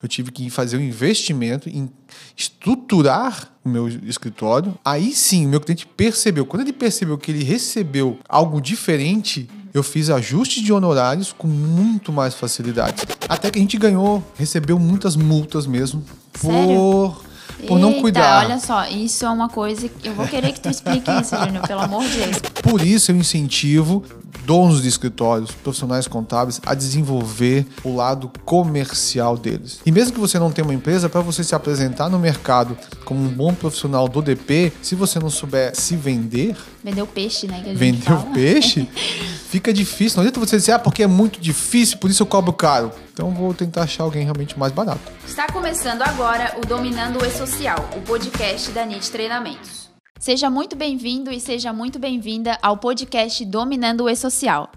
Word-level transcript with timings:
Eu 0.00 0.08
tive 0.08 0.30
que 0.30 0.48
fazer 0.48 0.76
um 0.76 0.80
investimento 0.80 1.68
em 1.68 1.90
estruturar 2.36 3.52
o 3.64 3.68
meu 3.68 3.88
escritório. 3.88 4.78
Aí 4.84 5.12
sim, 5.12 5.44
o 5.46 5.48
meu 5.48 5.60
cliente 5.60 5.86
percebeu. 5.86 6.46
Quando 6.46 6.62
ele 6.62 6.72
percebeu 6.72 7.18
que 7.18 7.32
ele 7.32 7.42
recebeu 7.42 8.18
algo 8.28 8.60
diferente, 8.60 9.48
eu 9.74 9.82
fiz 9.82 10.08
ajustes 10.08 10.62
de 10.62 10.72
honorários 10.72 11.32
com 11.32 11.48
muito 11.48 12.12
mais 12.12 12.34
facilidade. 12.34 13.02
Até 13.28 13.50
que 13.50 13.58
a 13.58 13.62
gente 13.62 13.76
ganhou, 13.76 14.22
recebeu 14.36 14.78
muitas 14.78 15.16
multas 15.16 15.66
mesmo 15.66 16.04
Sério? 16.32 16.66
por 16.68 17.28
por 17.66 17.78
não 17.78 17.88
Eita, 17.90 18.00
cuidar. 18.00 18.44
olha 18.44 18.60
só, 18.60 18.86
isso 18.86 19.24
é 19.24 19.30
uma 19.30 19.48
coisa 19.48 19.88
que 19.88 20.08
eu 20.08 20.14
vou 20.14 20.28
querer 20.28 20.52
que 20.52 20.60
tu 20.60 20.68
explique 20.68 21.10
isso, 21.10 21.36
Júnior, 21.36 21.66
pelo 21.66 21.80
amor 21.80 22.04
de 22.04 22.16
Deus. 22.16 22.38
Por 22.62 22.80
isso 22.80 23.10
eu 23.10 23.16
incentivo 23.16 24.04
donos 24.44 24.82
de 24.82 24.88
escritórios, 24.88 25.50
profissionais 25.50 26.06
contábeis 26.08 26.60
a 26.64 26.74
desenvolver 26.74 27.66
o 27.84 27.94
lado 27.94 28.30
comercial 28.44 29.36
deles. 29.36 29.80
E 29.84 29.92
mesmo 29.92 30.14
que 30.14 30.20
você 30.20 30.38
não 30.38 30.50
tenha 30.50 30.64
uma 30.66 30.74
empresa, 30.74 31.08
para 31.08 31.20
você 31.20 31.44
se 31.44 31.54
apresentar 31.54 32.08
no 32.08 32.18
mercado 32.18 32.76
como 33.04 33.20
um 33.20 33.28
bom 33.28 33.52
profissional 33.54 34.08
do 34.08 34.22
DP, 34.22 34.72
se 34.82 34.94
você 34.94 35.18
não 35.18 35.30
souber 35.30 35.74
se 35.74 35.96
vender, 35.96 36.56
Vendeu 36.82 37.06
peixe, 37.06 37.46
né? 37.46 37.56
Que 37.60 37.70
a 37.70 37.72
gente 37.72 37.78
vender 37.78 38.02
fala. 38.02 38.20
o 38.20 38.32
peixe, 38.32 38.88
fica 39.50 39.72
difícil. 39.72 40.16
Não 40.16 40.22
adianta 40.22 40.40
você 40.40 40.56
dizer, 40.56 40.72
ah, 40.72 40.78
porque 40.78 41.02
é 41.02 41.06
muito 41.06 41.40
difícil, 41.40 41.98
por 41.98 42.08
isso 42.08 42.22
eu 42.22 42.26
cobro 42.26 42.52
caro. 42.52 42.92
Então 43.12 43.28
eu 43.28 43.34
vou 43.34 43.52
tentar 43.52 43.82
achar 43.82 44.04
alguém 44.04 44.22
realmente 44.22 44.58
mais 44.58 44.72
barato. 44.72 45.00
Está 45.26 45.46
começando 45.48 46.02
agora 46.02 46.56
o 46.56 46.66
Dominando 46.66 47.20
o 47.20 47.26
E-Social, 47.26 47.90
o 47.96 48.00
podcast 48.02 48.70
da 48.70 48.86
NIT 48.86 49.10
Treinamentos. 49.10 49.87
Seja 50.18 50.50
muito 50.50 50.74
bem-vindo 50.74 51.30
e 51.30 51.40
seja 51.40 51.72
muito 51.72 51.96
bem-vinda 51.96 52.58
ao 52.60 52.76
podcast 52.76 53.44
Dominando 53.44 54.02
o 54.02 54.10
E-Social. 54.10 54.68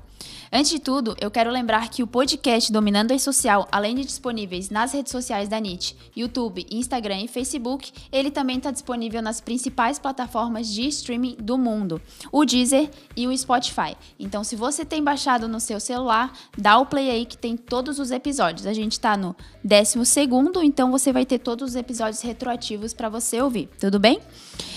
Antes 0.54 0.70
de 0.70 0.80
tudo, 0.80 1.16
eu 1.20 1.32
quero 1.32 1.50
lembrar 1.50 1.90
que 1.90 2.04
o 2.04 2.08
podcast 2.08 2.72
Dominando 2.72 3.10
o 3.10 3.14
E-Social, 3.16 3.68
além 3.72 3.96
de 3.96 4.06
disponíveis 4.06 4.70
nas 4.70 4.94
redes 4.94 5.12
sociais 5.12 5.50
da 5.50 5.60
NIT, 5.60 5.98
YouTube, 6.16 6.68
Instagram 6.70 7.22
e 7.22 7.28
Facebook, 7.28 7.92
ele 8.12 8.30
também 8.30 8.58
está 8.58 8.70
disponível 8.70 9.20
nas 9.20 9.42
principais 9.42 9.98
plataformas 9.98 10.68
de 10.68 10.88
streaming 10.90 11.38
do 11.40 11.58
mundo, 11.58 12.00
o 12.32 12.46
Deezer 12.46 12.92
e 13.18 13.26
o 13.26 13.36
Spotify. 13.36 13.98
Então, 14.20 14.44
se 14.44 14.56
você 14.56 14.86
tem 14.86 15.04
baixado 15.04 15.48
no 15.48 15.60
seu 15.60 15.80
celular, 15.80 16.38
dá 16.56 16.78
o 16.78 16.86
play 16.86 17.10
aí 17.10 17.26
que 17.26 17.38
tem 17.38 17.58
todos 17.58 17.98
os 17.98 18.12
episódios. 18.12 18.68
A 18.68 18.74
gente 18.74 18.92
está 18.92 19.18
no 19.18 19.36
12 19.64 20.06
segundo, 20.06 20.62
então 20.62 20.92
você 20.92 21.12
vai 21.12 21.26
ter 21.26 21.40
todos 21.40 21.70
os 21.70 21.76
episódios 21.76 22.22
retroativos 22.22 22.94
para 22.94 23.10
você 23.10 23.42
ouvir, 23.42 23.70
tudo 23.80 23.98
bem? 23.98 24.20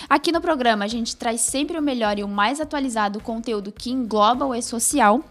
Aqui 0.08 0.30
no 0.30 0.40
programa 0.40 0.84
a 0.84 0.88
gente 0.88 1.16
traz 1.16 1.40
sempre 1.40 1.78
o 1.78 1.82
melhor 1.82 2.18
e 2.18 2.24
o 2.24 2.28
mais 2.28 2.60
atualizado 2.60 3.20
conteúdo 3.20 3.72
que 3.72 3.90
engloba 3.90 4.44
o 4.44 4.54
e-social. 4.54 5.24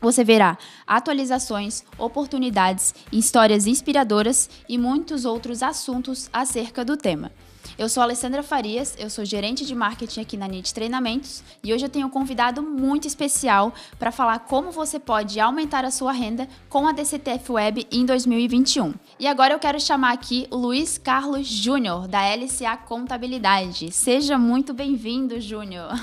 Você 0.00 0.24
verá 0.24 0.56
atualizações, 0.86 1.84
oportunidades, 1.98 2.94
histórias 3.12 3.66
inspiradoras 3.66 4.48
e 4.68 4.78
muitos 4.78 5.24
outros 5.24 5.62
assuntos 5.62 6.28
acerca 6.32 6.84
do 6.84 6.96
tema. 6.96 7.30
Eu 7.78 7.88
sou 7.88 8.02
Alessandra 8.02 8.42
Farias, 8.42 8.94
eu 8.98 9.08
sou 9.08 9.24
gerente 9.24 9.64
de 9.64 9.74
marketing 9.74 10.20
aqui 10.20 10.36
na 10.36 10.46
NIT 10.46 10.74
Treinamentos 10.74 11.42
e 11.62 11.72
hoje 11.72 11.84
eu 11.84 11.88
tenho 11.88 12.06
um 12.06 12.10
convidado 12.10 12.62
muito 12.62 13.08
especial 13.08 13.72
para 13.98 14.12
falar 14.12 14.40
como 14.40 14.70
você 14.70 14.98
pode 14.98 15.40
aumentar 15.40 15.84
a 15.84 15.90
sua 15.90 16.12
renda 16.12 16.46
com 16.68 16.86
a 16.86 16.92
DCTF 16.92 17.52
Web 17.52 17.86
em 17.90 18.04
2021. 18.04 18.94
E 19.18 19.26
agora 19.26 19.54
eu 19.54 19.58
quero 19.58 19.80
chamar 19.80 20.12
aqui 20.12 20.46
o 20.50 20.56
Luiz 20.56 20.98
Carlos 20.98 21.46
Júnior, 21.46 22.06
da 22.06 22.20
LCA 22.34 22.76
Contabilidade. 22.76 23.90
Seja 23.92 24.38
muito 24.38 24.74
bem-vindo, 24.74 25.40
Júnior. 25.40 25.98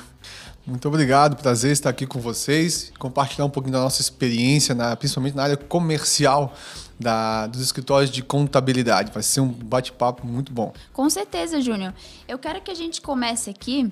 Muito 0.67 0.85
obrigado, 0.89 1.37
prazer 1.37 1.71
estar 1.71 1.89
aqui 1.89 2.05
com 2.05 2.19
vocês, 2.19 2.91
compartilhar 2.99 3.45
um 3.45 3.49
pouquinho 3.49 3.71
da 3.71 3.81
nossa 3.81 4.01
experiência, 4.01 4.75
na, 4.75 4.97
principalmente 4.97 5.33
na 5.33 5.43
área 5.43 5.55
comercial 5.55 6.53
da, 6.99 7.47
dos 7.47 7.61
escritórios 7.61 8.09
de 8.09 8.21
contabilidade. 8.21 9.11
Vai 9.11 9.23
ser 9.23 9.41
um 9.41 9.49
bate-papo 9.49 10.25
muito 10.25 10.51
bom. 10.51 10.73
Com 10.93 11.09
certeza, 11.09 11.61
Júnior. 11.61 11.93
Eu 12.27 12.37
quero 12.37 12.61
que 12.61 12.71
a 12.71 12.75
gente 12.75 13.01
comece 13.01 13.49
aqui 13.49 13.91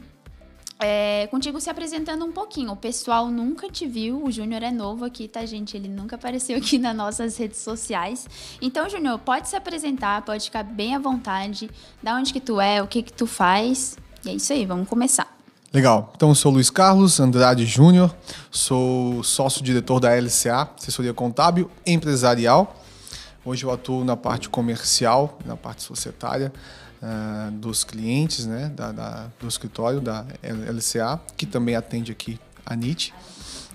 é, 0.80 1.28
contigo 1.28 1.60
se 1.62 1.70
apresentando 1.70 2.26
um 2.26 2.32
pouquinho. 2.32 2.72
O 2.72 2.76
pessoal 2.76 3.28
nunca 3.30 3.70
te 3.70 3.88
viu, 3.88 4.24
o 4.24 4.32
Júnior 4.32 4.62
é 4.62 4.72
novo 4.72 5.06
aqui, 5.06 5.28
tá, 5.28 5.46
gente? 5.46 5.76
Ele 5.78 5.88
nunca 5.88 6.16
apareceu 6.16 6.58
aqui 6.58 6.78
nas 6.80 6.96
nossas 6.96 7.38
redes 7.38 7.60
sociais. 7.60 8.28
Então, 8.62 8.90
Júnior, 8.90 9.20
pode 9.20 9.48
se 9.48 9.56
apresentar, 9.56 10.22
pode 10.24 10.46
ficar 10.46 10.64
bem 10.64 10.96
à 10.96 11.00
vontade, 11.00 11.70
da 12.04 12.16
onde 12.16 12.34
que 12.34 12.40
tu 12.40 12.60
é, 12.60 12.82
o 12.82 12.88
que 12.88 13.02
que 13.02 13.14
tu 13.14 13.26
faz. 13.26 13.98
E 14.26 14.30
é 14.30 14.34
isso 14.34 14.52
aí, 14.52 14.66
vamos 14.66 14.88
começar. 14.90 15.34
Legal. 15.74 16.14
Então, 16.16 16.30
eu 16.30 16.36
sou 16.36 16.52
Luiz 16.52 16.70
Carlos 16.70 17.20
Andrade 17.20 17.66
Júnior, 17.66 18.14
sou 18.50 19.22
sócio-diretor 19.24 20.00
da 20.00 20.10
LCA, 20.16 20.70
assessoria 20.78 21.14
contábil 21.14 21.70
empresarial. 21.86 22.82
Hoje 23.46 23.64
eu 23.64 23.72
atuo 23.72 24.04
na 24.04 24.18
parte 24.18 24.50
comercial, 24.50 25.38
na 25.46 25.56
parte 25.56 25.84
societária 25.84 26.52
uh, 27.00 27.52
dos 27.52 27.84
clientes, 27.84 28.48
né, 28.48 28.72
da, 28.76 28.92
da, 28.92 29.28
do 29.40 29.48
escritório 29.48 30.02
da 30.02 30.26
LCA, 30.42 31.22
que 31.38 31.46
também 31.46 31.76
atende 31.76 32.12
aqui 32.12 32.40
a 32.66 32.76
NIT. 32.76 33.14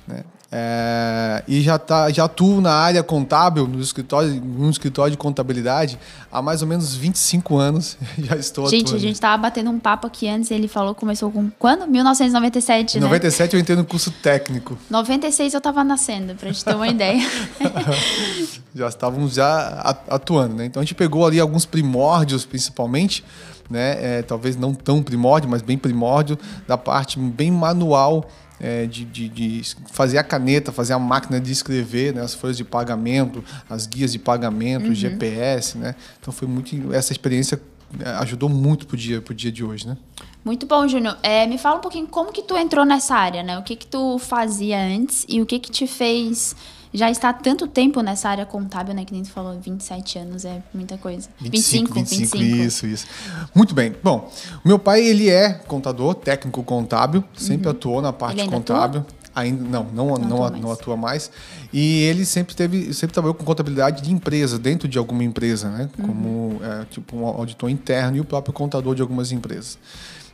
Né? 0.09 0.25
É, 0.53 1.45
e 1.47 1.61
já, 1.61 1.79
tá, 1.79 2.11
já 2.11 2.25
atuo 2.25 2.61
na 2.61 2.73
área 2.73 3.05
contábil, 3.05 3.69
no 3.69 3.81
escritório, 3.81 4.35
no 4.35 4.69
escritório 4.69 5.13
de 5.13 5.17
contabilidade, 5.17 5.97
há 6.31 6.43
mais 6.43 6.61
ou 6.61 6.67
menos 6.67 6.93
25 6.97 7.57
anos. 7.57 7.97
Já 8.19 8.35
estou 8.35 8.67
Gente, 8.69 8.87
atuando. 8.87 8.97
a 8.97 9.01
gente 9.01 9.21
tava 9.21 9.41
batendo 9.41 9.71
um 9.71 9.79
papo 9.79 10.09
aqui 10.09 10.29
antes, 10.29 10.51
ele 10.51 10.67
falou 10.67 10.93
que 10.93 11.01
começou 11.01 11.31
com 11.31 11.49
quando? 11.57 11.87
1997, 11.87 12.99
Em 12.99 13.01
né? 13.01 13.07
97 13.07 13.55
eu 13.55 13.61
entrei 13.61 13.77
no 13.77 13.85
curso 13.85 14.11
técnico. 14.11 14.77
96 14.91 15.55
eu 15.55 15.61
tava 15.61 15.85
nascendo, 15.85 16.35
pra 16.35 16.51
gente 16.51 16.65
ter 16.65 16.75
uma 16.75 16.89
ideia. 16.89 17.25
já 18.75 18.89
estávamos 18.89 19.35
já 19.35 19.97
atuando, 20.09 20.57
né? 20.57 20.65
Então 20.65 20.81
a 20.81 20.85
gente 20.85 20.97
pegou 20.97 21.25
ali 21.25 21.39
alguns 21.39 21.65
primórdios, 21.65 22.45
principalmente, 22.45 23.25
né? 23.71 24.19
É, 24.19 24.23
talvez 24.23 24.57
não 24.57 24.75
tão 24.75 25.01
primórdio, 25.01 25.49
mas 25.49 25.63
bem 25.63 25.79
primórdio 25.79 26.37
da 26.67 26.77
parte 26.77 27.21
bem 27.21 27.53
manual 27.53 28.29
é, 28.61 28.87
de, 28.87 29.05
de, 29.05 29.29
de, 29.29 29.63
fazer 29.91 30.19
a 30.19 30.23
caneta, 30.23 30.71
fazer 30.71 30.93
a 30.93 30.99
máquina 30.99 31.41
de 31.41 31.51
escrever, 31.51 32.15
né? 32.15 32.23
As 32.23 32.35
folhas 32.35 32.57
de 32.57 32.65
pagamento, 32.65 33.43
as 33.69 33.87
guias 33.87 34.13
de 34.13 34.19
pagamento, 34.19 34.89
Uhum. 34.89 34.95
GPS, 34.95 35.79
né? 35.79 35.95
Então 36.21 36.33
foi 36.33 36.47
muito 36.47 36.93
essa 36.93 37.13
experiência 37.13 37.61
é, 37.99 38.11
ajudou 38.21 38.49
muito 38.49 38.87
pro 38.87 38.97
dia 38.97 39.21
pro 39.21 39.35
dia 39.35 39.51
de 39.51 39.65
hoje, 39.65 39.87
né? 39.87 39.97
Muito 40.45 40.67
bom, 40.67 40.87
Júnior. 40.87 41.17
É, 41.23 41.47
me 41.47 41.59
fala 41.59 41.79
um 41.79 41.81
pouquinho 41.81 42.07
como 42.07 42.33
que 42.33 42.43
tu 42.43 42.57
entrou 42.57 42.85
nessa 42.85 43.15
área, 43.15 43.43
né? 43.43 43.59
O 43.59 43.63
que 43.63 43.75
que 43.77 43.87
tu 43.87 44.19
fazia 44.19 44.79
antes 44.81 45.25
e 45.29 45.41
o 45.41 45.47
que 45.47 45.59
que 45.59 45.71
te 45.71 45.87
fez 45.87 46.55
já 46.93 47.11
estar 47.11 47.29
há 47.31 47.33
tanto 47.33 47.67
tempo 47.67 48.01
nessa 48.03 48.29
área 48.29 48.45
contábil, 48.45 48.95
né? 48.95 49.05
Que 49.05 49.13
nem 49.13 49.23
tu 49.23 49.31
falou, 49.31 49.59
27 49.61 50.19
anos 50.19 50.45
é 50.45 50.63
muita 50.75 50.99
coisa. 50.99 51.29
25, 51.41 51.95
25, 51.95 52.37
isso, 52.39 52.87
isso. 52.87 53.07
Muito 53.55 53.75
bem. 53.75 53.95
Bom, 54.03 54.31
meu 54.65 54.79
pai, 54.79 55.05
ele 55.05 55.29
é 55.31 55.53
contador, 55.53 56.15
técnico 56.15 56.63
contábil, 56.63 57.23
sempre 57.37 57.69
atuou 57.69 58.03
na 58.03 58.13
parte 58.13 58.45
contábil. 58.47 59.05
Ainda 59.33 59.63
não, 59.63 59.85
não, 59.95 60.07
não, 60.07 60.15
atua 60.17 60.29
não, 60.29 60.39
mais. 60.51 60.63
não 60.63 60.73
atua 60.73 60.97
mais. 60.97 61.31
E 61.73 62.01
ele 62.03 62.27
sempre 62.27 62.53
teve, 62.57 62.93
sempre 62.93 63.15
trabalhou 63.15 63.35
com 63.35 63.45
contabilidade 63.45 64.03
de 64.03 64.13
empresa, 64.13 64.59
dentro 64.59 64.89
de 64.89 64.99
alguma 64.99 65.23
empresa, 65.23 65.69
né? 65.71 65.89
Como 66.03 66.61
é, 66.63 66.85
tipo 66.91 67.17
um 67.17 67.25
auditor 67.25 67.71
interno 67.71 68.17
e 68.17 68.21
o 68.21 68.25
próprio 68.25 68.53
contador 68.53 68.97
de 68.97 69.03
algumas 69.03 69.31
empresas. 69.31 69.79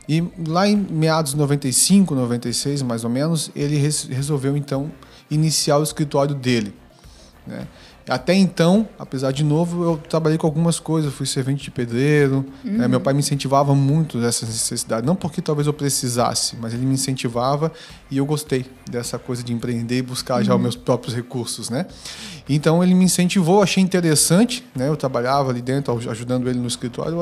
E 0.09 0.23
lá 0.47 0.67
em 0.67 0.75
meados 0.75 1.33
de 1.33 1.37
95, 1.37 2.15
96, 2.15 2.81
mais 2.81 3.03
ou 3.03 3.09
menos, 3.11 3.51
ele 3.55 3.77
res- 3.77 4.05
resolveu 4.09 4.57
então 4.57 4.91
iniciar 5.29 5.77
o 5.77 5.83
escritório 5.83 6.35
dele. 6.35 6.73
Né? 7.45 7.67
Até 8.07 8.33
então, 8.33 8.87
apesar 8.97 9.31
de 9.31 9.43
novo, 9.43 9.83
eu 9.83 9.97
trabalhei 9.97 10.37
com 10.37 10.47
algumas 10.47 10.79
coisas, 10.79 11.13
fui 11.13 11.25
servente 11.25 11.63
de 11.65 11.71
pedreiro. 11.71 12.45
né? 12.63 12.87
Meu 12.87 13.01
pai 13.01 13.13
me 13.13 13.19
incentivava 13.19 13.75
muito 13.75 14.19
dessa 14.21 14.45
necessidade, 14.45 15.05
não 15.05 15.15
porque 15.15 15.41
talvez 15.41 15.67
eu 15.67 15.73
precisasse, 15.73 16.55
mas 16.59 16.73
ele 16.73 16.85
me 16.85 16.93
incentivava 16.93 17.71
e 18.09 18.17
eu 18.17 18.25
gostei 18.25 18.65
dessa 18.89 19.19
coisa 19.19 19.43
de 19.43 19.51
empreender 19.51 19.97
e 19.97 20.01
buscar 20.01 20.41
já 20.43 20.55
os 20.55 20.61
meus 20.61 20.75
próprios 20.77 21.13
recursos, 21.15 21.69
né? 21.69 21.85
Então 22.49 22.81
ele 22.81 22.93
me 22.93 23.03
incentivou, 23.03 23.61
achei 23.61 23.83
interessante, 23.83 24.63
né? 24.73 24.87
Eu 24.87 24.95
trabalhava 24.95 25.49
ali 25.49 25.61
dentro, 25.61 25.93
aj- 25.97 26.07
ajudando 26.07 26.49
ele 26.49 26.59
no 26.59 26.67
escritório 26.67 27.17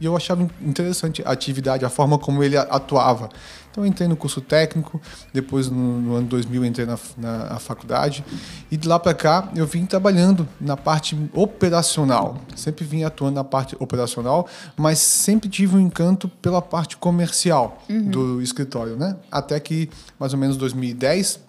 e 0.00 0.04
eu 0.06 0.16
achava 0.16 0.46
interessante 0.62 1.20
a 1.26 1.32
atividade, 1.32 1.84
a 1.84 1.88
forma 1.88 2.16
como 2.18 2.44
ele 2.44 2.56
atuava. 2.56 3.28
Então 3.70 3.84
eu 3.84 3.88
entrei 3.88 4.08
no 4.08 4.16
curso 4.16 4.40
técnico, 4.40 5.00
depois 5.32 5.68
no, 5.68 6.00
no 6.00 6.14
ano 6.14 6.26
2000 6.26 6.62
eu 6.62 6.68
entrei 6.68 6.86
na, 6.86 6.98
na, 7.16 7.38
na 7.50 7.58
faculdade 7.58 8.24
e 8.70 8.76
de 8.76 8.88
lá 8.88 8.98
para 8.98 9.12
cá 9.14 9.50
eu 9.54 9.66
vim 9.66 9.84
trabalhando 9.84 10.27
na 10.60 10.76
parte 10.76 11.16
operacional. 11.32 12.38
Sempre 12.56 12.84
vim 12.84 13.04
atuando 13.04 13.36
na 13.36 13.44
parte 13.44 13.76
operacional, 13.78 14.48
mas 14.76 14.98
sempre 14.98 15.48
tive 15.48 15.76
um 15.76 15.80
encanto 15.80 16.28
pela 16.28 16.62
parte 16.62 16.96
comercial 16.96 17.82
do 17.88 18.42
escritório, 18.42 18.96
né? 18.96 19.16
Até 19.30 19.58
que 19.60 19.88
mais 20.18 20.32
ou 20.32 20.38
menos 20.38 20.56
2010 20.56 21.48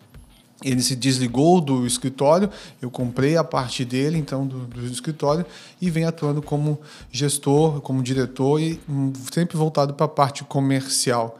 ele 0.63 0.81
se 0.81 0.95
desligou 0.95 1.61
do 1.61 1.85
escritório, 1.85 2.49
eu 2.81 2.91
comprei 2.91 3.37
a 3.37 3.43
parte 3.43 3.85
dele, 3.85 4.17
então, 4.17 4.45
do, 4.45 4.65
do 4.65 4.85
escritório, 4.87 5.45
e 5.81 5.89
venho 5.89 6.07
atuando 6.07 6.41
como 6.41 6.79
gestor, 7.11 7.81
como 7.81 8.03
diretor, 8.03 8.59
e 8.59 8.79
hum, 8.89 9.13
sempre 9.31 9.57
voltado 9.57 9.93
para 9.93 10.05
a 10.05 10.09
parte 10.09 10.43
comercial 10.43 11.39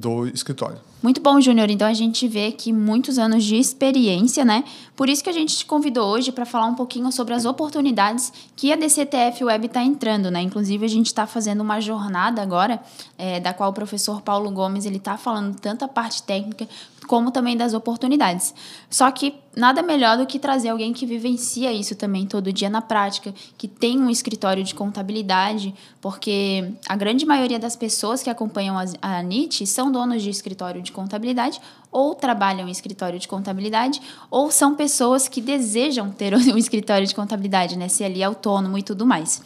do 0.00 0.26
escritório. 0.28 0.78
Muito 1.04 1.20
bom, 1.20 1.38
Júnior. 1.38 1.68
Então 1.68 1.86
a 1.86 1.92
gente 1.92 2.26
vê 2.26 2.46
aqui 2.46 2.72
muitos 2.72 3.18
anos 3.18 3.44
de 3.44 3.56
experiência, 3.56 4.42
né? 4.42 4.64
Por 4.96 5.06
isso 5.06 5.22
que 5.22 5.28
a 5.28 5.34
gente 5.34 5.54
te 5.54 5.66
convidou 5.66 6.08
hoje 6.08 6.32
para 6.32 6.46
falar 6.46 6.64
um 6.64 6.74
pouquinho 6.74 7.12
sobre 7.12 7.34
as 7.34 7.44
oportunidades 7.44 8.32
que 8.56 8.72
a 8.72 8.76
DCTF 8.76 9.44
Web 9.44 9.66
está 9.66 9.82
entrando, 9.82 10.30
né? 10.30 10.40
Inclusive 10.40 10.82
a 10.82 10.88
gente 10.88 11.08
está 11.08 11.26
fazendo 11.26 11.60
uma 11.60 11.78
jornada 11.78 12.40
agora, 12.40 12.80
é, 13.18 13.38
da 13.38 13.52
qual 13.52 13.68
o 13.68 13.74
professor 13.74 14.22
Paulo 14.22 14.50
Gomes 14.50 14.86
ele 14.86 14.96
está 14.96 15.18
falando 15.18 15.54
tanto 15.60 15.84
a 15.84 15.88
parte 15.88 16.22
técnica 16.22 16.66
como 17.06 17.30
também 17.30 17.54
das 17.54 17.74
oportunidades. 17.74 18.54
Só 18.88 19.10
que 19.10 19.34
nada 19.54 19.82
melhor 19.82 20.16
do 20.16 20.26
que 20.26 20.38
trazer 20.38 20.70
alguém 20.70 20.94
que 20.94 21.04
vivencia 21.04 21.70
isso 21.70 21.94
também 21.94 22.26
todo 22.26 22.52
dia 22.52 22.70
na 22.70 22.80
prática, 22.80 23.34
que 23.58 23.70
tem 23.78 23.98
um 23.98 24.10
escritório 24.10 24.62
de 24.62 24.74
contabilidade, 24.74 25.74
porque 26.00 26.72
a 26.88 26.96
grande 26.96 27.26
maioria 27.26 27.58
das 27.58 27.76
pessoas 27.76 28.22
que 28.22 28.30
acompanham 28.30 28.76
a 29.02 29.22
NIT 29.22 29.66
são 29.66 29.90
donos 29.90 30.22
de 30.22 30.30
escritório 30.30 30.82
de 30.82 30.92
contabilidade 30.92 31.60
ou 31.90 32.14
trabalham 32.14 32.68
em 32.68 32.70
escritório 32.70 33.18
de 33.18 33.28
contabilidade 33.28 34.00
ou 34.30 34.50
são 34.50 34.74
pessoas 34.74 35.28
que 35.28 35.40
desejam 35.40 36.10
ter 36.10 36.34
um 36.34 36.58
escritório 36.58 37.06
de 37.06 37.14
contabilidade, 37.14 37.78
né, 37.78 37.88
ser 37.88 38.04
ali 38.04 38.22
autônomo 38.22 38.76
e 38.76 38.82
tudo 38.82 39.06
mais. 39.06 39.42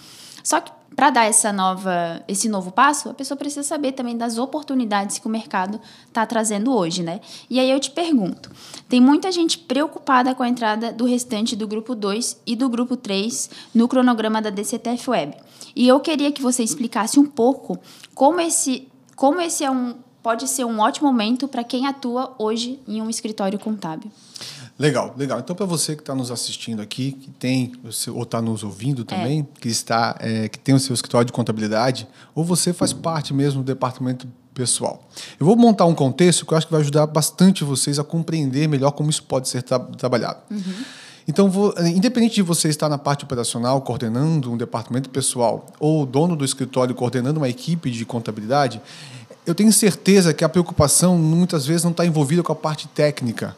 Só 0.48 0.62
que 0.62 0.72
para 0.96 1.10
dar 1.10 1.26
essa 1.26 1.52
nova, 1.52 2.24
esse 2.26 2.48
novo 2.48 2.70
passo, 2.70 3.10
a 3.10 3.12
pessoa 3.12 3.36
precisa 3.36 3.62
saber 3.62 3.92
também 3.92 4.16
das 4.16 4.38
oportunidades 4.38 5.18
que 5.18 5.26
o 5.26 5.30
mercado 5.30 5.78
está 6.06 6.24
trazendo 6.24 6.74
hoje, 6.74 7.02
né? 7.02 7.20
E 7.50 7.60
aí 7.60 7.70
eu 7.70 7.78
te 7.78 7.90
pergunto: 7.90 8.50
tem 8.88 8.98
muita 8.98 9.30
gente 9.30 9.58
preocupada 9.58 10.34
com 10.34 10.42
a 10.42 10.48
entrada 10.48 10.90
do 10.90 11.04
restante 11.04 11.54
do 11.54 11.68
grupo 11.68 11.94
2 11.94 12.40
e 12.46 12.56
do 12.56 12.66
grupo 12.66 12.96
3 12.96 13.50
no 13.74 13.86
cronograma 13.86 14.40
da 14.40 14.48
DCTF 14.48 15.10
Web. 15.10 15.36
E 15.76 15.86
eu 15.86 16.00
queria 16.00 16.32
que 16.32 16.40
você 16.40 16.62
explicasse 16.62 17.20
um 17.20 17.26
pouco 17.26 17.78
como 18.14 18.40
esse, 18.40 18.88
como 19.16 19.42
esse 19.42 19.64
é 19.64 19.70
um, 19.70 19.96
pode 20.22 20.48
ser 20.48 20.64
um 20.64 20.80
ótimo 20.80 21.08
momento 21.08 21.46
para 21.46 21.62
quem 21.62 21.86
atua 21.86 22.34
hoje 22.38 22.80
em 22.88 23.02
um 23.02 23.10
escritório 23.10 23.58
contábil. 23.58 24.10
Legal, 24.78 25.12
legal. 25.18 25.40
Então, 25.40 25.56
para 25.56 25.66
você 25.66 25.96
que 25.96 26.02
está 26.02 26.14
nos 26.14 26.30
assistindo 26.30 26.80
aqui, 26.80 27.10
que 27.10 27.30
tem, 27.30 27.72
ou 28.14 28.22
está 28.22 28.40
nos 28.40 28.62
ouvindo 28.62 29.04
também, 29.04 29.40
é. 29.40 29.60
que 29.60 29.68
está, 29.68 30.16
é, 30.20 30.48
que 30.48 30.56
tem 30.56 30.72
o 30.72 30.78
seu 30.78 30.94
escritório 30.94 31.26
de 31.26 31.32
contabilidade, 31.32 32.06
ou 32.32 32.44
você 32.44 32.72
faz 32.72 32.92
parte 32.92 33.34
mesmo 33.34 33.60
do 33.60 33.66
departamento 33.66 34.28
pessoal. 34.54 35.08
Eu 35.38 35.46
vou 35.46 35.56
montar 35.56 35.84
um 35.86 35.94
contexto 35.94 36.46
que 36.46 36.52
eu 36.52 36.58
acho 36.58 36.66
que 36.68 36.72
vai 36.72 36.80
ajudar 36.80 37.08
bastante 37.08 37.64
vocês 37.64 37.98
a 37.98 38.04
compreender 38.04 38.68
melhor 38.68 38.92
como 38.92 39.10
isso 39.10 39.24
pode 39.24 39.48
ser 39.48 39.62
tra 39.62 39.80
trabalhado. 39.80 40.38
Uhum. 40.48 40.84
Então, 41.26 41.50
vou, 41.50 41.74
independente 41.80 42.36
de 42.36 42.42
você 42.42 42.68
estar 42.68 42.88
na 42.88 42.96
parte 42.96 43.24
operacional, 43.24 43.82
coordenando 43.82 44.50
um 44.52 44.56
departamento 44.56 45.10
pessoal, 45.10 45.66
ou 45.80 46.06
dono 46.06 46.36
do 46.36 46.44
escritório 46.44 46.94
coordenando 46.94 47.40
uma 47.40 47.48
equipe 47.48 47.90
de 47.90 48.04
contabilidade, 48.04 48.80
eu 49.44 49.56
tenho 49.56 49.72
certeza 49.72 50.32
que 50.32 50.44
a 50.44 50.48
preocupação 50.48 51.18
muitas 51.18 51.66
vezes 51.66 51.82
não 51.82 51.90
está 51.90 52.06
envolvida 52.06 52.44
com 52.44 52.52
a 52.52 52.56
parte 52.56 52.86
técnica 52.88 53.56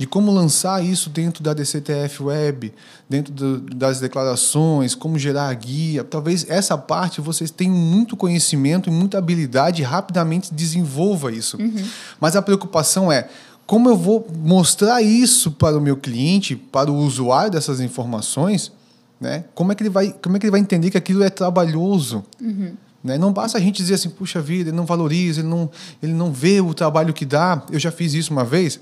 de 0.00 0.06
como 0.06 0.32
lançar 0.32 0.82
isso 0.82 1.10
dentro 1.10 1.44
da 1.44 1.52
DCTF 1.52 2.22
Web, 2.22 2.72
dentro 3.06 3.34
do, 3.34 3.60
das 3.60 4.00
declarações, 4.00 4.94
como 4.94 5.18
gerar 5.18 5.48
a 5.48 5.52
guia. 5.52 6.02
Talvez 6.02 6.48
essa 6.48 6.78
parte 6.78 7.20
vocês 7.20 7.50
tenham 7.50 7.74
muito 7.74 8.16
conhecimento 8.16 8.88
e 8.88 8.92
muita 8.92 9.18
habilidade 9.18 9.82
e 9.82 9.84
rapidamente 9.84 10.54
desenvolva 10.54 11.30
isso. 11.30 11.58
Uhum. 11.58 11.84
Mas 12.18 12.34
a 12.34 12.40
preocupação 12.40 13.12
é 13.12 13.28
como 13.66 13.90
eu 13.90 13.96
vou 13.96 14.26
mostrar 14.42 15.02
isso 15.02 15.50
para 15.50 15.76
o 15.76 15.82
meu 15.82 15.98
cliente, 15.98 16.56
para 16.56 16.90
o 16.90 16.96
usuário 16.96 17.50
dessas 17.50 17.78
informações, 17.78 18.72
né? 19.20 19.44
Como 19.54 19.70
é 19.70 19.74
que 19.74 19.82
ele 19.82 19.90
vai, 19.90 20.14
como 20.22 20.34
é 20.34 20.40
que 20.40 20.46
ele 20.46 20.50
vai 20.50 20.60
entender 20.60 20.90
que 20.90 20.96
aquilo 20.96 21.22
é 21.22 21.28
trabalhoso? 21.28 22.24
Uhum. 22.40 22.72
Né? 23.04 23.16
Não 23.18 23.32
basta 23.32 23.58
a 23.58 23.60
gente 23.60 23.76
dizer 23.76 23.94
assim, 23.94 24.10
puxa 24.10 24.40
vida, 24.40 24.70
ele 24.70 24.76
não 24.76 24.84
valoriza, 24.84 25.40
ele 25.40 25.48
não, 25.48 25.70
ele 26.02 26.12
não 26.12 26.32
vê 26.32 26.60
o 26.60 26.74
trabalho 26.74 27.12
que 27.14 27.24
dá. 27.24 27.62
Eu 27.70 27.78
já 27.78 27.90
fiz 27.90 28.14
isso 28.14 28.32
uma 28.32 28.44
vez 28.44 28.80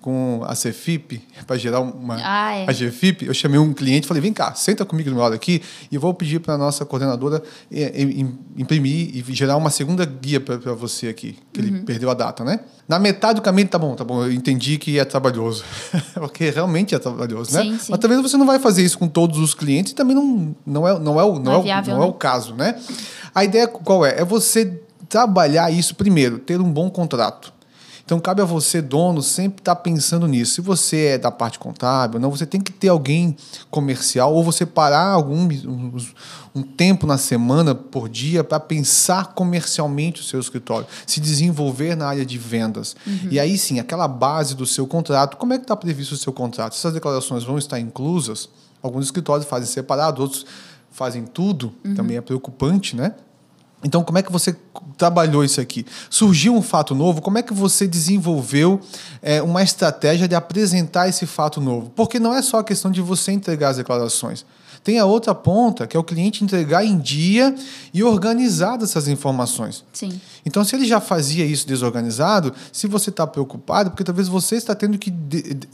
com 0.00 0.42
a 0.46 0.54
Cefip, 0.54 1.20
para 1.46 1.56
gerar 1.56 1.80
uma. 1.80 2.16
Ah, 2.22 2.54
é. 2.54 2.66
A 2.68 2.72
GFIP, 2.72 3.26
eu 3.26 3.34
chamei 3.34 3.58
um 3.58 3.72
cliente 3.72 4.04
e 4.04 4.08
falei: 4.08 4.20
vem 4.20 4.32
cá, 4.32 4.54
senta 4.54 4.84
comigo 4.84 5.10
no 5.10 5.18
lado 5.18 5.34
aqui 5.34 5.60
e 5.90 5.98
vou 5.98 6.14
pedir 6.14 6.38
para 6.38 6.54
a 6.54 6.58
nossa 6.58 6.84
coordenadora 6.84 7.42
é, 7.70 7.92
imprimir 8.56 9.16
e 9.16 9.24
gerar 9.34 9.56
uma 9.56 9.70
segunda 9.70 10.04
guia 10.04 10.40
para 10.40 10.74
você 10.74 11.08
aqui, 11.08 11.36
que 11.52 11.60
uhum. 11.60 11.66
ele 11.66 11.80
perdeu 11.80 12.10
a 12.10 12.14
data, 12.14 12.44
né? 12.44 12.60
Na 12.86 12.98
metade 12.98 13.40
do 13.40 13.42
caminho, 13.42 13.68
tá 13.68 13.78
bom, 13.78 13.94
tá 13.94 14.04
bom, 14.04 14.24
eu 14.24 14.32
entendi 14.32 14.78
que 14.78 14.98
é 14.98 15.04
trabalhoso. 15.04 15.64
Porque 16.14 16.48
realmente 16.48 16.94
é 16.94 16.98
trabalhoso, 16.98 17.52
né? 17.52 17.62
Sim. 17.62 17.78
Mas 17.90 17.98
também 17.98 18.22
você 18.22 18.36
não 18.36 18.46
vai 18.46 18.58
fazer 18.58 18.82
isso 18.82 18.98
com 18.98 19.08
todos 19.08 19.38
os 19.38 19.52
clientes 19.52 19.92
e 19.92 19.94
também 19.94 20.14
não, 20.14 20.56
não, 20.64 20.88
é, 20.88 20.98
não, 20.98 21.20
é, 21.20 21.24
o, 21.24 21.34
não, 21.34 21.42
não, 21.42 21.60
é, 21.60 21.62
viável, 21.62 21.94
não 21.94 22.02
é 22.02 22.04
né? 22.04 22.08
é 22.08 22.10
o 22.10 22.14
caso, 22.14 22.54
né? 22.54 22.80
A 23.34 23.44
ideia 23.44 23.66
qual 23.66 24.06
é? 24.06 24.20
É 24.20 24.24
você 24.24 24.80
trabalhar 25.08 25.70
isso 25.70 25.94
primeiro, 25.94 26.38
ter 26.38 26.60
um 26.60 26.70
bom 26.70 26.88
contrato 26.88 27.57
então 28.08 28.18
cabe 28.18 28.40
a 28.40 28.44
você, 28.46 28.80
dono, 28.80 29.22
sempre 29.22 29.60
estar 29.60 29.74
tá 29.74 29.82
pensando 29.82 30.26
nisso. 30.26 30.54
Se 30.54 30.60
você 30.62 31.08
é 31.08 31.18
da 31.18 31.30
parte 31.30 31.58
contábil, 31.58 32.18
não, 32.18 32.30
você 32.30 32.46
tem 32.46 32.58
que 32.58 32.72
ter 32.72 32.88
alguém 32.88 33.36
comercial 33.70 34.32
ou 34.32 34.42
você 34.42 34.64
parar 34.64 35.08
algum 35.08 35.46
um, 35.46 35.94
um 36.54 36.62
tempo 36.62 37.06
na 37.06 37.18
semana 37.18 37.74
por 37.74 38.08
dia 38.08 38.42
para 38.42 38.58
pensar 38.58 39.34
comercialmente 39.34 40.22
o 40.22 40.24
seu 40.24 40.40
escritório, 40.40 40.86
se 41.06 41.20
desenvolver 41.20 41.94
na 41.94 42.08
área 42.08 42.24
de 42.24 42.38
vendas. 42.38 42.96
Uhum. 43.06 43.28
E 43.30 43.38
aí 43.38 43.58
sim, 43.58 43.78
aquela 43.78 44.08
base 44.08 44.56
do 44.56 44.64
seu 44.64 44.86
contrato, 44.86 45.36
como 45.36 45.52
é 45.52 45.58
que 45.58 45.64
está 45.64 45.76
previsto 45.76 46.14
o 46.14 46.16
seu 46.16 46.32
contrato? 46.32 46.72
Essas 46.72 46.94
declarações 46.94 47.44
vão 47.44 47.58
estar 47.58 47.78
inclusas? 47.78 48.48
Alguns 48.82 49.04
escritórios 49.04 49.46
fazem 49.46 49.68
separado, 49.68 50.22
outros 50.22 50.46
fazem 50.90 51.26
tudo, 51.26 51.74
uhum. 51.84 51.94
também 51.94 52.16
é 52.16 52.22
preocupante, 52.22 52.96
né? 52.96 53.12
Então, 53.82 54.02
como 54.02 54.18
é 54.18 54.22
que 54.22 54.32
você 54.32 54.56
trabalhou 54.96 55.44
isso 55.44 55.60
aqui? 55.60 55.86
Surgiu 56.10 56.54
um 56.54 56.62
fato 56.62 56.94
novo, 56.94 57.22
como 57.22 57.38
é 57.38 57.42
que 57.42 57.54
você 57.54 57.86
desenvolveu 57.86 58.80
é, 59.22 59.40
uma 59.40 59.62
estratégia 59.62 60.26
de 60.26 60.34
apresentar 60.34 61.08
esse 61.08 61.26
fato 61.26 61.60
novo? 61.60 61.92
Porque 61.94 62.18
não 62.18 62.34
é 62.34 62.42
só 62.42 62.58
a 62.58 62.64
questão 62.64 62.90
de 62.90 63.00
você 63.00 63.30
entregar 63.30 63.70
as 63.70 63.76
declarações. 63.76 64.44
Tem 64.82 64.98
a 64.98 65.04
outra 65.04 65.34
ponta, 65.34 65.86
que 65.86 65.96
é 65.96 66.00
o 66.00 66.04
cliente 66.04 66.42
entregar 66.42 66.84
em 66.84 66.98
dia 66.98 67.54
e 67.92 68.02
organizar 68.02 68.80
essas 68.82 69.08
informações. 69.08 69.84
Sim. 69.92 70.20
Então, 70.46 70.64
se 70.64 70.74
ele 70.74 70.86
já 70.86 71.00
fazia 71.00 71.44
isso 71.44 71.66
desorganizado, 71.66 72.54
se 72.72 72.86
você 72.86 73.10
está 73.10 73.26
preocupado, 73.26 73.90
porque 73.90 74.04
talvez 74.04 74.28
você 74.28 74.56
está 74.56 74.74
tendo 74.74 74.98
que 74.98 75.12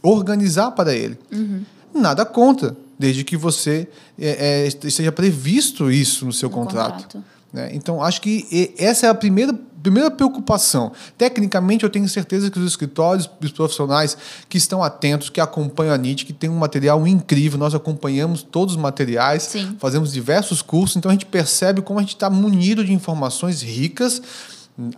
organizar 0.03 0.71
para 0.73 0.95
ele. 0.95 1.19
Uhum. 1.33 1.63
Nada 1.95 2.25
contra, 2.25 2.77
desde 2.99 3.25
que 3.25 3.37
você 3.37 3.87
é, 4.19 4.65
é, 4.65 4.67
esteja 4.67 5.13
previsto 5.13 5.91
isso 5.91 6.27
no 6.27 6.33
seu 6.33 6.49
no 6.49 6.55
contrato. 6.55 7.05
contrato. 7.05 7.34
Né? 7.55 7.71
Então, 7.73 8.03
acho 8.03 8.21
que 8.21 8.75
essa 8.77 9.07
é 9.07 9.09
a 9.09 9.15
primeira, 9.15 9.55
primeira 9.81 10.11
preocupação. 10.11 10.91
Tecnicamente, 11.17 11.85
eu 11.85 11.89
tenho 11.91 12.09
certeza 12.09 12.51
que 12.51 12.59
os 12.59 12.67
escritórios, 12.67 13.31
os 13.41 13.53
profissionais 13.53 14.19
que 14.49 14.59
estão 14.59 14.83
atentos, 14.83 15.31
que 15.31 15.41
acompanham 15.41 15.95
a 15.95 15.97
NIT, 15.97 16.27
que 16.27 16.33
tem 16.33 16.51
um 16.51 16.57
material 16.57 17.07
incrível, 17.07 17.57
nós 17.57 17.73
acompanhamos 17.73 18.43
todos 18.43 18.75
os 18.75 18.81
materiais, 18.81 19.45
Sim. 19.45 19.77
fazemos 19.79 20.13
diversos 20.13 20.63
cursos, 20.63 20.97
então 20.97 21.09
a 21.09 21.15
gente 21.15 21.27
percebe 21.27 21.81
como 21.81 22.01
a 22.01 22.03
gente 22.03 22.17
está 22.17 22.29
munido 22.29 22.85
de 22.85 22.93
informações 22.93 23.63
ricas 23.63 24.21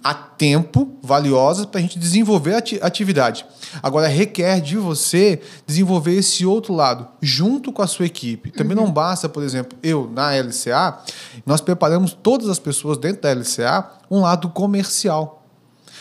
a 0.03 0.15
tempo, 0.15 0.97
valiosas, 1.03 1.67
para 1.67 1.79
a 1.79 1.83
gente 1.83 1.99
desenvolver 1.99 2.55
a 2.55 2.87
atividade. 2.87 3.45
Agora, 3.83 4.09
requer 4.09 4.61
de 4.61 4.77
você 4.77 5.41
desenvolver 5.67 6.15
esse 6.15 6.47
outro 6.47 6.75
lado, 6.75 7.07
junto 7.21 7.71
com 7.71 7.83
a 7.83 7.87
sua 7.87 8.07
equipe. 8.07 8.51
Também 8.51 8.77
uhum. 8.77 8.85
não 8.85 8.93
basta, 8.93 9.29
por 9.29 9.43
exemplo, 9.43 9.79
eu, 9.83 10.11
na 10.11 10.33
LCA, 10.33 10.99
nós 11.45 11.61
preparamos 11.61 12.15
todas 12.15 12.49
as 12.49 12.59
pessoas 12.59 12.97
dentro 12.97 13.23
da 13.23 13.33
LCA 13.33 13.91
um 14.11 14.21
lado 14.21 14.49
comercial. 14.49 15.43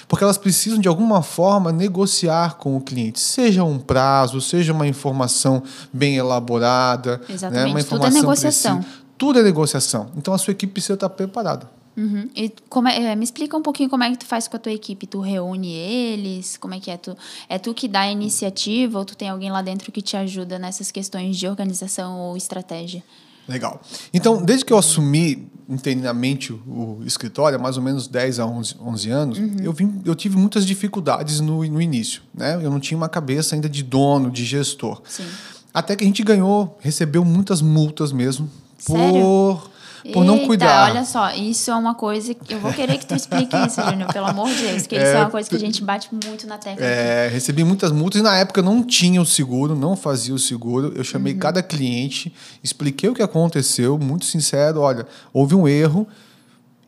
Porque 0.08 0.24
elas 0.24 0.38
precisam, 0.38 0.80
de 0.80 0.88
alguma 0.88 1.22
forma, 1.22 1.72
negociar 1.72 2.56
com 2.56 2.78
o 2.78 2.82
cliente. 2.82 3.20
Seja 3.20 3.64
um 3.64 3.80
prazo, 3.80 4.40
seja 4.40 4.72
uma 4.72 4.88
informação 4.88 5.64
bem 5.92 6.16
elaborada. 6.16 7.20
Exatamente. 7.28 7.66
Né? 7.66 7.72
Uma 7.72 7.82
informação 7.82 8.12
Tudo 8.12 8.18
é 8.18 8.22
negociação. 8.22 8.78
Precisa. 8.78 9.06
Tudo 9.18 9.40
é 9.40 9.44
negociação. 9.44 10.08
Então, 10.16 10.34
a 10.34 10.38
sua 10.38 10.52
equipe 10.52 10.74
precisa 10.74 10.94
estar 10.94 11.10
preparada. 11.10 11.68
Uhum. 11.98 12.30
E 12.36 12.52
como 12.70 12.88
é, 12.88 13.12
é, 13.12 13.16
me 13.16 13.24
explica 13.24 13.56
um 13.56 13.62
pouquinho 13.62 13.90
como 13.90 14.04
é 14.04 14.12
que 14.12 14.18
tu 14.18 14.26
faz 14.26 14.48
com 14.48 14.58
a 14.58 14.60
tua 14.60 14.72
equipe. 14.72 15.08
Tu 15.08 15.20
reúne 15.20 15.72
eles? 15.72 16.58
Como 16.58 16.74
é 16.74 16.80
que 16.80 16.92
é? 16.92 16.98
Tu, 16.98 17.16
é 17.48 17.58
tu 17.58 17.74
que 17.74 17.88
dá 17.88 18.02
a 18.02 18.12
iniciativa 18.12 19.00
ou 19.00 19.06
tu 19.06 19.16
tem 19.16 19.30
alguém 19.30 19.52
lá 19.52 19.62
dentro 19.62 19.92
que 19.92 20.02
te 20.02 20.18
ajuda 20.18 20.60
nessas 20.60 20.92
questões 20.92 21.38
de 21.38 21.48
organização 21.48 22.20
ou 22.20 22.36
estratégia? 22.38 23.04
Legal. 23.48 23.80
Então, 24.14 24.44
desde 24.44 24.66
que 24.66 24.74
eu 24.74 24.78
assumi 24.78 25.48
internamente 25.70 26.52
o 26.52 27.02
escritório, 27.06 27.58
há 27.58 27.62
mais 27.62 27.78
ou 27.78 27.84
menos 27.84 28.08
10 28.08 28.40
a 28.40 28.46
11, 28.46 28.76
11 28.80 29.10
anos, 29.10 29.38
uhum. 29.38 29.58
eu, 29.62 29.72
vim, 29.74 30.02
eu 30.04 30.16
tive 30.16 30.36
muitas 30.36 30.66
dificuldades 30.66 31.40
no, 31.40 31.64
no 31.64 31.82
início. 31.82 32.22
Né? 32.34 32.56
Eu 32.56 32.70
não 32.70 32.80
tinha 32.80 32.98
uma 32.98 33.10
cabeça 33.10 33.56
ainda 33.56 33.70
de 33.70 33.84
dono, 33.84 34.30
de 34.32 34.44
gestor. 34.44 35.02
Sim. 35.08 35.26
Até 35.74 35.96
que 35.96 36.04
a 36.04 36.08
gente 36.08 36.24
ganhou, 36.24 36.78
recebeu 36.80 37.24
muitas 37.24 37.62
multas 37.62 38.12
mesmo 38.12 38.50
Sério? 38.78 39.22
por 39.22 39.70
por 40.14 40.24
Eita, 40.24 40.24
não 40.24 40.46
cuidar. 40.46 40.90
Olha 40.90 41.06
só, 41.06 41.32
isso 41.34 41.72
é 41.72 41.76
uma 41.76 41.96
coisa 41.96 42.34
que 42.34 42.54
eu 42.54 42.60
vou 42.60 42.72
querer 42.72 42.98
que 42.98 43.06
tu 43.06 43.16
explique 43.16 43.56
isso, 43.66 43.82
Júnior, 43.82 44.12
pelo 44.12 44.28
amor 44.28 44.50
de 44.50 44.62
Deus, 44.62 44.86
que 44.86 44.96
é, 44.96 45.04
isso 45.04 45.18
é 45.18 45.20
uma 45.20 45.30
coisa 45.30 45.50
que 45.50 45.56
a 45.56 45.60
gente 45.60 45.84
bate 45.84 46.10
muito 46.12 46.46
na 46.46 46.58
técnica. 46.58 46.86
É, 46.86 47.28
recebi 47.28 47.64
muitas 47.64 47.92
multas 47.92 48.22
e 48.22 48.24
na 48.24 48.38
época 48.38 48.60
eu 48.60 48.64
não 48.64 48.84
tinha 48.84 49.22
o 49.22 49.26
seguro, 49.26 49.76
não 49.76 49.96
fazia 49.96 50.34
o 50.34 50.40
seguro. 50.40 50.94
Eu 50.96 51.04
chamei 51.04 51.34
uhum. 51.34 51.40
cada 51.40 51.64
cliente, 51.64 52.34
expliquei 52.64 53.10
o 53.10 53.14
que 53.14 53.24
aconteceu, 53.24 53.98
muito 53.98 54.26
sincero, 54.26 54.82
olha, 54.82 55.08
houve 55.34 55.56
um 55.56 55.68
erro 55.68 56.08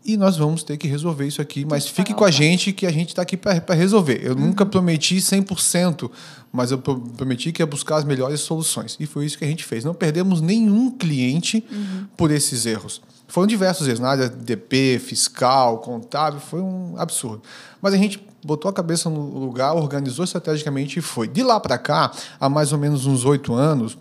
e 0.07 0.15
nós 0.15 0.37
vamos 0.37 0.63
ter 0.63 0.77
que 0.77 0.87
resolver 0.87 1.27
isso 1.27 1.41
aqui, 1.41 1.65
mas 1.65 1.85
fique 1.85 2.13
com 2.13 2.23
a 2.23 2.31
gente 2.31 2.71
que 2.71 2.85
a 2.85 2.91
gente 2.91 3.09
está 3.09 3.23
aqui 3.23 3.35
para 3.35 3.75
resolver. 3.75 4.21
Eu 4.23 4.35
uhum. 4.35 4.47
nunca 4.47 4.65
prometi 4.65 5.17
100%, 5.17 6.09
mas 6.49 6.71
eu 6.71 6.77
prometi 6.77 7.51
que 7.51 7.61
ia 7.61 7.65
buscar 7.65 7.97
as 7.97 8.05
melhores 8.05 8.39
soluções. 8.39 8.95
E 9.01 9.05
foi 9.05 9.25
isso 9.25 9.37
que 9.37 9.43
a 9.43 9.47
gente 9.47 9.65
fez. 9.65 9.83
Não 9.83 9.93
perdemos 9.93 10.39
nenhum 10.39 10.89
cliente 10.89 11.61
uhum. 11.69 12.05
por 12.15 12.31
esses 12.31 12.65
erros. 12.65 13.01
Foram 13.27 13.45
diversos 13.45 13.85
erros, 13.85 13.99
na 13.99 14.07
área 14.07 14.29
de 14.29 14.37
DP, 14.37 14.97
fiscal, 14.97 15.79
contábil, 15.79 16.39
foi 16.39 16.61
um 16.61 16.95
absurdo. 16.97 17.41
Mas 17.81 17.93
a 17.93 17.97
gente 17.97 18.25
botou 18.41 18.69
a 18.69 18.73
cabeça 18.73 19.09
no 19.09 19.37
lugar, 19.37 19.73
organizou 19.73 20.23
estrategicamente 20.23 20.99
e 20.99 21.01
foi. 21.01 21.27
De 21.27 21.43
lá 21.43 21.59
para 21.59 21.77
cá, 21.77 22.13
há 22.39 22.47
mais 22.47 22.71
ou 22.71 22.79
menos 22.79 23.05
uns 23.05 23.25
oito 23.25 23.53
anos, 23.53 23.97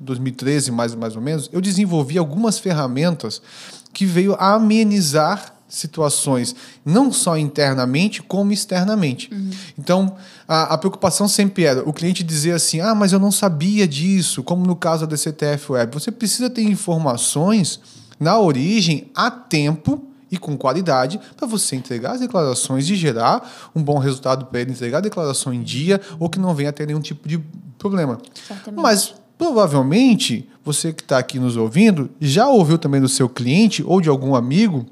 2013 0.00 0.70
mais, 0.72 0.94
mais 0.94 1.14
ou 1.14 1.20
menos, 1.20 1.50
eu 1.52 1.60
desenvolvi 1.60 2.16
algumas 2.16 2.58
ferramentas 2.58 3.42
que 3.92 4.06
veio 4.06 4.34
a 4.34 4.54
amenizar 4.54 5.54
situações, 5.68 6.54
não 6.84 7.12
só 7.12 7.38
internamente, 7.38 8.22
como 8.22 8.52
externamente. 8.52 9.32
Uhum. 9.32 9.50
Então, 9.78 10.16
a, 10.46 10.74
a, 10.74 10.78
preocupação 10.78 11.28
sempre 11.28 11.64
era 11.64 11.88
o 11.88 11.92
cliente 11.92 12.22
dizer 12.22 12.52
assim: 12.52 12.80
ah, 12.80 12.94
mas 12.94 13.12
eu 13.12 13.18
não 13.18 13.30
sabia 13.30 13.86
disso, 13.86 14.42
como 14.42 14.66
no 14.66 14.74
caso 14.74 15.06
da 15.06 15.14
DCTF 15.14 15.72
Web. 15.72 15.94
Você 15.94 16.10
precisa 16.10 16.50
ter 16.50 16.62
informações 16.62 17.80
na 18.18 18.38
origem 18.38 19.10
a 19.14 19.30
tempo 19.30 20.04
e 20.30 20.36
com 20.36 20.56
qualidade 20.56 21.18
para 21.36 21.46
você 21.46 21.74
entregar 21.76 22.12
as 22.12 22.20
declarações 22.20 22.88
e 22.88 22.94
gerar 22.94 23.70
um 23.74 23.82
bom 23.82 23.98
resultado 23.98 24.46
para 24.46 24.60
ele 24.60 24.72
entregar 24.72 24.98
a 24.98 25.00
declaração 25.00 25.52
em 25.52 25.62
dia 25.62 26.00
ou 26.18 26.28
que 26.28 26.38
não 26.38 26.54
venha 26.54 26.70
a 26.70 26.72
ter 26.72 26.86
nenhum 26.86 27.00
tipo 27.00 27.28
de 27.28 27.38
problema. 27.78 28.18
Certamente. 28.46 28.80
Mas 28.80 29.14
provavelmente 29.40 30.46
você 30.62 30.92
que 30.92 31.00
está 31.00 31.16
aqui 31.16 31.38
nos 31.38 31.56
ouvindo 31.56 32.10
já 32.20 32.46
ouviu 32.46 32.76
também 32.76 33.00
do 33.00 33.08
seu 33.08 33.26
cliente 33.26 33.82
ou 33.86 33.98
de 33.98 34.10
algum 34.10 34.34
amigo 34.34 34.84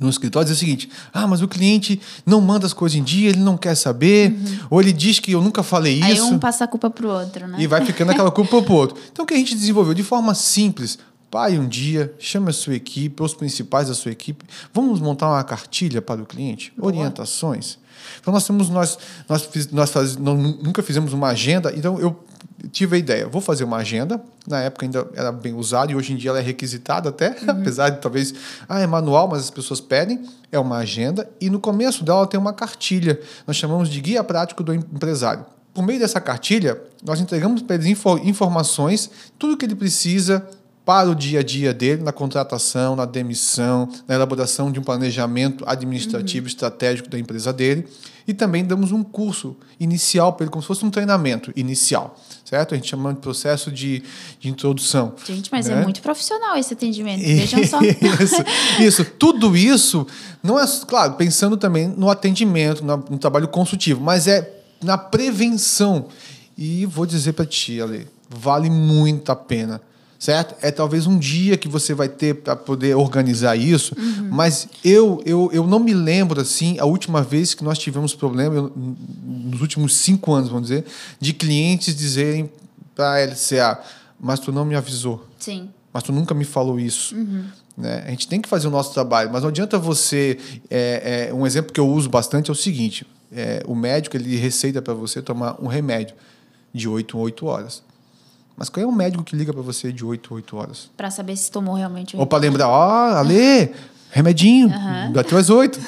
no 0.00 0.10
escritório 0.10 0.44
dizer 0.44 0.56
o 0.56 0.58
seguinte: 0.58 0.90
ah, 1.14 1.24
mas 1.24 1.40
o 1.40 1.46
cliente 1.46 2.00
não 2.26 2.40
manda 2.40 2.66
as 2.66 2.72
coisas 2.72 2.98
em 2.98 3.02
dia, 3.04 3.28
ele 3.28 3.38
não 3.38 3.56
quer 3.56 3.76
saber, 3.76 4.32
uhum. 4.32 4.58
ou 4.70 4.80
ele 4.80 4.92
diz 4.92 5.20
que 5.20 5.30
eu 5.30 5.40
nunca 5.40 5.62
falei 5.62 6.00
isso. 6.00 6.04
Aí 6.04 6.20
um 6.20 6.36
passa 6.36 6.64
a 6.64 6.66
culpa 6.66 6.90
pro 6.90 7.08
outro, 7.08 7.46
né? 7.46 7.58
E 7.60 7.66
vai 7.68 7.84
ficando 7.86 8.10
aquela 8.10 8.32
culpa 8.32 8.60
pro 8.60 8.74
outro. 8.74 8.98
Então 9.12 9.24
o 9.24 9.26
que 9.26 9.34
a 9.34 9.36
gente 9.36 9.54
desenvolveu 9.54 9.94
de 9.94 10.02
forma 10.02 10.34
simples, 10.34 10.98
Pare 11.30 11.58
um 11.58 11.66
dia, 11.66 12.14
chame 12.18 12.50
a 12.50 12.52
sua 12.52 12.74
equipe, 12.74 13.22
os 13.22 13.34
principais 13.34 13.88
da 13.88 13.94
sua 13.94 14.12
equipe. 14.12 14.44
Vamos 14.72 15.00
montar 15.00 15.28
uma 15.28 15.42
cartilha 15.42 16.00
para 16.00 16.22
o 16.22 16.26
cliente, 16.26 16.72
Boa. 16.76 16.88
orientações. 16.88 17.78
Então 18.20 18.32
nós 18.32 18.46
temos 18.46 18.68
nós 18.68 18.98
nós, 19.28 19.48
nós 19.72 19.90
faz, 19.90 20.16
nunca 20.16 20.82
fizemos 20.82 21.12
uma 21.12 21.28
agenda, 21.28 21.72
então 21.74 21.98
eu 21.98 22.24
tive 22.70 22.96
a 22.96 22.98
ideia, 22.98 23.26
vou 23.26 23.40
fazer 23.40 23.64
uma 23.64 23.78
agenda. 23.78 24.20
Na 24.46 24.60
época 24.60 24.86
ainda 24.86 25.06
era 25.14 25.32
bem 25.32 25.54
usada 25.54 25.90
e 25.90 25.96
hoje 25.96 26.12
em 26.12 26.16
dia 26.16 26.30
ela 26.30 26.38
é 26.38 26.42
requisitada 26.42 27.08
até, 27.08 27.30
uhum. 27.30 27.50
apesar 27.60 27.90
de 27.90 28.00
talvez 28.00 28.32
ah 28.68 28.80
é 28.80 28.86
manual, 28.86 29.28
mas 29.28 29.40
as 29.40 29.50
pessoas 29.50 29.80
pedem. 29.80 30.24
É 30.52 30.58
uma 30.58 30.78
agenda 30.78 31.28
e 31.40 31.50
no 31.50 31.58
começo 31.58 32.04
dela 32.04 32.26
tem 32.26 32.38
uma 32.38 32.52
cartilha. 32.52 33.20
Nós 33.46 33.56
chamamos 33.56 33.88
de 33.88 34.00
guia 34.00 34.22
prático 34.22 34.62
do 34.62 34.72
empresário. 34.72 35.44
Por 35.74 35.84
meio 35.84 35.98
dessa 35.98 36.20
cartilha, 36.20 36.80
nós 37.04 37.20
entregamos 37.20 37.60
para 37.60 37.76
ele 37.76 37.94
informações, 38.24 39.10
tudo 39.38 39.58
que 39.58 39.66
ele 39.66 39.74
precisa 39.74 40.46
para 40.86 41.10
o 41.10 41.16
dia 41.16 41.40
a 41.40 41.42
dia 41.42 41.74
dele, 41.74 42.04
na 42.04 42.12
contratação, 42.12 42.94
na 42.94 43.04
demissão, 43.04 43.88
na 44.06 44.14
elaboração 44.14 44.70
de 44.70 44.78
um 44.78 44.84
planejamento 44.84 45.64
administrativo 45.66 46.44
uhum. 46.44 46.48
estratégico 46.48 47.08
da 47.08 47.18
empresa 47.18 47.52
dele. 47.52 47.88
E 48.24 48.32
também 48.32 48.64
damos 48.64 48.92
um 48.92 49.02
curso 49.02 49.56
inicial 49.80 50.32
para 50.32 50.44
ele, 50.44 50.50
como 50.52 50.62
se 50.62 50.68
fosse 50.68 50.84
um 50.84 50.90
treinamento 50.90 51.52
inicial, 51.56 52.16
certo? 52.44 52.72
A 52.72 52.76
gente 52.76 52.88
chama 52.88 53.12
de 53.12 53.18
processo 53.18 53.70
de, 53.72 54.04
de 54.38 54.48
introdução. 54.48 55.14
Gente, 55.26 55.50
mas 55.50 55.68
é 55.68 55.74
né? 55.74 55.80
é 55.80 55.82
muito 55.82 56.00
profissional 56.00 56.56
esse 56.56 56.72
atendimento, 56.72 57.18
vejam 57.26 57.64
só. 57.66 57.80
isso, 57.82 58.44
isso, 58.80 59.04
tudo 59.04 59.56
isso, 59.56 60.06
não 60.40 60.58
é, 60.58 60.64
claro, 60.86 61.14
pensando 61.14 61.56
também 61.56 61.88
no 61.88 62.08
atendimento, 62.08 62.84
no, 62.84 62.96
no 62.96 63.18
trabalho 63.18 63.48
consultivo, 63.48 64.00
mas 64.00 64.28
é 64.28 64.52
na 64.80 64.96
prevenção. 64.96 66.06
E 66.56 66.86
vou 66.86 67.06
dizer 67.06 67.32
para 67.32 67.44
ti, 67.44 67.80
Ale, 67.80 68.06
vale 68.30 68.70
muito 68.70 69.32
a 69.32 69.36
pena 69.36 69.80
certo? 70.18 70.54
É 70.62 70.70
talvez 70.70 71.06
um 71.06 71.18
dia 71.18 71.56
que 71.56 71.68
você 71.68 71.94
vai 71.94 72.08
ter 72.08 72.34
para 72.34 72.56
poder 72.56 72.94
organizar 72.96 73.56
isso, 73.56 73.94
uhum. 73.98 74.28
mas 74.30 74.68
eu, 74.84 75.22
eu, 75.24 75.50
eu 75.52 75.66
não 75.66 75.78
me 75.78 75.94
lembro 75.94 76.40
assim 76.40 76.78
a 76.78 76.84
última 76.84 77.22
vez 77.22 77.54
que 77.54 77.62
nós 77.62 77.78
tivemos 77.78 78.14
problema 78.14 78.54
eu, 78.54 78.72
nos 78.76 79.60
últimos 79.60 79.94
cinco 79.96 80.32
anos, 80.32 80.48
vamos 80.48 80.68
dizer, 80.68 80.84
de 81.20 81.32
clientes 81.32 81.94
dizerem 81.94 82.50
para 82.94 83.14
a 83.14 83.24
LCA, 83.24 83.80
mas 84.18 84.40
tu 84.40 84.50
não 84.50 84.64
me 84.64 84.74
avisou. 84.74 85.26
Sim. 85.38 85.68
Mas 85.92 86.02
tu 86.02 86.12
nunca 86.12 86.34
me 86.34 86.44
falou 86.44 86.80
isso. 86.80 87.14
Uhum. 87.14 87.44
Né? 87.76 88.04
A 88.06 88.10
gente 88.10 88.26
tem 88.26 88.40
que 88.40 88.48
fazer 88.48 88.68
o 88.68 88.70
nosso 88.70 88.92
trabalho, 88.94 89.30
mas 89.30 89.42
não 89.42 89.50
adianta 89.50 89.78
você. 89.78 90.38
É, 90.70 91.28
é, 91.30 91.34
um 91.34 91.46
exemplo 91.46 91.72
que 91.72 91.80
eu 91.80 91.88
uso 91.88 92.08
bastante 92.08 92.50
é 92.50 92.52
o 92.52 92.56
seguinte: 92.56 93.06
é, 93.30 93.62
o 93.66 93.74
médico 93.74 94.16
ele 94.16 94.36
receita 94.36 94.80
para 94.80 94.94
você 94.94 95.20
tomar 95.20 95.62
um 95.62 95.66
remédio 95.66 96.16
de 96.72 96.88
8 96.88 97.16
em 97.16 97.20
8 97.20 97.46
horas. 97.46 97.82
Mas 98.56 98.70
qual 98.70 98.82
é 98.82 98.86
o 98.86 98.92
médico 98.92 99.22
que 99.22 99.36
liga 99.36 99.52
para 99.52 99.62
você 99.62 99.92
de 99.92 100.04
8 100.04 100.32
a 100.32 100.36
8 100.36 100.56
horas? 100.56 100.90
Para 100.96 101.10
saber 101.10 101.36
se 101.36 101.50
tomou 101.50 101.74
realmente. 101.74 102.16
Ou 102.16 102.26
para 102.26 102.38
lembrar, 102.38 102.68
ó, 102.68 103.12
oh, 103.12 103.16
Ale, 103.16 103.70
remedinho, 104.10 104.68
uhum. 104.68 105.20
até 105.20 105.36
às 105.36 105.50
8. 105.50 105.78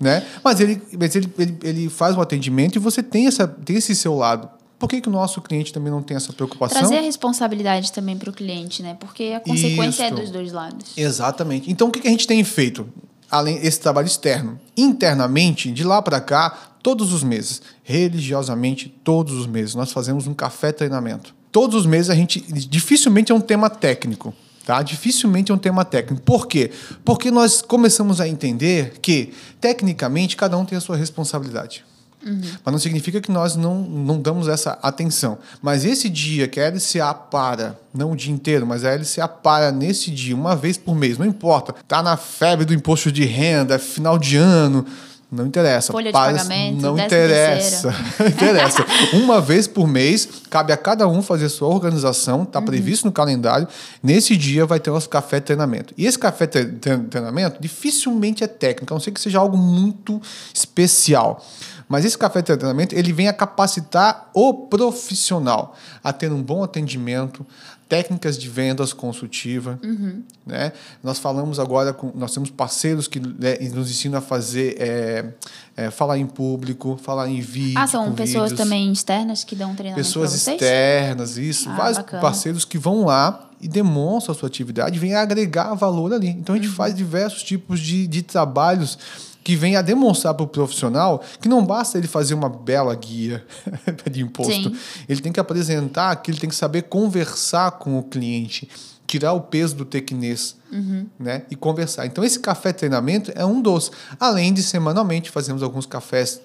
né? 0.00 0.26
Mas, 0.42 0.60
ele, 0.60 0.82
mas 0.98 1.14
ele, 1.14 1.32
ele, 1.38 1.58
ele 1.62 1.88
faz 1.88 2.16
um 2.16 2.20
atendimento 2.20 2.76
e 2.76 2.78
você 2.80 3.02
tem, 3.02 3.28
essa, 3.28 3.46
tem 3.46 3.76
esse 3.76 3.94
seu 3.94 4.16
lado. 4.16 4.48
Por 4.78 4.90
que, 4.90 5.00
que 5.00 5.08
o 5.08 5.12
nosso 5.12 5.40
cliente 5.40 5.72
também 5.72 5.90
não 5.90 6.02
tem 6.02 6.16
essa 6.16 6.32
preocupação? 6.32 6.80
Trazer 6.80 6.98
a 6.98 7.00
responsabilidade 7.00 7.92
também 7.92 8.16
para 8.16 8.28
o 8.28 8.32
cliente, 8.32 8.82
né? 8.82 8.94
Porque 8.98 9.32
a 9.34 9.40
consequência 9.40 10.02
é 10.02 10.06
Isso. 10.08 10.18
é 10.18 10.20
dos 10.20 10.30
dois 10.30 10.52
lados. 10.52 10.92
Exatamente. 10.96 11.70
Então, 11.70 11.88
o 11.88 11.90
que, 11.90 12.00
que 12.00 12.08
a 12.08 12.10
gente 12.10 12.26
tem 12.26 12.42
feito? 12.44 12.86
Além 13.30 13.58
desse 13.58 13.80
trabalho 13.80 14.06
externo. 14.06 14.60
Internamente, 14.76 15.72
de 15.72 15.82
lá 15.82 16.02
para 16.02 16.20
cá, 16.20 16.74
todos 16.82 17.12
os 17.12 17.22
meses, 17.22 17.62
religiosamente, 17.82 18.88
todos 19.02 19.34
os 19.34 19.46
meses, 19.46 19.74
nós 19.74 19.92
fazemos 19.92 20.26
um 20.26 20.34
café 20.34 20.72
treinamento 20.72 21.34
todos 21.56 21.74
os 21.74 21.86
meses 21.86 22.10
a 22.10 22.14
gente 22.14 22.38
dificilmente 22.68 23.32
é 23.32 23.34
um 23.34 23.40
tema 23.40 23.70
técnico. 23.70 24.34
Tá? 24.66 24.82
Dificilmente 24.82 25.50
é 25.50 25.54
um 25.54 25.58
tema 25.58 25.86
técnico. 25.86 26.22
Por 26.22 26.46
quê? 26.46 26.70
Porque 27.02 27.30
nós 27.30 27.62
começamos 27.62 28.20
a 28.20 28.28
entender 28.28 28.98
que, 29.00 29.32
tecnicamente, 29.58 30.36
cada 30.36 30.58
um 30.58 30.66
tem 30.66 30.76
a 30.76 30.82
sua 30.82 30.98
responsabilidade. 30.98 31.82
Uhum. 32.22 32.42
Mas 32.62 32.72
não 32.72 32.78
significa 32.78 33.22
que 33.22 33.32
nós 33.32 33.56
não, 33.56 33.80
não 33.80 34.20
damos 34.20 34.48
essa 34.48 34.72
atenção. 34.82 35.38
Mas 35.62 35.86
esse 35.86 36.10
dia 36.10 36.46
que 36.46 36.60
a 36.60 36.68
LCA 36.68 37.14
para, 37.14 37.80
não 37.94 38.12
o 38.12 38.16
dia 38.16 38.34
inteiro, 38.34 38.66
mas 38.66 38.84
a 38.84 38.94
LCA 38.94 39.26
para 39.26 39.72
nesse 39.72 40.10
dia, 40.10 40.36
uma 40.36 40.54
vez 40.54 40.76
por 40.76 40.94
mês, 40.94 41.16
não 41.16 41.24
importa. 41.24 41.74
Tá 41.88 42.02
na 42.02 42.18
febre 42.18 42.66
do 42.66 42.74
imposto 42.74 43.10
de 43.10 43.24
renda, 43.24 43.78
final 43.78 44.18
de 44.18 44.36
ano, 44.36 44.84
não 45.30 45.46
interessa. 45.46 45.92
Folha 45.92 46.06
de 46.06 46.12
pagamento, 46.12 46.80
não 46.80 46.98
interessa. 46.98 47.92
Interessa. 48.26 48.86
Uma 49.12 49.40
vez 49.40 49.66
por 49.66 49.88
mês, 49.88 50.28
cabe 50.48 50.72
a 50.72 50.76
cada 50.76 51.08
um 51.08 51.20
fazer 51.20 51.48
sua 51.48 51.68
organização, 51.68 52.44
está 52.44 52.60
uhum. 52.60 52.64
previsto 52.64 53.04
no 53.04 53.12
calendário. 53.12 53.66
Nesse 54.02 54.36
dia 54.36 54.64
vai 54.64 54.78
ter 54.78 54.90
nosso 54.90 55.08
café 55.08 55.40
treinamento. 55.40 55.92
E 55.98 56.06
esse 56.06 56.18
café 56.18 56.46
de 56.46 56.64
treinamento 57.10 57.60
dificilmente 57.60 58.44
é 58.44 58.46
técnico, 58.46 58.92
a 58.92 58.94
não 58.94 59.00
ser 59.00 59.10
que 59.10 59.20
seja 59.20 59.38
algo 59.38 59.56
muito 59.56 60.22
especial. 60.54 61.44
Mas 61.88 62.04
esse 62.04 62.18
café 62.18 62.40
de 62.40 62.56
treinamento 62.56 62.94
ele 62.94 63.12
vem 63.12 63.28
a 63.28 63.32
capacitar 63.32 64.30
o 64.34 64.52
profissional 64.66 65.76
a 66.02 66.12
ter 66.12 66.32
um 66.32 66.42
bom 66.42 66.62
atendimento, 66.64 67.46
técnicas 67.88 68.36
de 68.36 68.48
vendas 68.48 68.92
consultiva, 68.92 69.78
uhum. 69.82 70.22
né? 70.44 70.72
Nós 71.02 71.18
falamos 71.18 71.60
agora 71.60 71.92
com, 71.92 72.10
nós 72.14 72.32
temos 72.32 72.50
parceiros 72.50 73.06
que 73.06 73.20
né, 73.20 73.58
nos 73.72 73.90
ensinam 73.90 74.18
a 74.18 74.20
fazer 74.20 74.76
é, 74.78 75.32
é, 75.76 75.90
falar 75.90 76.18
em 76.18 76.26
público, 76.26 76.98
falar 77.00 77.28
em 77.28 77.40
vídeo. 77.40 77.78
Ah, 77.78 77.86
são 77.86 78.12
pessoas 78.12 78.50
vídeos. 78.50 78.68
também 78.68 78.92
externas 78.92 79.44
que 79.44 79.54
dão 79.54 79.74
treinamento 79.74 80.04
Pessoas 80.04 80.34
externas, 80.34 81.36
isso, 81.36 81.68
ah, 81.68 81.76
vários 81.76 81.98
bacana. 81.98 82.20
parceiros 82.20 82.64
que 82.64 82.76
vão 82.76 83.04
lá 83.04 83.50
e 83.60 83.68
demonstram 83.68 84.34
a 84.34 84.38
sua 84.38 84.48
atividade, 84.48 84.98
vêm 84.98 85.14
agregar 85.14 85.72
valor 85.74 86.12
ali. 86.12 86.28
Então 86.28 86.54
a 86.54 86.58
gente 86.58 86.68
uhum. 86.68 86.74
faz 86.74 86.94
diversos 86.94 87.42
tipos 87.44 87.78
de, 87.78 88.06
de 88.08 88.22
trabalhos 88.22 88.98
que 89.46 89.54
vem 89.54 89.76
a 89.76 89.80
demonstrar 89.80 90.34
para 90.34 90.42
o 90.42 90.48
profissional 90.48 91.22
que 91.40 91.48
não 91.48 91.64
basta 91.64 91.96
ele 91.96 92.08
fazer 92.08 92.34
uma 92.34 92.48
bela 92.48 92.92
guia 92.96 93.46
de 94.10 94.20
imposto. 94.20 94.70
Sim. 94.70 94.76
Ele 95.08 95.20
tem 95.20 95.30
que 95.30 95.38
apresentar 95.38 96.16
que 96.16 96.32
ele 96.32 96.38
tem 96.40 96.50
que 96.50 96.56
saber 96.56 96.82
conversar 96.82 97.70
com 97.78 97.96
o 97.96 98.02
cliente, 98.02 98.68
tirar 99.06 99.34
o 99.34 99.40
peso 99.40 99.76
do 99.76 99.84
tequinês 99.84 100.56
uhum. 100.72 101.06
né, 101.16 101.44
e 101.48 101.54
conversar. 101.54 102.06
Então, 102.06 102.24
esse 102.24 102.40
café 102.40 102.72
treinamento 102.72 103.30
é 103.36 103.46
um 103.46 103.62
dos. 103.62 103.92
Além 104.18 104.52
de 104.52 104.64
semanalmente 104.64 105.30
fazemos 105.30 105.62
alguns 105.62 105.86
cafés 105.86 106.40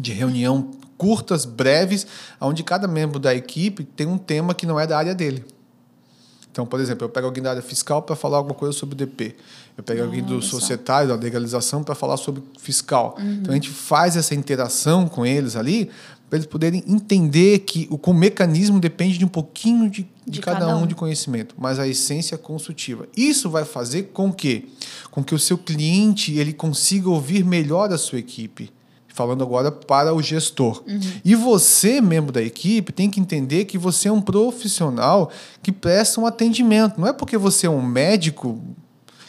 de 0.00 0.14
reunião 0.14 0.70
curtas, 0.96 1.44
breves, 1.44 2.06
onde 2.40 2.62
cada 2.62 2.88
membro 2.88 3.18
da 3.18 3.34
equipe 3.34 3.84
tem 3.84 4.06
um 4.06 4.16
tema 4.16 4.54
que 4.54 4.64
não 4.64 4.80
é 4.80 4.86
da 4.86 4.96
área 4.96 5.14
dele. 5.14 5.44
Então, 6.50 6.64
por 6.64 6.78
exemplo, 6.78 7.04
eu 7.04 7.08
pego 7.10 7.26
alguém 7.26 7.42
da 7.42 7.50
área 7.50 7.60
fiscal 7.60 8.00
para 8.00 8.14
falar 8.16 8.36
alguma 8.36 8.54
coisa 8.54 8.72
sobre 8.72 8.94
DP. 8.94 9.36
Eu 9.76 9.82
pego 9.82 10.02
alguém 10.02 10.22
do 10.22 10.40
societário, 10.40 11.08
da 11.08 11.16
legalização, 11.16 11.82
para 11.82 11.94
falar 11.94 12.16
sobre 12.16 12.42
fiscal. 12.58 13.16
Uhum. 13.18 13.32
Então, 13.32 13.52
a 13.52 13.54
gente 13.54 13.70
faz 13.70 14.16
essa 14.16 14.34
interação 14.34 15.08
com 15.08 15.26
eles 15.26 15.56
ali 15.56 15.90
para 16.28 16.38
eles 16.38 16.46
poderem 16.46 16.82
entender 16.86 17.60
que 17.60 17.86
o, 17.90 18.10
o 18.10 18.14
mecanismo 18.14 18.80
depende 18.80 19.18
de 19.18 19.24
um 19.24 19.28
pouquinho 19.28 19.90
de, 19.90 20.02
de, 20.26 20.32
de 20.32 20.40
cada, 20.40 20.60
cada 20.60 20.76
um, 20.76 20.82
um 20.82 20.86
de 20.86 20.94
conhecimento, 20.94 21.54
mas 21.58 21.78
a 21.78 21.86
essência 21.86 22.34
é 22.34 22.38
consultiva. 22.38 23.06
Isso 23.16 23.50
vai 23.50 23.64
fazer 23.64 24.04
com 24.12 24.32
que, 24.32 24.68
com 25.10 25.22
que 25.22 25.34
o 25.34 25.38
seu 25.38 25.58
cliente 25.58 26.36
ele 26.36 26.52
consiga 26.52 27.08
ouvir 27.10 27.44
melhor 27.44 27.92
a 27.92 27.98
sua 27.98 28.18
equipe 28.18 28.72
falando 29.14 29.44
agora 29.44 29.70
para 29.70 30.12
o 30.12 30.20
gestor. 30.20 30.82
Uhum. 30.88 31.00
E 31.24 31.36
você, 31.36 32.00
membro 32.00 32.32
da 32.32 32.42
equipe, 32.42 32.92
tem 32.92 33.08
que 33.08 33.20
entender 33.20 33.64
que 33.64 33.78
você 33.78 34.08
é 34.08 34.12
um 34.12 34.20
profissional 34.20 35.30
que 35.62 35.70
presta 35.70 36.20
um 36.20 36.26
atendimento. 36.26 37.00
Não 37.00 37.06
é 37.06 37.12
porque 37.12 37.38
você 37.38 37.68
é 37.68 37.70
um 37.70 37.80
médico 37.80 38.60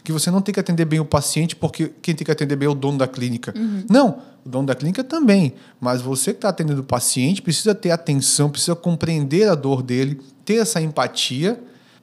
que 0.06 0.12
você 0.12 0.32
não 0.32 0.42
tem 0.42 0.54
que 0.54 0.60
atender 0.60 0.86
bem 0.86 1.00
o 1.00 1.06
paciente, 1.06 1.56
porque 1.56 1.92
quem 2.02 2.16
tem 2.16 2.24
que 2.24 2.32
atender 2.32 2.56
bem 2.56 2.68
é 2.68 2.70
o 2.70 2.76
dono 2.76 2.98
da 2.98 3.08
clínica. 3.08 3.54
Uhum. 3.58 3.84
Não, 3.90 4.20
o 4.46 4.50
dono 4.50 4.68
da 4.68 4.76
clínica 4.76 5.04
também. 5.04 5.56
Mas 5.82 6.02
você 6.02 6.32
que 6.32 6.38
está 6.38 6.50
atendendo 6.50 6.82
o 6.82 6.86
paciente 6.86 7.42
precisa 7.42 7.76
ter 7.76 7.92
atenção, 7.92 8.50
precisa 8.50 8.76
compreender 8.76 9.50
a 9.50 9.56
dor 9.56 9.82
dele, 9.82 10.22
ter 10.46 10.56
essa 10.56 10.80
empatia. 10.80 11.60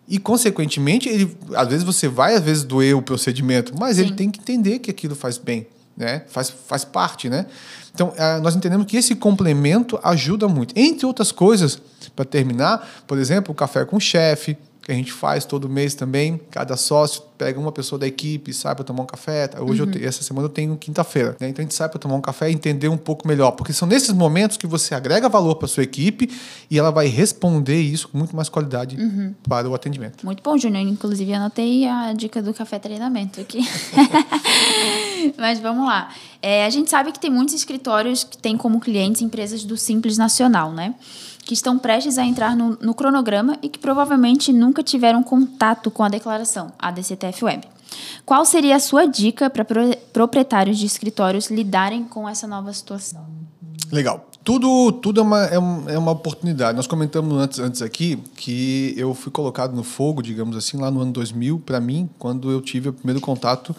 E, 0.06 0.18
consequentemente, 0.18 1.08
ele, 1.08 1.34
às 1.54 1.68
vezes 1.68 1.84
você 1.84 2.08
vai, 2.08 2.34
às 2.34 2.42
vezes, 2.42 2.64
doer 2.64 2.94
o 2.96 3.00
procedimento, 3.00 3.72
mas 3.78 3.96
Sim. 3.96 4.02
ele 4.02 4.12
tem 4.14 4.30
que 4.30 4.40
entender 4.40 4.80
que 4.80 4.90
aquilo 4.90 5.14
faz 5.14 5.38
bem 5.38 5.66
né? 5.96 6.22
Faz, 6.28 6.50
faz 6.50 6.84
parte, 6.84 7.28
né? 7.28 7.46
Então, 7.94 8.12
eh, 8.16 8.40
nós 8.40 8.56
entendemos 8.56 8.86
que 8.86 8.96
esse 8.96 9.14
complemento 9.14 9.98
ajuda 10.02 10.48
muito. 10.48 10.72
Entre 10.76 11.04
outras 11.04 11.30
coisas, 11.30 11.80
para 12.16 12.24
terminar, 12.24 13.04
por 13.06 13.18
exemplo, 13.18 13.52
o 13.52 13.54
café 13.54 13.84
com 13.84 13.96
o 13.96 14.00
chefe, 14.00 14.56
que 14.82 14.90
a 14.90 14.94
gente 14.94 15.12
faz 15.12 15.44
todo 15.44 15.68
mês 15.68 15.94
também. 15.94 16.40
Cada 16.50 16.76
sócio 16.76 17.22
pega 17.38 17.58
uma 17.58 17.72
pessoa 17.72 17.98
da 17.98 18.06
equipe 18.06 18.52
sai 18.52 18.74
para 18.74 18.84
tomar 18.84 19.02
um 19.02 19.06
café. 19.06 19.50
Hoje, 19.58 19.82
uhum. 19.82 19.90
eu, 19.94 20.08
essa 20.08 20.22
semana, 20.22 20.46
eu 20.46 20.50
tenho 20.50 20.76
quinta-feira. 20.76 21.36
Né? 21.40 21.48
Então, 21.48 21.62
a 21.62 21.64
gente 21.64 21.74
sai 21.74 21.88
para 21.88 21.98
tomar 21.98 22.14
um 22.14 22.20
café 22.20 22.50
e 22.50 22.54
entender 22.54 22.88
um 22.88 22.96
pouco 22.96 23.26
melhor. 23.26 23.52
Porque 23.52 23.72
são 23.72 23.86
nesses 23.86 24.12
momentos 24.12 24.56
que 24.56 24.66
você 24.66 24.94
agrega 24.94 25.28
valor 25.28 25.56
para 25.56 25.68
sua 25.68 25.82
equipe 25.82 26.30
e 26.70 26.78
ela 26.78 26.90
vai 26.90 27.06
responder 27.06 27.80
isso 27.80 28.08
com 28.08 28.18
muito 28.18 28.34
mais 28.34 28.48
qualidade 28.48 28.96
uhum. 28.96 29.34
para 29.48 29.68
o 29.68 29.74
atendimento. 29.74 30.24
Muito 30.24 30.42
bom, 30.42 30.56
Júnior. 30.58 30.86
Inclusive, 30.86 31.32
anotei 31.32 31.86
a 31.86 32.12
dica 32.12 32.42
do 32.42 32.52
café 32.52 32.78
treinamento 32.78 33.40
aqui. 33.40 33.60
Mas 35.38 35.60
vamos 35.60 35.86
lá. 35.86 36.10
É, 36.40 36.66
a 36.66 36.70
gente 36.70 36.90
sabe 36.90 37.12
que 37.12 37.20
tem 37.20 37.30
muitos 37.30 37.54
escritórios 37.54 38.24
que 38.24 38.36
têm 38.36 38.56
como 38.56 38.80
clientes 38.80 39.22
empresas 39.22 39.64
do 39.64 39.76
Simples 39.76 40.18
Nacional, 40.18 40.72
né? 40.72 40.94
Que 41.44 41.54
estão 41.54 41.78
prestes 41.78 42.18
a 42.18 42.24
entrar 42.24 42.56
no, 42.56 42.78
no 42.80 42.94
cronograma 42.94 43.58
e 43.62 43.68
que 43.68 43.78
provavelmente 43.78 44.52
nunca 44.52 44.82
tiveram 44.82 45.22
contato 45.22 45.90
com 45.90 46.02
a 46.02 46.08
declaração, 46.08 46.72
a 46.78 46.90
DCTF 46.90 47.44
Web. 47.44 47.68
Qual 48.24 48.44
seria 48.44 48.76
a 48.76 48.80
sua 48.80 49.06
dica 49.06 49.50
para 49.50 49.64
pro, 49.64 49.96
proprietários 50.12 50.78
de 50.78 50.86
escritórios 50.86 51.50
lidarem 51.50 52.04
com 52.04 52.28
essa 52.28 52.46
nova 52.46 52.72
situação? 52.72 53.26
Legal. 53.90 54.26
Tudo, 54.42 54.90
tudo 54.90 55.20
é, 55.20 55.22
uma, 55.22 55.44
é, 55.44 55.54
é 55.94 55.98
uma 55.98 56.10
oportunidade. 56.10 56.76
Nós 56.76 56.88
comentamos 56.88 57.40
antes, 57.40 57.58
antes 57.60 57.80
aqui 57.80 58.16
que 58.34 58.92
eu 58.96 59.14
fui 59.14 59.30
colocado 59.30 59.72
no 59.72 59.84
fogo, 59.84 60.20
digamos 60.20 60.56
assim, 60.56 60.78
lá 60.78 60.90
no 60.90 61.00
ano 61.00 61.12
2000, 61.12 61.60
para 61.60 61.78
mim, 61.78 62.10
quando 62.18 62.50
eu 62.50 62.60
tive 62.60 62.88
o 62.88 62.92
primeiro 62.92 63.20
contato 63.20 63.76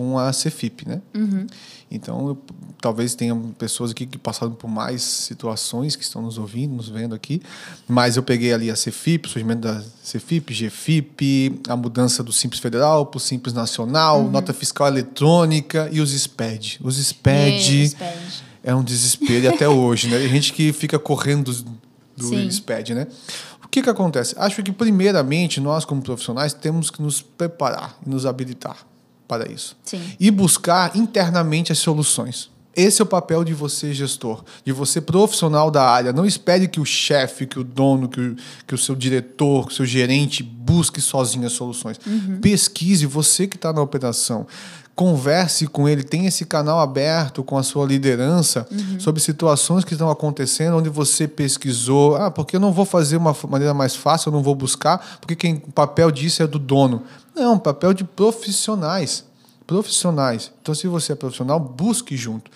com 0.00 0.18
a 0.18 0.32
Cefip, 0.32 0.88
né? 0.88 1.02
Uhum. 1.14 1.46
Então, 1.90 2.28
eu, 2.28 2.38
talvez 2.80 3.14
tenha 3.14 3.36
pessoas 3.58 3.90
aqui 3.90 4.06
que 4.06 4.16
passaram 4.16 4.52
por 4.52 4.68
mais 4.68 5.02
situações 5.02 5.94
que 5.94 6.02
estão 6.02 6.22
nos 6.22 6.38
ouvindo, 6.38 6.74
nos 6.74 6.88
vendo 6.88 7.14
aqui, 7.14 7.42
mas 7.86 8.16
eu 8.16 8.22
peguei 8.22 8.54
ali 8.54 8.70
a 8.70 8.76
Cefip, 8.76 9.26
o 9.26 9.28
surgimento 9.28 9.60
da 9.60 9.82
Cefip, 10.02 10.54
GFIP, 10.54 11.60
a 11.68 11.76
mudança 11.76 12.22
do 12.22 12.32
Simples 12.32 12.62
Federal 12.62 13.04
para 13.04 13.18
o 13.18 13.20
Simples 13.20 13.52
Nacional, 13.52 14.22
uhum. 14.22 14.30
nota 14.30 14.54
fiscal 14.54 14.88
eletrônica 14.88 15.90
e 15.92 16.00
os 16.00 16.12
SPED. 16.12 16.80
Os 16.82 16.96
SPED 16.96 17.94
é, 18.62 18.74
um 18.74 18.82
desespero 18.82 19.50
até 19.50 19.68
hoje, 19.68 20.08
né? 20.08 20.16
A 20.16 20.28
gente 20.28 20.54
que 20.54 20.72
fica 20.72 20.98
correndo 20.98 21.52
do, 21.52 21.78
do 22.16 22.50
SPED, 22.50 22.94
né? 22.94 23.06
O 23.62 23.68
que, 23.68 23.82
que 23.82 23.90
acontece? 23.90 24.34
Acho 24.38 24.62
que, 24.62 24.72
primeiramente, 24.72 25.60
nós, 25.60 25.84
como 25.84 26.00
profissionais, 26.00 26.54
temos 26.54 26.90
que 26.90 27.02
nos 27.02 27.20
preparar 27.20 27.98
e 28.04 28.10
nos 28.10 28.24
habilitar 28.24 28.89
para 29.30 29.48
isso. 29.48 29.76
Sim. 29.84 30.02
E 30.18 30.28
buscar 30.28 30.96
internamente 30.96 31.70
as 31.70 31.78
soluções. 31.78 32.50
Esse 32.74 33.00
é 33.00 33.04
o 33.04 33.06
papel 33.06 33.44
de 33.44 33.54
você, 33.54 33.92
gestor, 33.92 34.42
de 34.64 34.72
você, 34.72 35.00
profissional 35.00 35.70
da 35.70 35.88
área. 35.88 36.12
Não 36.12 36.26
espere 36.26 36.66
que 36.66 36.80
o 36.80 36.84
chefe, 36.84 37.46
que 37.46 37.58
o 37.58 37.64
dono, 37.64 38.08
que 38.08 38.20
o, 38.20 38.36
que 38.66 38.74
o 38.74 38.78
seu 38.78 38.96
diretor, 38.96 39.66
que 39.66 39.72
o 39.72 39.76
seu 39.76 39.86
gerente 39.86 40.42
busque 40.42 41.00
sozinho 41.00 41.46
as 41.46 41.52
soluções. 41.52 41.98
Uhum. 42.06 42.40
Pesquise, 42.40 43.06
você 43.06 43.46
que 43.46 43.56
está 43.56 43.72
na 43.72 43.82
operação. 43.82 44.46
Converse 44.94 45.66
com 45.66 45.88
ele, 45.88 46.02
tenha 46.02 46.28
esse 46.28 46.44
canal 46.44 46.78
aberto 46.78 47.42
com 47.42 47.56
a 47.56 47.62
sua 47.62 47.86
liderança 47.86 48.66
uhum. 48.70 49.00
sobre 49.00 49.20
situações 49.20 49.84
que 49.84 49.94
estão 49.94 50.10
acontecendo, 50.10 50.76
onde 50.76 50.88
você 50.88 51.26
pesquisou. 51.26 52.16
Ah, 52.16 52.30
porque 52.30 52.56
eu 52.56 52.60
não 52.60 52.72
vou 52.72 52.84
fazer 52.84 53.16
uma 53.16 53.34
maneira 53.48 53.72
mais 53.72 53.96
fácil, 53.96 54.28
eu 54.28 54.32
não 54.32 54.42
vou 54.42 54.54
buscar, 54.54 55.18
porque 55.20 55.34
quem, 55.34 55.62
o 55.66 55.72
papel 55.72 56.10
disso 56.10 56.42
é 56.42 56.46
do 56.46 56.58
dono. 56.58 57.02
Não, 57.34 57.58
papel 57.58 57.92
de 57.92 58.04
profissionais. 58.04 59.24
Profissionais. 59.66 60.52
Então, 60.60 60.74
se 60.74 60.86
você 60.86 61.12
é 61.12 61.16
profissional, 61.16 61.60
busque 61.60 62.16
junto. 62.16 62.50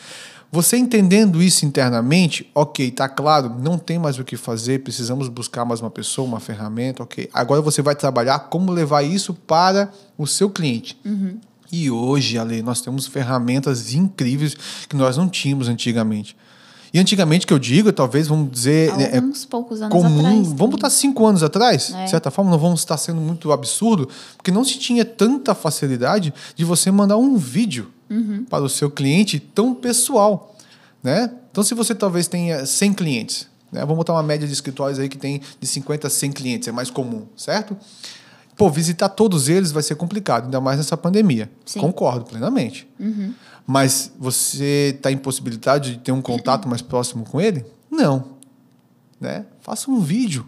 Você 0.55 0.77
entendendo 0.77 1.43
isso 1.43 1.67
internamente, 1.67 2.49
ok, 2.55 2.89
tá 2.93 3.09
claro, 3.09 3.49
não 3.59 3.77
tem 3.77 3.99
mais 3.99 4.21
o 4.21 4.25
que 4.25 4.37
fazer, 4.37 4.85
precisamos 4.85 5.29
buscar 5.29 5.65
mais 5.65 5.81
uma 5.81 5.91
pessoa, 5.91 6.29
uma 6.29 6.39
ferramenta, 6.39 7.03
ok. 7.03 7.29
Agora 7.35 7.61
você 7.61 7.83
vai 7.83 7.97
trabalhar 7.97 8.39
como 8.39 8.71
levar 8.71 9.03
isso 9.03 9.35
para 9.35 9.91
o 10.17 10.29
seu 10.29 10.49
cliente. 10.49 10.97
Uhum. 11.05 11.41
E 11.73 11.91
hoje, 11.91 12.39
Ale, 12.39 12.63
nós 12.63 12.81
temos 12.81 13.05
ferramentas 13.09 13.95
incríveis 13.95 14.55
que 14.89 14.95
nós 14.95 15.17
não 15.17 15.29
tínhamos 15.29 15.67
antigamente. 15.67 16.37
E 16.95 17.01
antigamente, 17.01 17.45
que 17.45 17.53
eu 17.53 17.59
digo, 17.59 17.93
talvez, 17.93 18.29
vamos 18.29 18.49
dizer. 18.53 18.93
Alguns 18.93 19.43
é, 19.43 19.47
poucos 19.49 19.83
anos 19.83 19.93
comum, 19.93 20.21
atrás. 20.21 20.53
Vamos 20.53 20.77
botar 20.77 20.89
cinco 20.89 21.27
anos 21.27 21.43
atrás, 21.43 21.93
é. 21.93 22.05
de 22.05 22.11
certa 22.11 22.31
forma, 22.31 22.53
não 22.53 22.59
vamos 22.59 22.83
estar 22.83 22.97
sendo 22.97 23.21
muito 23.21 23.51
absurdo, 23.51 24.09
porque 24.37 24.53
não 24.53 24.63
se 24.65 24.79
tinha 24.79 25.05
tanta 25.05 25.57
facilidade 25.57 26.33
de 26.55 26.65
você 26.65 26.93
mandar 26.93 27.17
um 27.17 27.37
vídeo 27.37 27.91
uhum. 28.09 28.45
para 28.49 28.63
o 28.63 28.69
seu 28.69 28.89
cliente 28.89 29.41
tão 29.41 29.75
pessoal. 29.75 30.55
Né? 31.03 31.33
Então, 31.51 31.65
se 31.65 31.75
você 31.75 31.97
talvez 31.97 32.29
tenha 32.29 32.65
100 32.65 32.95
clientes, 32.95 33.49
né? 33.73 33.81
vamos 33.81 33.97
botar 33.97 34.13
uma 34.13 34.23
média 34.23 34.47
de 34.47 34.53
escritórios 34.53 35.01
aí 35.01 35.09
que 35.09 35.19
tem 35.19 35.41
de 35.61 35.67
50 35.67 36.07
a 36.07 36.11
100 36.11 36.31
clientes, 36.31 36.69
é 36.69 36.73
mais 36.73 36.91
comum, 36.91 37.27
certo? 37.37 37.77
Pô, 38.57 38.71
visitar 38.71 39.09
todos 39.09 39.49
eles 39.49 39.73
vai 39.73 39.83
ser 39.83 39.97
complicado, 39.97 40.45
ainda 40.45 40.61
mais 40.61 40.79
nessa 40.79 40.97
pandemia. 40.97 41.51
Sim. 41.65 41.81
Concordo 41.81 42.25
plenamente. 42.25 42.89
Uhum. 43.01 43.35
Mas 43.67 44.13
você 44.19 44.95
está 44.97 45.11
impossibilitado 45.11 45.91
de 45.91 45.99
ter 45.99 46.13
um 46.13 46.23
contato 46.23 46.69
mais 46.69 46.83
próximo 46.83 47.25
com 47.25 47.41
ele? 47.41 47.65
Não. 47.91 48.35
Né? 49.21 49.47
Faça 49.61 49.91
um 49.91 50.01
vídeo. 50.01 50.47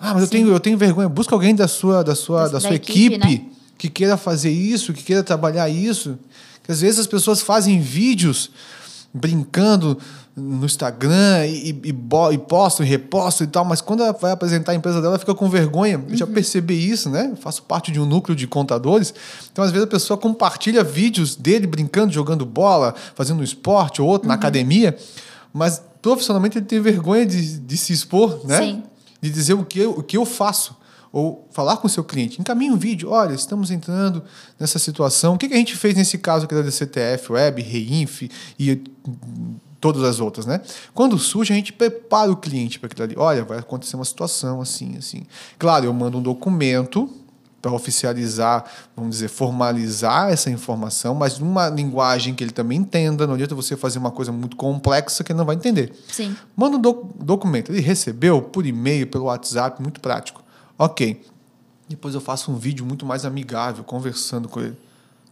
Ah, 0.00 0.12
mas 0.12 0.22
eu 0.24 0.28
tenho, 0.28 0.48
eu 0.48 0.60
tenho 0.60 0.76
vergonha. 0.76 1.08
Busca 1.08 1.34
alguém 1.34 1.54
da 1.54 1.66
sua, 1.66 2.02
da 2.04 2.14
sua, 2.14 2.48
da, 2.48 2.60
sua 2.60 2.74
equipe, 2.74 3.16
equipe 3.16 3.44
né? 3.44 3.50
que 3.78 3.88
queira 3.88 4.16
fazer 4.16 4.50
isso, 4.50 4.92
que 4.92 5.02
queira 5.02 5.22
trabalhar 5.22 5.68
isso. 5.68 6.18
Que 6.62 6.70
às 6.70 6.80
vezes 6.80 7.00
as 7.00 7.06
pessoas 7.06 7.40
fazem 7.40 7.80
vídeos 7.80 8.50
brincando 9.12 9.98
no 10.36 10.66
Instagram 10.66 11.46
e, 11.46 11.70
e, 11.70 11.94
e 12.32 12.38
postam 12.38 12.84
e 12.84 12.88
repostam 12.88 13.46
e 13.46 13.50
tal, 13.50 13.64
mas 13.64 13.80
quando 13.80 14.02
ela 14.02 14.12
vai 14.12 14.32
apresentar 14.32 14.72
a 14.72 14.74
empresa 14.74 15.00
dela, 15.00 15.18
fica 15.18 15.34
com 15.34 15.48
vergonha. 15.48 16.02
Eu 16.08 16.16
já 16.16 16.24
uhum. 16.24 16.32
percebi 16.32 16.90
isso, 16.90 17.08
né? 17.08 17.28
Eu 17.30 17.36
faço 17.36 17.62
parte 17.62 17.92
de 17.92 18.00
um 18.00 18.04
núcleo 18.04 18.34
de 18.34 18.46
contadores. 18.46 19.14
Então, 19.52 19.64
às 19.64 19.70
vezes, 19.70 19.86
a 19.86 19.90
pessoa 19.90 20.18
compartilha 20.18 20.82
vídeos 20.82 21.36
dele 21.36 21.66
brincando, 21.66 22.12
jogando 22.12 22.44
bola, 22.44 22.94
fazendo 23.14 23.40
um 23.40 23.44
esporte 23.44 24.02
ou 24.02 24.08
outro, 24.08 24.26
uhum. 24.26 24.28
na 24.30 24.34
academia, 24.34 24.96
mas 25.52 25.80
profissionalmente 26.02 26.58
ele 26.58 26.66
tem 26.66 26.80
vergonha 26.80 27.24
de, 27.24 27.58
de 27.60 27.76
se 27.76 27.92
expor, 27.92 28.44
né? 28.44 28.58
Sim. 28.58 28.82
De 29.20 29.30
dizer 29.30 29.54
o 29.54 29.64
que, 29.64 29.78
eu, 29.78 29.92
o 29.92 30.02
que 30.02 30.16
eu 30.16 30.26
faço 30.26 30.76
ou 31.14 31.48
falar 31.52 31.76
com 31.76 31.86
o 31.86 31.90
seu 31.90 32.02
cliente, 32.02 32.40
encaminhe 32.40 32.72
um 32.72 32.76
vídeo, 32.76 33.08
olha, 33.08 33.34
estamos 33.34 33.70
entrando 33.70 34.20
nessa 34.58 34.80
situação, 34.80 35.34
o 35.34 35.38
que, 35.38 35.46
a 35.46 35.56
gente 35.56 35.76
fez 35.76 35.94
nesse 35.94 36.18
caso 36.18 36.44
aqui 36.44 36.52
da 36.56 36.60
DCTF, 36.60 37.30
Web, 37.30 37.62
Reinf 37.62 38.22
e 38.58 38.82
todas 39.84 40.02
as 40.02 40.18
outras, 40.18 40.46
né? 40.46 40.62
Quando 40.94 41.18
surge, 41.18 41.52
a 41.52 41.56
gente 41.56 41.70
prepara 41.70 42.32
o 42.32 42.36
cliente 42.36 42.78
para 42.78 42.86
aquilo 42.86 43.04
ali. 43.04 43.14
Olha, 43.18 43.44
vai 43.44 43.58
acontecer 43.58 43.96
uma 43.96 44.04
situação 44.06 44.62
assim, 44.62 44.96
assim. 44.96 45.24
Claro, 45.58 45.84
eu 45.84 45.92
mando 45.92 46.16
um 46.16 46.22
documento 46.22 47.06
para 47.60 47.70
oficializar, 47.70 48.64
vamos 48.96 49.16
dizer, 49.16 49.28
formalizar 49.28 50.30
essa 50.30 50.48
informação, 50.48 51.14
mas 51.14 51.38
numa 51.38 51.68
linguagem 51.68 52.34
que 52.34 52.42
ele 52.42 52.50
também 52.50 52.78
entenda. 52.78 53.26
Não 53.26 53.34
adianta 53.34 53.54
você 53.54 53.76
fazer 53.76 53.98
uma 53.98 54.10
coisa 54.10 54.32
muito 54.32 54.56
complexa 54.56 55.22
que 55.22 55.32
ele 55.32 55.36
não 55.36 55.44
vai 55.44 55.54
entender. 55.54 55.92
Sim. 56.10 56.34
Manda 56.56 56.78
um 56.78 56.80
doc 56.80 57.04
documento. 57.20 57.70
Ele 57.70 57.82
recebeu 57.82 58.40
por 58.40 58.64
e-mail, 58.64 59.06
pelo 59.06 59.24
WhatsApp, 59.24 59.82
muito 59.82 60.00
prático. 60.00 60.42
Ok. 60.78 61.22
Depois 61.86 62.14
eu 62.14 62.22
faço 62.22 62.50
um 62.50 62.56
vídeo 62.56 62.86
muito 62.86 63.04
mais 63.04 63.26
amigável, 63.26 63.84
conversando 63.84 64.48
com 64.48 64.60
ele. 64.60 64.78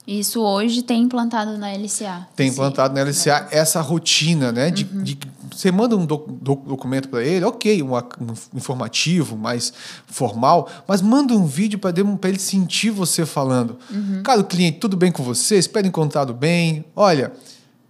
Isso 0.06 0.40
hoje 0.40 0.82
tem 0.82 1.02
implantado 1.02 1.56
na 1.56 1.72
LCA. 1.72 2.26
Tem 2.34 2.48
implantado 2.48 2.94
na 2.94 3.02
LCA 3.02 3.48
essa 3.50 3.80
rotina, 3.80 4.50
né? 4.50 4.70
De, 4.70 4.84
uhum. 4.84 5.02
de 5.04 5.16
você 5.54 5.70
manda 5.70 5.96
um 5.96 6.04
doc, 6.04 6.26
doc, 6.28 6.64
documento 6.64 7.08
para 7.08 7.22
ele, 7.22 7.44
ok, 7.44 7.82
um, 7.82 7.94
um, 7.94 8.34
informativo, 8.54 9.36
mais 9.36 9.72
formal, 10.06 10.68
mas 10.88 11.02
manda 11.02 11.34
um 11.34 11.46
vídeo 11.46 11.78
para 11.78 11.92
ele 12.28 12.38
sentir 12.38 12.90
você 12.90 13.24
falando. 13.24 13.78
Uhum. 13.90 14.22
Cara, 14.22 14.40
o 14.40 14.44
cliente, 14.44 14.78
tudo 14.78 14.96
bem 14.96 15.12
com 15.12 15.22
você? 15.22 15.56
Espero 15.56 15.86
encontrado 15.86 16.34
bem. 16.34 16.84
Olha, 16.96 17.32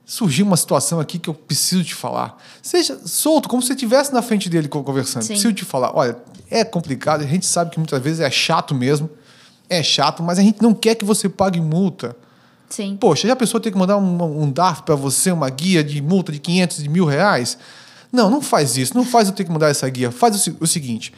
surgiu 0.04 0.44
uma 0.44 0.56
situação 0.56 1.00
aqui 1.00 1.18
que 1.18 1.30
eu 1.30 1.34
preciso 1.34 1.82
te 1.84 1.94
falar. 1.94 2.36
Seja 2.60 2.98
solto, 3.06 3.48
como 3.48 3.62
se 3.62 3.68
você 3.68 3.74
estivesse 3.74 4.12
na 4.12 4.20
frente 4.20 4.50
dele 4.50 4.68
conversando. 4.68 5.22
Sim. 5.22 5.28
Preciso 5.28 5.54
te 5.54 5.64
falar. 5.64 5.96
Olha, 5.96 6.18
é 6.50 6.64
complicado, 6.64 7.22
a 7.22 7.26
gente 7.26 7.46
sabe 7.46 7.70
que 7.70 7.78
muitas 7.78 8.02
vezes 8.02 8.20
é 8.20 8.30
chato 8.30 8.74
mesmo 8.74 9.08
é 9.72 9.82
chato, 9.82 10.22
mas 10.22 10.38
a 10.38 10.42
gente 10.42 10.62
não 10.62 10.74
quer 10.74 10.94
que 10.94 11.04
você 11.04 11.28
pague 11.28 11.60
multa. 11.60 12.16
Sim. 12.68 12.96
Poxa, 12.98 13.26
já 13.26 13.34
a 13.34 13.36
pessoa 13.36 13.60
tem 13.60 13.70
que 13.70 13.78
mandar 13.78 13.96
um, 13.98 14.42
um 14.42 14.50
DARF 14.50 14.82
para 14.82 14.94
você, 14.94 15.30
uma 15.30 15.50
guia 15.50 15.84
de 15.84 16.00
multa 16.00 16.32
de 16.32 16.38
500, 16.38 16.82
de 16.82 16.88
mil 16.88 17.04
reais? 17.04 17.58
Não, 18.10 18.30
não 18.30 18.40
faz 18.40 18.76
isso. 18.76 18.96
Não 18.96 19.04
faz 19.04 19.28
eu 19.28 19.34
ter 19.34 19.44
que 19.44 19.50
mandar 19.50 19.68
essa 19.68 19.88
guia. 19.88 20.10
Faz 20.10 20.46
o, 20.46 20.56
o 20.60 20.66
seguinte: 20.66 21.12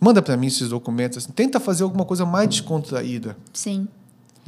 manda 0.00 0.20
para 0.20 0.36
mim 0.36 0.46
esses 0.46 0.68
documentos. 0.68 1.18
Assim, 1.18 1.32
tenta 1.32 1.58
fazer 1.58 1.84
alguma 1.84 2.04
coisa 2.04 2.26
mais 2.26 2.48
descontraída. 2.48 3.36
Sim. 3.52 3.88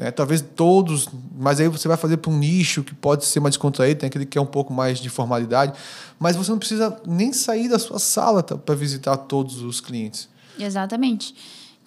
Né? 0.01 0.11
Talvez 0.11 0.41
todos, 0.41 1.09
mas 1.39 1.61
aí 1.61 1.69
você 1.69 1.87
vai 1.87 1.97
fazer 1.97 2.17
para 2.17 2.31
um 2.31 2.39
nicho 2.39 2.83
que 2.83 2.95
pode 2.95 3.27
ser 3.27 3.39
mais 3.39 3.53
descontraído, 3.53 4.01
tem 4.01 4.07
aquele 4.07 4.25
que 4.25 4.39
é 4.39 4.41
um 4.41 4.47
pouco 4.47 4.73
mais 4.73 4.99
de 4.99 5.11
formalidade, 5.11 5.79
mas 6.19 6.37
você 6.37 6.51
não 6.51 6.59
precisa 6.59 6.97
nem 7.07 7.35
sair 7.35 7.69
da 7.69 7.79
sua 7.79 7.99
sala 7.99 8.43
para 8.43 8.75
visitar 8.75 9.17
todos 9.17 9.61
os 9.61 9.79
clientes. 9.79 10.27
Exatamente. 10.59 11.35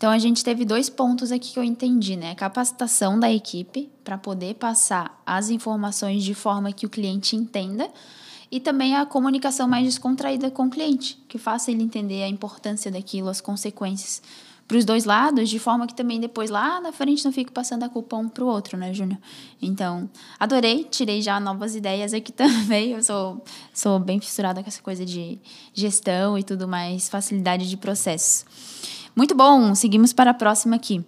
Então 0.03 0.11
a 0.11 0.19
gente 0.19 0.43
teve 0.43 0.65
dois 0.65 0.89
pontos 0.89 1.31
aqui 1.31 1.53
que 1.53 1.57
eu 1.57 1.63
entendi, 1.63 2.17
né? 2.17 2.35
Capacitação 2.35 3.17
da 3.17 3.31
equipe 3.31 3.89
para 4.03 4.17
poder 4.17 4.55
passar 4.55 5.17
as 5.25 5.49
informações 5.49 6.25
de 6.25 6.33
forma 6.33 6.73
que 6.73 6.85
o 6.85 6.89
cliente 6.89 7.37
entenda 7.37 7.89
e 8.51 8.59
também 8.59 8.97
a 8.97 9.05
comunicação 9.05 9.65
mais 9.65 9.85
descontraída 9.85 10.51
com 10.51 10.65
o 10.65 10.69
cliente, 10.69 11.17
que 11.29 11.37
faça 11.37 11.71
ele 11.71 11.83
entender 11.83 12.21
a 12.21 12.27
importância 12.27 12.91
daquilo, 12.91 13.29
as 13.29 13.39
consequências 13.39 14.21
para 14.67 14.75
os 14.75 14.83
dois 14.83 15.05
lados, 15.05 15.49
de 15.49 15.57
forma 15.57 15.87
que 15.87 15.95
também 15.95 16.19
depois 16.19 16.49
lá 16.49 16.81
na 16.81 16.91
frente 16.91 17.23
não 17.23 17.31
fique 17.31 17.53
passando 17.53 17.83
a 17.83 17.89
culpa 17.89 18.17
um 18.17 18.27
para 18.27 18.43
o 18.43 18.47
outro, 18.47 18.77
né, 18.77 18.93
Júnior? 18.93 19.19
Então, 19.61 20.09
adorei, 20.37 20.83
tirei 20.83 21.21
já 21.21 21.39
novas 21.39 21.77
ideias 21.77 22.13
aqui 22.13 22.31
também. 22.33 22.91
Eu 22.91 23.01
sou, 23.01 23.41
sou 23.73 23.99
bem 23.99 24.19
fissurada 24.19 24.61
com 24.61 24.67
essa 24.67 24.81
coisa 24.81 25.05
de 25.05 25.39
gestão 25.73 26.37
e 26.37 26.43
tudo 26.43 26.67
mais, 26.67 27.07
facilidade 27.07 27.69
de 27.69 27.77
processo. 27.77 28.43
Muito 29.15 29.35
bom, 29.35 29.75
seguimos 29.75 30.11
para 30.11 30.31
a 30.31 30.33
próxima 30.33 30.75
aqui. 30.75 31.03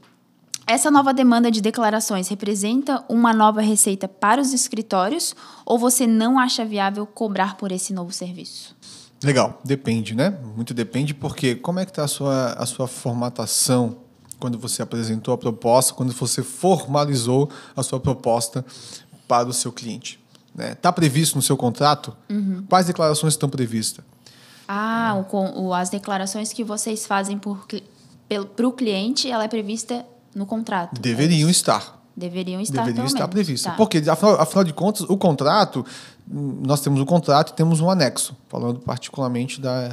Essa 0.67 0.89
nova 0.89 1.13
demanda 1.13 1.51
de 1.51 1.61
declarações 1.61 2.27
representa 2.27 3.03
uma 3.07 3.33
nova 3.33 3.61
receita 3.61 4.07
para 4.07 4.41
os 4.41 4.51
escritórios 4.51 5.35
ou 5.63 5.77
você 5.77 6.07
não 6.07 6.39
acha 6.39 6.65
viável 6.65 7.05
cobrar 7.05 7.55
por 7.55 7.71
esse 7.71 7.93
novo 7.93 8.11
serviço? 8.11 8.75
Legal, 9.23 9.61
depende, 9.63 10.15
né? 10.15 10.37
Muito 10.55 10.73
depende 10.73 11.13
porque 11.13 11.55
como 11.55 11.79
é 11.79 11.85
que 11.85 11.91
está 11.91 12.03
a 12.03 12.07
sua, 12.07 12.53
a 12.53 12.65
sua 12.65 12.87
formatação 12.87 13.97
quando 14.39 14.57
você 14.57 14.81
apresentou 14.81 15.33
a 15.33 15.37
proposta, 15.37 15.93
quando 15.93 16.13
você 16.13 16.43
formalizou 16.43 17.49
a 17.75 17.81
sua 17.81 17.99
proposta 17.99 18.65
para 19.27 19.47
o 19.47 19.53
seu 19.53 19.71
cliente. 19.71 20.19
Está 20.49 20.63
né? 20.63 20.75
Tá 20.75 20.91
previsto 20.91 21.35
no 21.35 21.41
seu 21.41 21.57
contrato? 21.57 22.15
Uhum. 22.29 22.63
Quais 22.67 22.87
declarações 22.87 23.33
estão 23.33 23.49
previstas? 23.49 24.03
Ah, 24.67 25.23
o, 25.31 25.61
o, 25.61 25.73
as 25.73 25.89
declarações 25.89 26.51
que 26.51 26.63
vocês 26.63 27.05
fazem 27.05 27.37
por, 27.37 27.67
para 28.55 28.67
o 28.67 28.71
cliente, 28.71 29.29
ela 29.29 29.43
é 29.43 29.47
prevista 29.47 30.05
no 30.35 30.45
contrato. 30.45 30.99
Deveriam 30.99 31.47
é 31.47 31.51
estar. 31.51 31.95
Deveriam 32.17 32.61
estar 32.61 32.85
Deveriam 32.85 33.05
estar 33.05 33.27
previstas. 33.27 33.71
Tá. 33.71 33.77
Porque, 33.77 33.97
afinal, 33.97 34.39
afinal 34.39 34.63
de 34.63 34.71
contas, 34.71 35.01
o 35.01 35.17
contrato, 35.17 35.85
nós 36.27 36.79
temos 36.79 37.01
um 37.01 37.05
contrato 37.05 37.51
e 37.51 37.53
temos 37.53 37.81
um 37.81 37.89
anexo, 37.89 38.35
falando 38.47 38.79
particularmente 38.79 39.59
da 39.59 39.89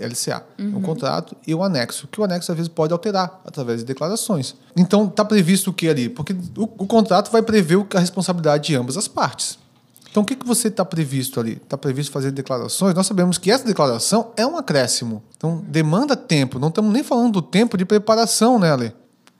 LCA. 0.00 0.42
Uhum. 0.58 0.78
O 0.78 0.80
contrato 0.80 1.36
e 1.46 1.54
o 1.54 1.62
anexo, 1.62 2.08
que 2.08 2.18
o 2.18 2.24
anexo 2.24 2.50
às 2.50 2.56
vezes 2.56 2.72
pode 2.72 2.94
alterar 2.94 3.42
através 3.44 3.80
de 3.80 3.84
declarações. 3.84 4.54
Então, 4.74 5.06
está 5.06 5.22
previsto 5.22 5.70
o 5.70 5.72
que 5.72 5.86
ali? 5.86 6.08
Porque 6.08 6.34
o, 6.56 6.62
o 6.78 6.86
contrato 6.86 7.30
vai 7.30 7.42
prever 7.42 7.84
a 7.94 8.00
responsabilidade 8.00 8.68
de 8.68 8.74
ambas 8.74 8.96
as 8.96 9.06
partes. 9.06 9.58
Então, 10.16 10.22
o 10.22 10.26
que, 10.26 10.34
que 10.34 10.46
você 10.46 10.68
está 10.68 10.82
previsto 10.82 11.38
ali? 11.38 11.60
Está 11.62 11.76
previsto 11.76 12.10
fazer 12.10 12.30
declarações? 12.30 12.94
Nós 12.94 13.06
sabemos 13.06 13.36
que 13.36 13.50
essa 13.50 13.66
declaração 13.66 14.32
é 14.34 14.46
um 14.46 14.56
acréscimo. 14.56 15.22
Então, 15.36 15.62
demanda 15.68 16.16
tempo. 16.16 16.58
Não 16.58 16.68
estamos 16.68 16.90
nem 16.90 17.02
falando 17.02 17.34
do 17.34 17.42
tempo 17.42 17.76
de 17.76 17.84
preparação, 17.84 18.58
né, 18.58 18.72
Ale? 18.72 18.94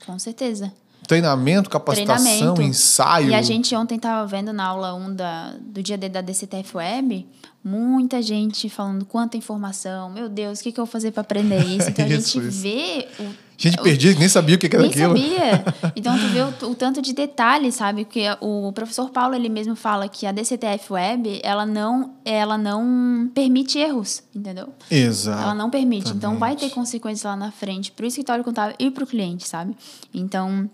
Com 0.05 0.19
certeza. 0.19 0.71
Treinamento, 1.07 1.67
capacitação, 1.67 2.23
Treinamento. 2.23 2.61
ensaio. 2.61 3.29
E 3.29 3.33
a 3.33 3.41
gente 3.41 3.75
ontem 3.75 3.95
estava 3.95 4.27
vendo 4.27 4.53
na 4.53 4.65
aula 4.65 4.93
1 4.93 5.15
da, 5.15 5.55
do 5.59 5.81
dia 5.81 5.97
D 5.97 6.09
da 6.09 6.21
DCTF 6.21 6.77
Web 6.77 7.27
muita 7.67 8.21
gente 8.21 8.69
falando 8.69 9.05
quanta 9.05 9.35
informação, 9.35 10.09
meu 10.09 10.29
Deus, 10.29 10.59
o 10.59 10.63
que, 10.63 10.71
que 10.71 10.79
eu 10.79 10.85
vou 10.85 10.91
fazer 10.91 11.11
para 11.11 11.21
aprender 11.21 11.63
isso? 11.67 11.89
Então 11.89 12.05
a 12.05 12.09
gente 12.09 12.39
isso. 12.39 12.61
vê 12.61 13.07
o 13.19 13.47
Gente 13.59 13.77
perdida, 13.77 14.19
nem 14.19 14.29
sabia 14.29 14.55
o 14.55 14.59
que 14.59 14.67
era 14.67 14.79
nem 14.79 14.91
aquilo. 14.91 15.13
Nem 15.13 15.29
sabia. 15.31 15.65
Então, 15.95 16.15
tu 16.15 16.27
vê 16.27 16.41
o, 16.41 16.69
o, 16.69 16.75
tanto 16.75 17.01
de 17.01 17.11
detalhes, 17.11 17.73
sabe? 17.73 18.05
Porque 18.05 18.23
o 18.39 18.71
professor 18.71 19.09
Paulo, 19.09 19.33
ele 19.33 19.49
mesmo 19.49 19.75
fala 19.75 20.07
que 20.07 20.27
a 20.27 20.31
DCTF 20.31 20.93
Web, 20.93 21.41
ela 21.43 21.65
não, 21.65 22.13
ela 22.23 22.55
não 22.55 23.31
permite 23.33 23.79
erros, 23.79 24.21
entendeu? 24.35 24.69
Exato. 24.91 25.41
Ela 25.41 25.55
não 25.55 25.71
permite. 25.71 26.11
Então, 26.11 26.37
vai 26.37 26.55
ter 26.55 26.69
consequências 26.69 27.23
lá 27.23 27.35
na 27.35 27.51
frente 27.51 27.91
para 27.91 28.03
o 28.03 28.07
escritório 28.07 28.43
contábil 28.43 28.75
e 28.77 28.91
para 28.91 29.03
o 29.03 29.07
cliente, 29.07 29.47
sabe? 29.47 29.75
Então, 30.13 30.69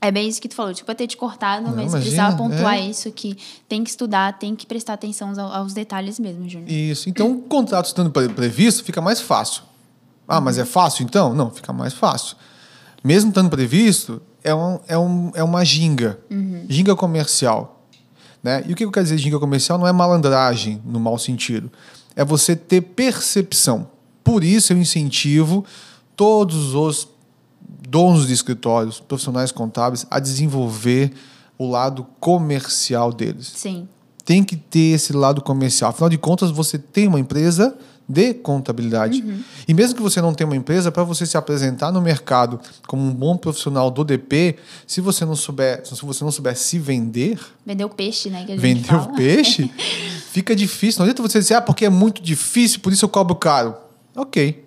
é 0.00 0.10
bem 0.10 0.28
isso 0.28 0.40
que 0.40 0.48
tu 0.48 0.54
falou, 0.54 0.74
tipo, 0.74 0.94
ter 0.94 1.06
te 1.06 1.16
cortado, 1.16 1.64
mas 1.64 1.74
imagina, 1.74 2.00
precisava 2.00 2.36
pontuar 2.36 2.74
é. 2.74 2.80
isso, 2.80 3.10
que 3.10 3.36
tem 3.68 3.82
que 3.82 3.90
estudar, 3.90 4.38
tem 4.38 4.54
que 4.54 4.66
prestar 4.66 4.92
atenção 4.92 5.30
aos, 5.30 5.38
aos 5.38 5.72
detalhes 5.72 6.18
mesmo, 6.18 6.48
Júnior. 6.48 6.70
Isso. 6.70 7.08
Então, 7.08 7.32
o 7.32 7.42
contrato 7.42 7.86
estando 7.86 8.10
previsto, 8.10 8.84
fica 8.84 9.00
mais 9.00 9.20
fácil. 9.20 9.62
Ah, 10.28 10.40
mas 10.40 10.58
é 10.58 10.64
fácil 10.64 11.04
então? 11.04 11.32
Não, 11.34 11.50
fica 11.50 11.72
mais 11.72 11.94
fácil. 11.94 12.36
Mesmo 13.02 13.30
estando 13.30 13.48
previsto, 13.48 14.20
é, 14.42 14.54
um, 14.54 14.80
é, 14.86 14.98
um, 14.98 15.30
é 15.34 15.42
uma 15.42 15.64
ginga. 15.64 16.18
Uhum. 16.30 16.66
Ginga 16.68 16.94
comercial. 16.94 17.84
Né? 18.42 18.64
E 18.66 18.72
o 18.72 18.76
que 18.76 18.84
eu 18.84 18.90
quero 18.90 19.04
dizer 19.04 19.18
ginga 19.18 19.38
comercial 19.38 19.78
não 19.78 19.86
é 19.86 19.92
malandragem, 19.92 20.80
no 20.84 21.00
mau 21.00 21.18
sentido. 21.18 21.70
É 22.14 22.24
você 22.24 22.54
ter 22.54 22.80
percepção. 22.80 23.88
Por 24.22 24.42
isso 24.42 24.72
eu 24.72 24.78
incentivo 24.78 25.64
todos 26.16 26.74
os 26.74 27.08
donos 27.86 28.26
de 28.26 28.32
escritórios, 28.32 29.00
profissionais 29.00 29.52
contábeis, 29.52 30.06
a 30.10 30.18
desenvolver 30.18 31.12
o 31.58 31.68
lado 31.68 32.06
comercial 32.20 33.12
deles. 33.12 33.52
Sim. 33.54 33.88
Tem 34.24 34.42
que 34.42 34.56
ter 34.56 34.94
esse 34.94 35.12
lado 35.12 35.40
comercial. 35.40 35.90
Afinal 35.90 36.10
de 36.10 36.18
contas, 36.18 36.50
você 36.50 36.78
tem 36.78 37.06
uma 37.06 37.20
empresa 37.20 37.76
de 38.08 38.34
contabilidade. 38.34 39.20
Uhum. 39.20 39.42
E 39.66 39.74
mesmo 39.74 39.96
que 39.96 40.02
você 40.02 40.20
não 40.20 40.32
tenha 40.32 40.46
uma 40.46 40.56
empresa, 40.56 40.92
para 40.92 41.02
você 41.02 41.26
se 41.26 41.36
apresentar 41.36 41.90
no 41.90 42.00
mercado 42.00 42.60
como 42.86 43.02
um 43.02 43.12
bom 43.12 43.36
profissional 43.36 43.90
do 43.90 44.04
DP, 44.04 44.56
se 44.86 45.00
você 45.00 45.24
não 45.24 45.34
souber, 45.34 45.84
se 45.84 46.04
você 46.04 46.22
não 46.22 46.30
souber 46.30 46.56
se 46.56 46.78
vender, 46.78 47.38
vender 47.64 47.84
o 47.84 47.88
peixe, 47.88 48.30
né? 48.30 48.44
vender 48.56 48.94
o 48.94 49.12
peixe, 49.14 49.70
fica 50.30 50.54
difícil. 50.54 51.00
Não 51.00 51.04
adianta 51.04 51.22
você 51.22 51.40
dizer, 51.40 51.54
ah, 51.54 51.60
porque 51.60 51.84
é 51.84 51.90
muito 51.90 52.22
difícil, 52.22 52.80
por 52.80 52.92
isso 52.92 53.04
eu 53.04 53.08
cobro 53.08 53.34
caro. 53.34 53.74
Ok. 54.14 54.64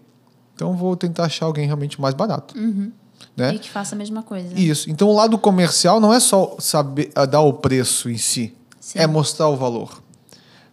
Então 0.54 0.76
vou 0.76 0.96
tentar 0.98 1.26
achar 1.26 1.46
alguém 1.46 1.66
realmente 1.66 2.00
mais 2.02 2.14
barato. 2.14 2.58
Uhum. 2.58 2.92
Né? 3.40 3.56
E 3.56 3.60
que 3.60 3.70
faça 3.70 3.96
a 3.96 3.98
mesma 3.98 4.22
coisa. 4.22 4.48
Isso. 4.60 4.90
Então 4.90 5.08
o 5.08 5.16
lado 5.16 5.38
comercial 5.38 6.00
não 6.00 6.14
é 6.14 6.20
só 6.20 6.58
saber 6.60 7.12
dar 7.30 7.42
o 7.42 7.54
preço 7.54 8.10
em 8.10 8.18
si, 8.18 8.54
Sim. 8.80 9.00
é 9.00 9.08
mostrar 9.08 9.48
o 9.48 9.56
valor. 9.56 10.02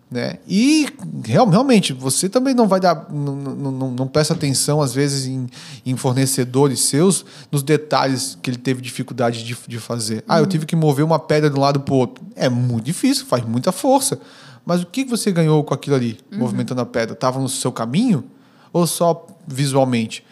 Né? 0.09 0.38
E 0.46 0.88
real, 1.24 1.48
realmente, 1.48 1.92
você 1.92 2.29
também 2.29 2.55
não 2.55 2.68
vai 2.68 2.79
dar, 2.79 3.09
não, 3.11 3.35
não, 3.35 3.90
não 3.90 4.07
presta 4.07 4.35
atenção, 4.35 4.81
às 4.81 4.94
vezes, 4.94 5.26
em, 5.26 5.48
em, 5.85 5.96
fornecedores 5.96 6.81
seus, 6.81 7.24
nos 7.50 7.61
detalhes 7.62 8.38
que 8.40 8.48
ele 8.48 8.57
teve 8.57 8.81
dificuldade 8.81 9.42
de, 9.42 9.57
de 9.66 9.79
fazer. 9.81 10.16
Uhum. 10.18 10.22
Ah, 10.29 10.38
eu 10.38 10.42
uhum. 10.42 10.48
tive 10.48 10.64
que 10.64 10.76
mover 10.76 11.05
uma 11.05 11.18
pedra 11.18 11.50
de 11.50 11.57
um 11.59 11.61
lado 11.61 11.81
para 11.81 11.92
o 11.92 11.96
outro. 11.96 12.24
É 12.37 12.48
muito 12.48 12.85
difícil, 12.85 13.26
faz 13.26 13.44
muita 13.44 13.72
força. 13.72 14.20
Mas 14.64 14.83
o 14.83 14.87
que 14.87 15.05
você 15.05 15.33
ganhou 15.33 15.62
com 15.64 15.74
aquilo 15.74 15.96
ali, 15.96 16.18
uhum. 16.31 16.38
movimentando 16.38 16.81
a 16.81 16.87
pedra? 16.87 17.14
Estava 17.14 17.40
no 17.40 17.48
seu 17.48 17.72
caminho 17.72 18.24
ou 18.72 18.87
só 18.87 19.26
visualmente? 19.46 20.24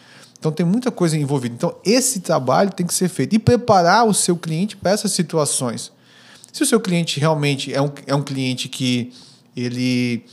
Então 0.45 0.51
tem 0.51 0.65
muita 0.65 0.91
coisa 0.91 1.17
envolvida. 1.17 1.55
Então 1.55 1.75
esse 1.83 2.19
trabalho 2.19 2.71
tem 2.71 2.85
que 2.85 2.93
ser 2.93 3.09
feito 3.09 3.35
e 3.35 3.39
preparar 3.39 4.05
o 4.05 4.13
seu 4.13 4.37
cliente 4.37 4.77
para 4.77 4.91
essas 4.91 5.11
situações. 5.11 5.91
Se 6.53 6.61
o 6.61 6.65
seu 6.67 6.79
cliente 6.79 7.19
realmente 7.19 7.73
é 7.73 7.81
um, 7.81 7.91
é 8.05 8.13
um 8.13 8.21
cliente 8.21 8.69
que 8.69 9.11
ele 9.57 10.23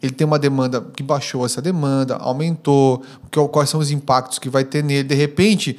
ele 0.00 0.12
tem 0.12 0.26
uma 0.26 0.38
demanda 0.38 0.80
que 0.80 1.02
baixou 1.02 1.44
essa 1.44 1.60
demanda, 1.60 2.16
aumentou, 2.16 3.02
quais 3.52 3.68
são 3.68 3.80
os 3.80 3.90
impactos 3.90 4.38
que 4.38 4.48
vai 4.48 4.64
ter 4.64 4.82
nele. 4.82 5.02
De 5.06 5.14
repente, 5.14 5.76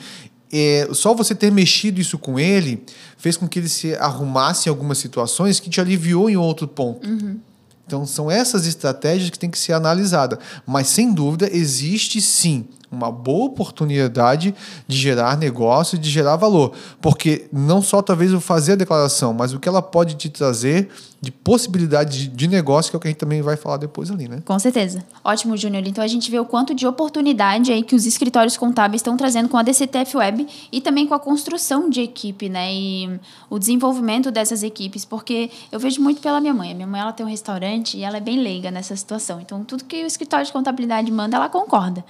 é, 0.51 0.89
só 0.91 1.13
você 1.15 1.33
ter 1.33 1.49
mexido 1.51 2.01
isso 2.01 2.17
com 2.19 2.37
ele 2.37 2.83
fez 3.17 3.37
com 3.37 3.47
que 3.47 3.57
ele 3.57 3.69
se 3.69 3.95
arrumasse 3.95 4.67
em 4.67 4.69
algumas 4.69 4.97
situações 4.97 5.59
que 5.61 5.69
te 5.69 5.79
aliviou 5.79 6.29
em 6.29 6.35
outro 6.35 6.67
ponto. 6.67 7.07
Uhum. 7.07 7.39
Então, 7.87 8.05
são 8.05 8.29
essas 8.29 8.67
estratégias 8.67 9.29
que 9.29 9.39
têm 9.39 9.49
que 9.49 9.57
ser 9.57 9.71
analisadas. 9.71 10.37
Mas, 10.67 10.89
sem 10.89 11.13
dúvida, 11.13 11.49
existe 11.51 12.21
sim 12.21 12.67
uma 12.91 13.11
boa 13.11 13.45
oportunidade 13.45 14.53
de 14.87 14.97
gerar 14.97 15.37
negócio 15.37 15.95
e 15.95 15.99
de 15.99 16.09
gerar 16.09 16.35
valor. 16.35 16.73
Porque 17.01 17.47
não 17.51 17.81
só 17.81 18.01
talvez 18.01 18.33
o 18.33 18.39
fazer 18.39 18.73
a 18.73 18.75
declaração, 18.75 19.33
mas 19.33 19.53
o 19.53 19.59
que 19.59 19.69
ela 19.69 19.81
pode 19.81 20.15
te 20.15 20.29
trazer 20.29 20.89
de 21.21 21.31
possibilidade 21.31 22.17
de, 22.17 22.27
de 22.29 22.47
negócio, 22.47 22.89
que 22.89 22.95
é 22.95 22.97
o 22.97 22.99
que 22.99 23.07
a 23.07 23.11
gente 23.11 23.19
também 23.19 23.41
vai 23.41 23.57
falar 23.57 23.77
depois 23.77 24.09
ali, 24.09 24.27
né? 24.27 24.41
Com 24.45 24.57
certeza. 24.57 25.03
Ótimo, 25.23 25.57
Júnior. 25.57 25.85
Então 25.85 26.03
a 26.03 26.07
gente 26.07 26.31
vê 26.31 26.39
o 26.39 26.45
quanto 26.45 26.73
de 26.73 26.87
oportunidade 26.87 27.71
aí 27.73 27.83
que 27.83 27.93
os 27.93 28.05
escritórios 28.05 28.55
contábeis 28.55 29.01
estão 29.01 29.17
trazendo 29.17 29.49
com 29.49 29.57
a 29.57 29.63
DCTF 29.63 30.15
Web 30.15 30.47
e 30.71 30.79
também 30.79 31.05
com 31.05 31.13
a 31.13 31.19
construção 31.19 31.89
de 31.89 32.01
equipe, 32.01 32.47
né? 32.47 32.73
E 32.73 33.19
o 33.49 33.59
desenvolvimento 33.59 34.31
dessas 34.31 34.63
equipes, 34.63 35.03
porque 35.03 35.51
eu 35.71 35.79
vejo 35.79 36.01
muito 36.01 36.21
pela 36.21 36.39
minha 36.39 36.53
mãe. 36.53 36.71
A 36.71 36.75
minha 36.75 36.87
mãe 36.87 37.01
ela 37.01 37.11
tem 37.11 37.25
um 37.25 37.29
restaurante 37.29 37.97
e 37.97 38.03
ela 38.03 38.17
é 38.17 38.21
bem 38.21 38.41
leiga 38.41 38.71
nessa 38.71 38.95
situação. 38.95 39.41
Então 39.41 39.63
tudo 39.65 39.83
que 39.83 40.03
o 40.03 40.07
escritório 40.07 40.45
de 40.45 40.53
contabilidade 40.53 41.11
manda, 41.11 41.35
ela 41.35 41.49
concorda. 41.49 42.03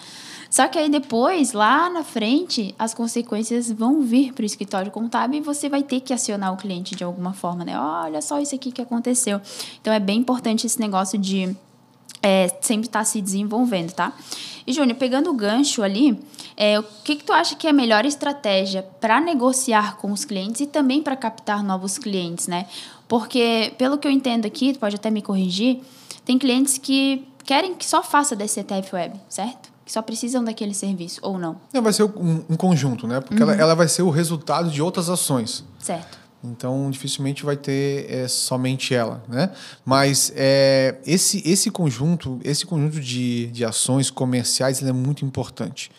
Só 0.50 0.68
que 0.68 0.80
aí 0.80 0.90
depois, 0.90 1.54
lá 1.54 1.90
na 1.90 2.04
frente, 2.04 2.74
as 2.78 2.94
consequências 2.94 3.72
vão 3.72 4.02
vir 4.02 4.34
para 4.34 4.44
o 4.44 4.46
escritório 4.46 4.92
contábil 4.92 5.40
e 5.40 5.44
você 5.44 5.70
vai 5.70 5.84
ter 5.84 6.00
que 6.00 6.14
acionar 6.14 6.52
o 6.54 6.58
cliente 6.58 6.96
de 6.96 7.04
alguma 7.04 7.34
forma, 7.34 7.64
né? 7.64 7.80
Olha 7.80 8.22
só 8.22 8.40
isso 8.40 8.56
aqui 8.56 8.72
que 8.72 8.82
aconteceu. 8.82 9.40
Então 9.80 9.94
é 9.94 10.00
bem 10.00 10.20
importante 10.20 10.66
esse 10.66 10.80
negócio 10.80 11.20
de 11.20 11.56
é, 12.22 12.50
sempre 12.62 12.88
estar 12.88 13.00
tá 13.00 13.06
se 13.06 13.22
desenvolvendo, 13.22 13.92
tá? 13.94 14.14
E, 14.66 14.74
Júnior, 14.74 14.98
pegando 14.98 15.30
o 15.30 15.34
gancho 15.34 15.82
ali, 15.82 16.20
é, 16.58 16.80
o 16.80 16.84
que, 17.04 17.16
que 17.16 17.24
tu 17.24 17.32
acha 17.32 17.56
que 17.56 17.68
é 17.68 17.70
a 17.70 17.74
melhor 17.74 18.06
estratégia 18.06 18.84
para 19.00 19.22
negociar 19.22 19.98
com 19.98 20.12
os 20.12 20.26
clientes 20.26 20.62
e 20.62 20.68
também 20.68 21.02
para 21.02 21.16
captar 21.16 21.64
novos 21.64 21.98
clientes, 21.98 22.48
né? 22.48 22.68
Porque, 23.08 23.74
pelo 23.78 23.98
que 23.98 24.08
eu 24.08 24.12
entendo 24.12 24.46
aqui, 24.46 24.74
tu 24.74 24.80
pode 24.80 24.96
até 24.96 25.10
me 25.10 25.22
corrigir, 25.22 25.82
tem 26.26 26.38
clientes 26.38 26.78
que 26.78 27.26
querem 27.46 27.74
que 27.74 27.86
só 27.86 28.04
faça 28.04 28.36
DCTF 28.36 28.94
Web, 28.94 29.20
certo? 29.28 29.69
Que 29.90 29.94
só 29.94 30.04
precisam 30.04 30.44
daquele 30.44 30.76
serviço, 30.76 31.20
ou 31.24 31.40
não? 31.40 31.60
É, 31.74 31.82
vai 31.82 31.92
ser 31.92 32.04
um, 32.04 32.46
um 32.48 32.56
conjunto, 32.56 33.08
né? 33.08 33.20
Porque 33.20 33.42
uhum. 33.42 33.50
ela, 33.50 33.60
ela 33.60 33.74
vai 33.74 33.88
ser 33.88 34.04
o 34.04 34.12
resultado 34.12 34.70
de 34.70 34.84
outras 34.84 35.10
ações. 35.10 35.66
Certo. 35.80 36.20
Então, 36.44 36.92
dificilmente 36.92 37.44
vai 37.44 37.58
ter 37.58 38.06
é, 38.08 38.28
somente 38.28 38.94
ela, 38.94 39.24
né? 39.28 39.50
Mas 39.84 40.32
é, 40.36 41.00
esse, 41.08 41.42
esse 41.44 41.72
conjunto, 41.72 42.40
esse 42.44 42.68
conjunto 42.68 43.00
de, 43.02 43.48
de 43.48 43.66
ações 43.66 44.12
comerciais 44.12 44.80
é 44.84 44.92
muito 44.92 45.26
importante. 45.26 45.90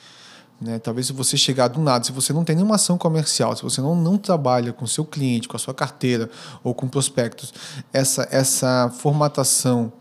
Né? 0.61 0.79
Talvez 0.79 1.09
se 1.09 1.12
você 1.12 1.37
chegar 1.37 1.66
do 1.66 1.81
nada, 1.81 2.05
se 2.05 2.12
você 2.12 2.33
não 2.33 2.44
tem 2.44 2.55
nenhuma 2.55 2.76
ação 2.76 2.96
comercial, 2.96 3.57
se 3.57 3.64
você 3.64 3.81
não, 3.81 3.96
não 3.96 4.16
trabalha 4.16 4.72
com 4.72 4.87
seu 4.87 5.05
cliente, 5.05 5.48
com 5.48 5.57
a 5.57 5.59
sua 5.59 5.74
carteira 5.74 6.31
ou 6.62 6.72
com 6.72 6.87
prospectos, 6.87 7.53
essa, 7.92 8.29
essa 8.31 8.88
formatação 9.00 9.92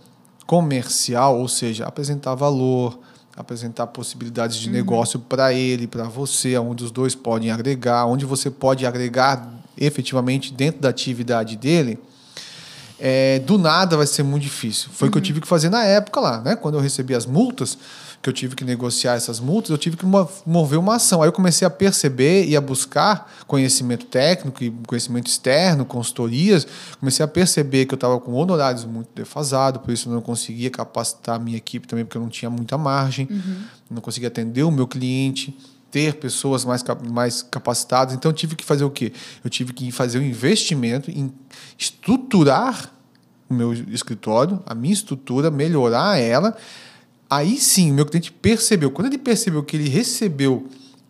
comercial, 0.45 1.39
ou 1.39 1.47
seja, 1.47 1.88
apresentar 1.88 2.36
valor, 2.36 2.99
apresentar 3.39 3.88
possibilidades 3.88 4.58
de 4.58 4.67
uhum. 4.67 4.73
negócio 4.73 5.17
para 5.17 5.54
ele, 5.54 5.88
para 5.88 6.04
você, 6.04 6.58
onde 6.58 6.84
os 6.84 6.91
dois 6.91 7.15
podem 7.15 7.52
agregar, 7.52 8.06
onde 8.06 8.25
você 8.25 8.52
pode 8.52 8.86
agregar 8.86 9.49
efetivamente 9.78 10.54
dentro 10.54 10.82
da 10.82 10.89
atividade 10.89 11.56
dele, 11.56 11.97
é, 12.99 13.39
do 13.39 13.58
nada 13.58 13.95
vai 13.95 14.06
ser 14.06 14.23
muito 14.23 14.43
difícil. 14.43 14.89
Foi 14.91 15.08
o 15.08 15.12
que 15.12 15.17
eu 15.17 15.21
uhum. 15.21 15.23
tive 15.23 15.39
que 15.39 15.47
fazer 15.47 15.69
na 15.69 15.86
época 15.86 16.19
lá, 16.19 16.41
né? 16.41 16.58
Quando 16.58 16.75
eu 16.75 16.82
recebi 16.82 17.15
as 17.15 17.25
multas, 17.25 17.78
que 18.21 18.29
eu 18.29 18.34
tive 18.34 18.55
que 18.55 18.65
negociar 18.65 19.13
essas 19.13 19.39
multas, 19.39 19.71
eu 19.71 19.77
tive 19.77 19.95
que 19.95 20.05
mover 20.45 20.77
uma 20.77 20.95
ação. 20.95 21.21
Aí 21.21 21.29
eu 21.29 21.32
comecei 21.32 21.65
a 21.65 21.69
perceber 21.69 22.45
e 22.45 22.55
a 22.55 22.62
buscar 22.62 23.32
conhecimento 23.47 24.05
técnico 24.05 24.63
e 24.63 24.71
conhecimento 24.86 25.27
externo, 25.27 25.86
consultorias. 25.86 26.67
Comecei 26.99 27.23
a 27.23 27.27
perceber 27.27 27.86
que 27.86 27.93
eu 27.93 27.97
estava 27.97 28.19
com 28.19 28.34
honorários 28.34 28.84
muito 28.84 29.10
defasados, 29.15 29.82
por 29.82 29.91
isso 29.93 30.10
eu 30.10 30.13
não 30.13 30.21
conseguia 30.21 30.69
capacitar 30.69 31.36
a 31.36 31.39
minha 31.39 31.58
equipe 31.58 31.88
também, 31.88 32.03
porque 32.03 32.17
eu 32.17 32.21
não 32.21 32.29
tinha 32.29 32.49
muita 32.49 32.77
margem, 32.77 33.27
uhum. 33.29 33.62
não 33.89 34.01
conseguia 34.01 34.27
atender 34.27 34.63
o 34.63 34.71
meu 34.71 34.88
cliente 34.88 35.58
ter 35.91 36.15
pessoas 36.15 36.63
mais, 36.65 36.84
mais 37.10 37.41
capacitadas. 37.41 38.13
Então, 38.13 38.29
eu 38.29 38.36
tive 38.36 38.55
que 38.55 38.63
fazer 38.63 38.84
o 38.84 38.91
quê? 38.91 39.12
Eu 39.43 39.49
tive 39.49 39.73
que 39.73 39.91
fazer 39.91 40.19
um 40.19 40.23
investimento 40.23 41.10
em 41.10 41.34
estruturar 41.77 42.91
o 43.49 43.53
meu 43.53 43.73
escritório, 43.73 44.62
a 44.65 44.75
minha 44.75 44.93
estrutura, 44.93 45.49
melhorar 45.49 46.19
ela, 46.19 46.55
Aí 47.30 47.58
sim, 47.58 47.92
o 47.92 47.94
meu 47.94 48.06
cliente 48.06 48.32
percebeu. 48.32 48.89
Quando 48.89 49.08
ele 49.08 49.18
percebeu 49.18 49.63
que 49.63 49.78
ele 49.78 49.88
recebeu 49.88 50.68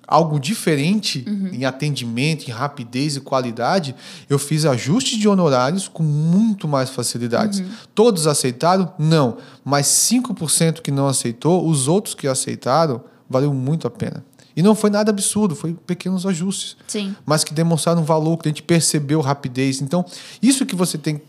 algo 0.10 0.40
diferente 0.40 1.24
uhum. 1.28 1.50
em 1.54 1.66
atendimento, 1.66 2.48
em 2.48 2.52
rapidez 2.52 3.16
e 3.16 3.22
qualidade, 3.22 3.96
eu 4.28 4.40
fiz 4.40 4.66
ajustes 4.66 5.20
de 5.20 5.30
honorários 5.30 5.88
com 5.88 6.02
muito 6.02 6.68
mais 6.68 6.90
facilidades. 6.90 7.60
Uhum. 7.60 7.70
Todos 7.94 8.26
aceitaram? 8.26 8.92
Não. 8.98 9.38
Mas 9.64 9.86
5% 9.86 10.82
que 10.82 10.90
não 10.90 11.08
aceitou, 11.08 11.66
os 11.68 11.88
outros 11.88 12.16
que 12.16 12.28
aceitaram, 12.28 13.02
valeu 13.30 13.54
muito 13.54 13.86
a 13.86 13.92
pena. 13.92 14.26
E 14.56 14.64
não 14.64 14.74
foi 14.76 14.90
nada 14.90 15.12
absurdo, 15.12 15.56
foi 15.56 15.74
pequenos 15.74 16.26
ajustes. 16.26 16.76
Sim. 16.88 17.16
Mas 17.24 17.44
que 17.44 17.54
demonstraram 17.54 18.04
valor, 18.04 18.38
que 18.38 18.48
a 18.48 18.52
gente 18.52 18.64
percebeu 18.64 19.22
rapidez. 19.22 19.80
Então, 19.80 20.04
isso 20.42 20.66
que 20.66 20.76
você 20.76 20.98
tem 20.98 21.22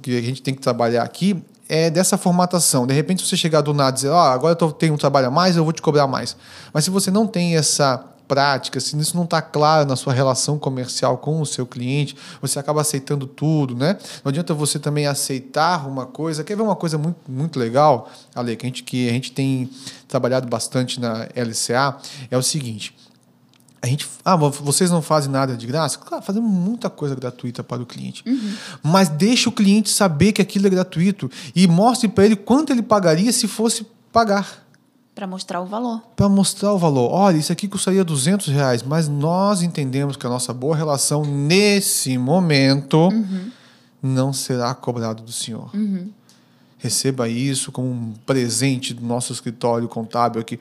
que 0.00 0.16
a 0.16 0.22
gente 0.22 0.40
tem 0.40 0.54
que 0.54 0.60
trabalhar 0.60 1.02
aqui 1.02 1.42
é 1.70 1.88
dessa 1.88 2.18
formatação. 2.18 2.84
De 2.84 2.92
repente, 2.92 3.24
você 3.24 3.36
chegar 3.36 3.60
do 3.60 3.72
nada 3.72 3.90
e 3.90 3.94
dizer, 3.94 4.08
ó, 4.08 4.20
agora 4.20 4.58
eu 4.60 4.72
tenho 4.72 4.92
um 4.92 4.96
trabalho 4.96 5.28
a 5.28 5.30
mais, 5.30 5.56
eu 5.56 5.62
vou 5.62 5.72
te 5.72 5.80
cobrar 5.80 6.08
mais. 6.08 6.36
Mas 6.74 6.84
se 6.84 6.90
você 6.90 7.12
não 7.12 7.28
tem 7.28 7.56
essa 7.56 8.04
prática, 8.26 8.80
se 8.80 8.96
isso 8.98 9.16
não 9.16 9.22
está 9.22 9.40
claro 9.40 9.88
na 9.88 9.94
sua 9.94 10.12
relação 10.12 10.58
comercial 10.58 11.18
com 11.18 11.40
o 11.40 11.46
seu 11.46 11.64
cliente, 11.64 12.16
você 12.42 12.58
acaba 12.58 12.80
aceitando 12.80 13.24
tudo, 13.24 13.76
né? 13.76 13.96
Não 14.24 14.30
adianta 14.30 14.52
você 14.52 14.80
também 14.80 15.06
aceitar 15.06 15.86
uma 15.86 16.06
coisa. 16.06 16.42
Quer 16.42 16.56
ver 16.56 16.62
uma 16.62 16.76
coisa 16.76 16.98
muito, 16.98 17.18
muito 17.28 17.56
legal, 17.56 18.10
Ale, 18.34 18.56
que 18.56 18.66
a, 18.66 18.68
gente, 18.68 18.82
que 18.82 19.08
a 19.08 19.12
gente 19.12 19.30
tem 19.30 19.70
trabalhado 20.08 20.48
bastante 20.48 20.98
na 20.98 21.28
LCA? 21.36 21.96
É 22.30 22.36
o 22.36 22.42
seguinte 22.42 22.94
a 23.82 23.86
gente, 23.86 24.06
ah, 24.24 24.36
vocês 24.36 24.90
não 24.90 25.00
fazem 25.00 25.30
nada 25.30 25.56
de 25.56 25.66
graça? 25.66 25.98
Claro, 25.98 26.22
fazemos 26.22 26.50
muita 26.50 26.90
coisa 26.90 27.14
gratuita 27.14 27.64
para 27.64 27.82
o 27.82 27.86
cliente. 27.86 28.22
Uhum. 28.26 28.54
Mas 28.82 29.08
deixe 29.08 29.48
o 29.48 29.52
cliente 29.52 29.88
saber 29.88 30.32
que 30.32 30.42
aquilo 30.42 30.66
é 30.66 30.70
gratuito 30.70 31.30
e 31.56 31.66
mostre 31.66 32.06
para 32.06 32.26
ele 32.26 32.36
quanto 32.36 32.72
ele 32.72 32.82
pagaria 32.82 33.32
se 33.32 33.48
fosse 33.48 33.86
pagar. 34.12 34.66
Para 35.14 35.26
mostrar 35.26 35.62
o 35.62 35.66
valor. 35.66 36.02
Para 36.14 36.28
mostrar 36.28 36.74
o 36.74 36.78
valor. 36.78 37.10
Olha, 37.10 37.38
isso 37.38 37.52
aqui 37.52 37.66
custaria 37.66 38.04
200 38.04 38.48
reais, 38.48 38.82
mas 38.82 39.08
nós 39.08 39.62
entendemos 39.62 40.14
que 40.14 40.26
a 40.26 40.30
nossa 40.30 40.52
boa 40.52 40.76
relação 40.76 41.24
nesse 41.24 42.18
momento 42.18 43.08
uhum. 43.08 43.50
não 44.02 44.30
será 44.30 44.74
cobrado 44.74 45.22
do 45.22 45.32
senhor. 45.32 45.70
Uhum. 45.74 46.10
Receba 46.76 47.28
isso 47.28 47.72
como 47.72 47.90
um 47.90 48.14
presente 48.26 48.92
do 48.92 49.04
nosso 49.04 49.32
escritório 49.32 49.88
contábil 49.88 50.40
aqui. 50.40 50.60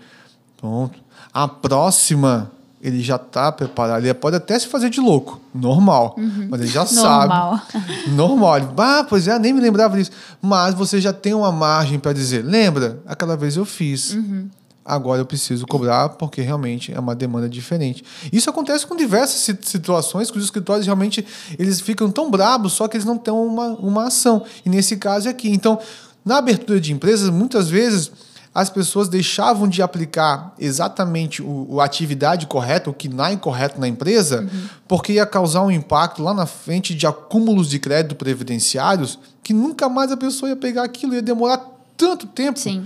Pronto. 0.57 0.99
A 1.33 1.47
próxima 1.47 2.51
ele 2.81 3.01
já 3.01 3.17
está 3.17 3.51
preparado. 3.51 4.03
Ele 4.03 4.13
pode 4.13 4.35
até 4.35 4.57
se 4.57 4.67
fazer 4.67 4.89
de 4.89 5.01
louco, 5.01 5.39
normal, 5.53 6.15
uhum. 6.17 6.47
mas 6.49 6.61
ele 6.61 6.69
já 6.69 6.85
normal. 6.91 7.61
sabe. 7.71 7.85
Normal. 8.15 8.57
Ele, 8.57 8.67
ah, 8.77 9.05
pois 9.07 9.27
é, 9.27 9.37
nem 9.37 9.53
me 9.53 9.59
lembrava 9.59 9.97
disso. 9.97 10.11
Mas 10.41 10.73
você 10.73 11.01
já 11.01 11.11
tem 11.11 11.33
uma 11.33 11.51
margem 11.51 11.99
para 11.99 12.13
dizer: 12.13 12.43
lembra? 12.43 12.99
Aquela 13.05 13.35
vez 13.35 13.57
eu 13.57 13.65
fiz. 13.65 14.13
Uhum. 14.13 14.49
Agora 14.85 15.21
eu 15.21 15.25
preciso 15.25 15.67
cobrar 15.67 16.09
porque 16.09 16.41
realmente 16.41 16.91
é 16.91 16.99
uma 16.99 17.13
demanda 17.13 17.47
diferente. 17.47 18.03
Isso 18.33 18.49
acontece 18.49 18.87
com 18.87 18.95
diversas 18.95 19.55
situações 19.61 20.31
que 20.31 20.37
os 20.39 20.43
escritórios 20.43 20.87
realmente 20.87 21.23
eles 21.59 21.79
ficam 21.79 22.09
tão 22.09 22.31
brabos, 22.31 22.73
só 22.73 22.87
que 22.87 22.97
eles 22.97 23.05
não 23.05 23.15
têm 23.15 23.31
uma, 23.31 23.67
uma 23.75 24.07
ação. 24.07 24.43
E 24.65 24.69
nesse 24.69 24.97
caso 24.97 25.27
é 25.27 25.31
aqui. 25.31 25.47
Então, 25.51 25.77
na 26.25 26.37
abertura 26.37 26.81
de 26.81 26.91
empresas, 26.91 27.29
muitas 27.29 27.69
vezes 27.69 28.11
as 28.59 28.69
pessoas 28.69 29.07
deixavam 29.07 29.69
de 29.69 29.81
aplicar 29.81 30.53
exatamente 30.59 31.41
o, 31.41 31.79
a 31.79 31.85
atividade 31.85 32.45
correta, 32.45 32.89
o 32.89 32.93
que 32.93 33.07
não 33.07 33.25
é 33.25 33.31
incorreto 33.31 33.79
na 33.79 33.87
empresa, 33.87 34.41
uhum. 34.41 34.69
porque 34.85 35.13
ia 35.13 35.25
causar 35.25 35.63
um 35.63 35.71
impacto 35.71 36.21
lá 36.21 36.33
na 36.33 36.45
frente 36.45 36.93
de 36.93 37.07
acúmulos 37.07 37.69
de 37.69 37.79
crédito 37.79 38.15
previdenciários 38.15 39.17
que 39.41 39.53
nunca 39.53 39.87
mais 39.87 40.11
a 40.11 40.17
pessoa 40.17 40.49
ia 40.49 40.57
pegar 40.57 40.83
aquilo, 40.83 41.13
ia 41.15 41.21
demorar 41.21 41.65
tanto 41.95 42.27
tempo. 42.27 42.59
Sim. 42.59 42.85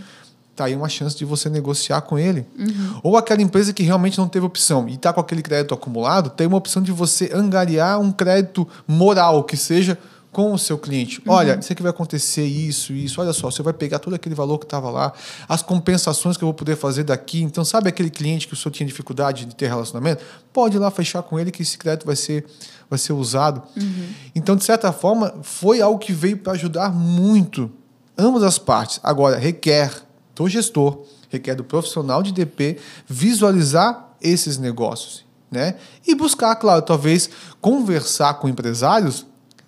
Tá 0.56 0.66
aí 0.66 0.76
uma 0.76 0.88
chance 0.88 1.18
de 1.18 1.26
você 1.26 1.50
negociar 1.50 2.02
com 2.02 2.20
ele. 2.20 2.46
Uhum. 2.56 3.00
Ou 3.02 3.18
aquela 3.18 3.42
empresa 3.42 3.74
que 3.74 3.82
realmente 3.82 4.20
não 4.20 4.28
teve 4.28 4.46
opção 4.46 4.88
e 4.88 4.94
está 4.94 5.12
com 5.12 5.20
aquele 5.20 5.42
crédito 5.42 5.74
acumulado, 5.74 6.30
tem 6.30 6.46
uma 6.46 6.58
opção 6.58 6.84
de 6.84 6.92
você 6.92 7.32
angariar 7.34 8.00
um 8.00 8.12
crédito 8.12 8.68
moral, 8.88 9.44
que 9.44 9.58
seja 9.58 9.98
com 10.34 10.52
o 10.52 10.58
seu 10.58 10.78
cliente. 10.80 11.22
Uhum. 11.26 11.32
Olha, 11.32 11.58
isso 11.60 11.72
aqui 11.72 11.82
vai 11.82 11.92
acontecer 11.92 12.44
isso, 12.44 12.92
isso. 12.92 13.22
Olha 13.22 13.32
só, 13.32 13.52
você 13.52 13.62
vai 13.62 13.72
pegar 13.72 14.00
todo 14.00 14.16
aquele 14.16 14.34
valor 14.34 14.58
que 14.58 14.66
estava 14.66 14.90
lá, 14.90 15.14
as 15.48 15.62
compensações 15.62 16.36
que 16.36 16.44
eu 16.44 16.48
vou 16.48 16.54
poder 16.54 16.76
fazer 16.76 17.04
daqui. 17.04 17.44
Então, 17.44 17.64
sabe 17.64 17.88
aquele 17.88 18.10
cliente 18.10 18.48
que 18.48 18.54
o 18.54 18.58
senhor 18.58 18.72
tinha 18.72 18.88
dificuldade 18.88 19.46
de 19.46 19.56
ter 19.56 19.68
relacionamento? 19.68 20.24
Pode 20.52 20.76
ir 20.76 20.80
lá 20.80 20.90
fechar 20.90 21.22
com 21.22 21.40
ele 21.40 21.52
que 21.52 21.62
esse 21.62 21.78
crédito 21.78 22.06
vai 22.06 22.16
ser, 22.16 22.46
vai 22.90 22.98
ser 22.98 23.14
usado. 23.14 23.62
Uhum. 23.78 24.10
Então, 24.34 24.56
de 24.56 24.64
certa 24.64 24.92
forma, 24.92 25.36
foi 25.44 25.80
algo 25.80 26.00
que 26.00 26.12
veio 26.12 26.38
para 26.38 26.54
ajudar 26.54 26.92
muito 26.92 27.72
ambas 28.18 28.42
as 28.42 28.58
partes. 28.58 29.00
Agora, 29.04 29.38
requer 29.38 29.94
do 30.36 30.50
gestor, 30.50 31.04
requer 31.30 31.54
do 31.54 31.64
profissional 31.64 32.24
de 32.24 32.34
DP 32.34 32.80
visualizar 33.08 34.16
esses 34.20 34.58
negócios. 34.58 35.24
Né? 35.52 35.76
E 36.08 36.16
buscar, 36.16 36.56
claro, 36.56 36.82
talvez 36.82 37.30
conversar 37.62 38.34
com 38.36 38.50
empresários 38.50 39.24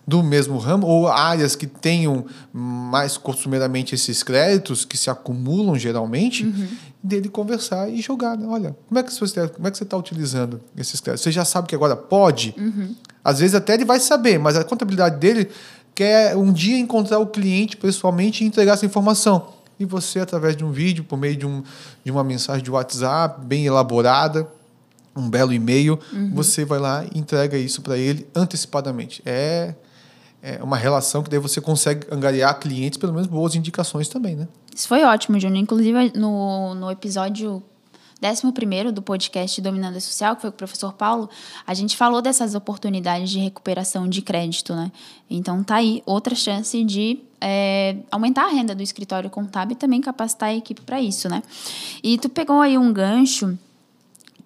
do 0.07 0.21
mesmo 0.21 0.57
ramo 0.57 0.85
ou 0.85 1.07
áreas 1.07 1.55
que 1.55 1.65
tenham 1.65 2.25
mais 2.53 3.17
costumeiramente 3.17 3.95
esses 3.95 4.21
créditos 4.21 4.85
que 4.85 4.97
se 4.97 5.09
acumulam 5.09 5.77
geralmente, 5.77 6.45
uhum. 6.45 6.67
dele 7.01 7.27
conversar 7.27 7.89
e 7.89 8.01
jogar. 8.01 8.37
Né? 8.37 8.45
Olha, 8.47 8.75
como 8.87 8.99
é 8.99 9.03
que 9.03 9.11
você 9.13 9.47
como 9.47 9.67
é 9.67 9.71
que 9.71 9.77
você 9.77 9.83
está 9.83 9.97
utilizando 9.97 10.61
esses 10.77 10.99
créditos? 10.99 11.23
Você 11.23 11.31
já 11.31 11.43
sabe 11.43 11.67
que 11.67 11.75
agora 11.75 11.95
pode. 11.95 12.53
Uhum. 12.57 12.95
Às 13.23 13.39
vezes 13.39 13.55
até 13.55 13.73
ele 13.73 13.85
vai 13.85 13.99
saber, 13.99 14.37
mas 14.37 14.55
a 14.55 14.63
contabilidade 14.63 15.17
dele 15.17 15.49
quer 15.95 16.35
um 16.35 16.53
dia 16.53 16.77
encontrar 16.77 17.17
o 17.19 17.27
cliente 17.27 17.75
pessoalmente 17.77 18.43
e 18.43 18.47
entregar 18.47 18.73
essa 18.73 18.85
informação. 18.85 19.53
E 19.79 19.85
você, 19.85 20.19
através 20.19 20.55
de 20.55 20.63
um 20.63 20.71
vídeo, 20.71 21.03
por 21.03 21.17
meio 21.17 21.35
de, 21.35 21.45
um, 21.45 21.63
de 22.03 22.11
uma 22.11 22.23
mensagem 22.23 22.63
de 22.63 22.71
WhatsApp 22.71 23.45
bem 23.45 23.65
elaborada, 23.65 24.47
um 25.15 25.29
belo 25.29 25.51
e-mail, 25.51 25.99
uhum. 26.13 26.31
você 26.33 26.63
vai 26.63 26.79
lá 26.79 27.05
e 27.13 27.17
entrega 27.17 27.57
isso 27.57 27.81
para 27.81 27.97
ele 27.97 28.27
antecipadamente. 28.35 29.21
É 29.25 29.73
é 30.45 30.63
uma 30.63 30.77
relação 30.77 31.23
que 31.23 31.29
daí 31.29 31.39
você 31.39 31.59
consegue 31.59 32.05
angariar 32.11 32.59
clientes, 32.59 32.99
pelo 32.99 33.11
menos 33.11 33.27
boas 33.27 33.55
indicações 33.55 34.07
também, 34.07 34.35
né? 34.35 34.47
Isso 34.75 34.87
foi 34.87 35.03
ótimo, 35.03 35.39
Júnior. 35.39 35.57
Inclusive, 35.57 36.13
no, 36.15 36.75
no 36.75 36.91
episódio 36.91 37.63
11 38.23 38.91
do 38.91 39.01
podcast 39.01 39.59
Dominando 39.59 39.99
Social, 39.99 40.35
que 40.35 40.43
foi 40.43 40.51
com 40.51 40.55
o 40.55 40.57
professor 40.57 40.93
Paulo, 40.93 41.27
a 41.65 41.73
gente 41.73 41.97
falou 41.97 42.21
dessas 42.21 42.53
oportunidades 42.53 43.31
de 43.31 43.39
recuperação 43.39 44.07
de 44.07 44.21
crédito, 44.21 44.75
né? 44.75 44.91
Então, 45.27 45.63
tá 45.63 45.77
aí 45.77 46.03
outra 46.05 46.35
chance 46.35 46.83
de 46.83 47.19
é, 47.41 47.95
aumentar 48.11 48.45
a 48.45 48.49
renda 48.49 48.75
do 48.75 48.83
escritório 48.83 49.31
contábil 49.31 49.75
e 49.75 49.79
também 49.79 49.99
capacitar 49.99 50.49
a 50.49 50.55
equipe 50.55 50.81
para 50.81 51.01
isso, 51.01 51.27
né? 51.27 51.41
E 52.03 52.19
tu 52.19 52.29
pegou 52.29 52.61
aí 52.61 52.77
um 52.77 52.93
gancho 52.93 53.57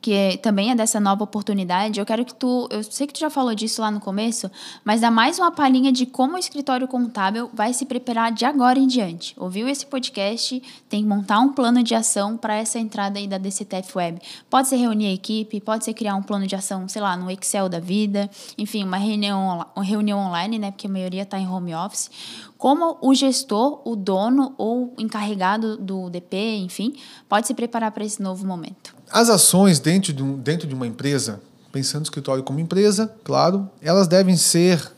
que 0.01 0.37
também 0.41 0.71
é 0.71 0.75
dessa 0.75 0.99
nova 0.99 1.23
oportunidade, 1.23 1.99
eu 1.99 2.05
quero 2.05 2.23
que 2.23 2.33
tu, 2.33 2.67
eu 2.71 2.81
sei 2.83 3.05
que 3.05 3.13
tu 3.13 3.19
já 3.19 3.29
falou 3.29 3.53
disso 3.53 3.81
lá 3.81 3.91
no 3.91 3.99
começo, 3.99 4.49
mas 4.83 5.01
dá 5.01 5.11
mais 5.11 5.37
uma 5.37 5.51
palhinha 5.51 5.91
de 5.91 6.05
como 6.05 6.35
o 6.35 6.37
escritório 6.37 6.87
contábil 6.87 7.49
vai 7.53 7.73
se 7.73 7.85
preparar 7.85 8.31
de 8.31 8.45
agora 8.45 8.79
em 8.79 8.87
diante. 8.87 9.35
Ouviu 9.37 9.67
esse 9.67 9.85
podcast, 9.85 10.61
tem 10.87 11.01
que 11.01 11.07
montar 11.07 11.39
um 11.39 11.51
plano 11.51 11.83
de 11.83 11.93
ação 11.93 12.37
para 12.37 12.55
essa 12.55 12.79
entrada 12.79 13.19
aí 13.19 13.27
da 13.27 13.37
DCTF 13.37 13.97
Web. 13.97 14.21
Pode 14.49 14.69
ser 14.69 14.77
reunir 14.77 15.07
a 15.07 15.13
equipe, 15.13 15.59
pode 15.59 15.83
ser 15.83 15.93
criar 15.93 16.15
um 16.15 16.23
plano 16.23 16.47
de 16.47 16.55
ação, 16.55 16.87
sei 16.87 17.01
lá, 17.01 17.17
no 17.17 17.29
Excel 17.29 17.67
da 17.67 17.79
vida, 17.79 18.29
enfim, 18.57 18.83
uma 18.83 18.97
reunião, 18.97 19.65
uma 19.75 19.83
reunião 19.83 20.19
online, 20.19 20.57
né, 20.59 20.71
porque 20.71 20.87
a 20.87 20.89
maioria 20.89 21.23
está 21.23 21.37
em 21.37 21.47
home 21.47 21.75
office. 21.75 22.09
Como 22.57 22.97
o 23.01 23.13
gestor, 23.13 23.81
o 23.85 23.95
dono 23.95 24.53
ou 24.57 24.93
encarregado 24.97 25.77
do 25.77 26.09
DP, 26.09 26.57
enfim, 26.57 26.93
pode 27.27 27.47
se 27.47 27.53
preparar 27.53 27.91
para 27.91 28.03
esse 28.03 28.21
novo 28.21 28.45
momento. 28.45 28.98
As 29.11 29.29
ações 29.29 29.79
dentro 29.79 30.13
de, 30.13 30.23
um, 30.23 30.37
dentro 30.37 30.67
de 30.67 30.73
uma 30.73 30.87
empresa, 30.87 31.41
pensando 31.71 32.01
no 32.01 32.03
escritório 32.03 32.43
como 32.43 32.59
empresa, 32.59 33.11
claro, 33.23 33.69
elas 33.81 34.07
devem 34.07 34.37
ser 34.37 34.91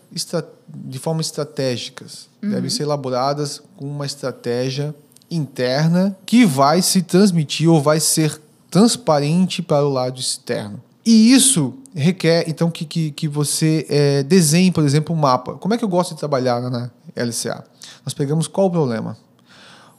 de 0.68 1.00
forma 1.00 1.22
estratégicas, 1.22 2.28
uhum. 2.42 2.50
devem 2.50 2.70
ser 2.70 2.84
elaboradas 2.84 3.62
com 3.78 3.86
uma 3.86 4.06
estratégia 4.06 4.94
interna 5.30 6.16
que 6.26 6.46
vai 6.46 6.82
se 6.82 7.02
transmitir 7.02 7.70
ou 7.70 7.82
vai 7.82 8.00
ser 8.00 8.40
transparente 8.70 9.62
para 9.62 9.86
o 9.86 9.90
lado 9.90 10.20
externo. 10.20 10.82
E 11.06 11.34
isso 11.34 11.74
requer, 11.94 12.46
então, 12.48 12.70
que, 12.70 12.86
que, 12.86 13.12
que 13.12 13.28
você 13.28 13.86
é, 13.90 14.24
desenhe, 14.24 14.72
por 14.72 14.84
exemplo, 14.84 15.16
um 15.16 15.20
mapa. 15.20 15.56
Como 15.56 15.74
é 15.74 15.78
que 15.78 15.84
eu 15.84 15.90
gosto 15.90 16.14
de 16.14 16.20
trabalhar 16.20 16.62
na 16.62 16.92
LCA? 17.16 17.64
Nós 18.06 18.14
pegamos 18.14 18.48
qual 18.48 18.68
o 18.68 18.72
problema? 18.72 19.18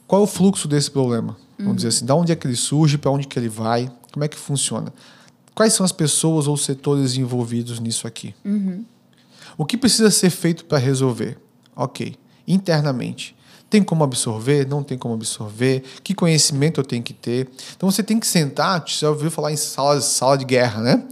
Qual 0.07 0.21
é 0.21 0.23
o 0.23 0.27
fluxo 0.27 0.67
desse 0.67 0.89
problema? 0.89 1.35
Vamos 1.57 1.71
uhum. 1.71 1.75
dizer 1.75 1.87
assim, 1.89 2.05
da 2.05 2.15
onde 2.15 2.31
é 2.31 2.35
que 2.35 2.47
ele 2.47 2.55
surge, 2.55 2.97
para 2.97 3.11
onde 3.11 3.27
que 3.27 3.37
ele 3.37 3.49
vai, 3.49 3.91
como 4.13 4.23
é 4.23 4.27
que 4.27 4.37
funciona? 4.37 4.93
Quais 5.55 5.73
são 5.73 5.83
as 5.83 5.91
pessoas 5.91 6.47
ou 6.47 6.55
setores 6.55 7.17
envolvidos 7.17 7.79
nisso 7.79 8.07
aqui? 8.07 8.33
Uhum. 8.45 8.85
O 9.57 9.65
que 9.65 9.75
precisa 9.75 10.11
ser 10.11 10.29
feito 10.29 10.65
para 10.65 10.77
resolver? 10.77 11.37
Ok, 11.75 12.15
internamente. 12.47 13.35
Tem 13.71 13.81
como 13.81 14.03
absorver? 14.03 14.67
Não 14.67 14.83
tem 14.83 14.99
como 14.99 15.15
absorver? 15.15 15.83
Que 16.03 16.13
conhecimento 16.13 16.79
eu 16.79 16.85
tenho 16.85 17.01
que 17.01 17.13
ter? 17.13 17.49
Então 17.75 17.89
você 17.89 18.03
tem 18.03 18.19
que 18.19 18.27
sentar. 18.27 18.87
Você 18.87 18.99
já 18.99 19.09
ouviu 19.09 19.31
falar 19.31 19.51
em 19.51 19.55
sala, 19.55 19.99
sala 19.99 20.37
de 20.37 20.45
guerra, 20.45 20.79
né? 20.81 21.03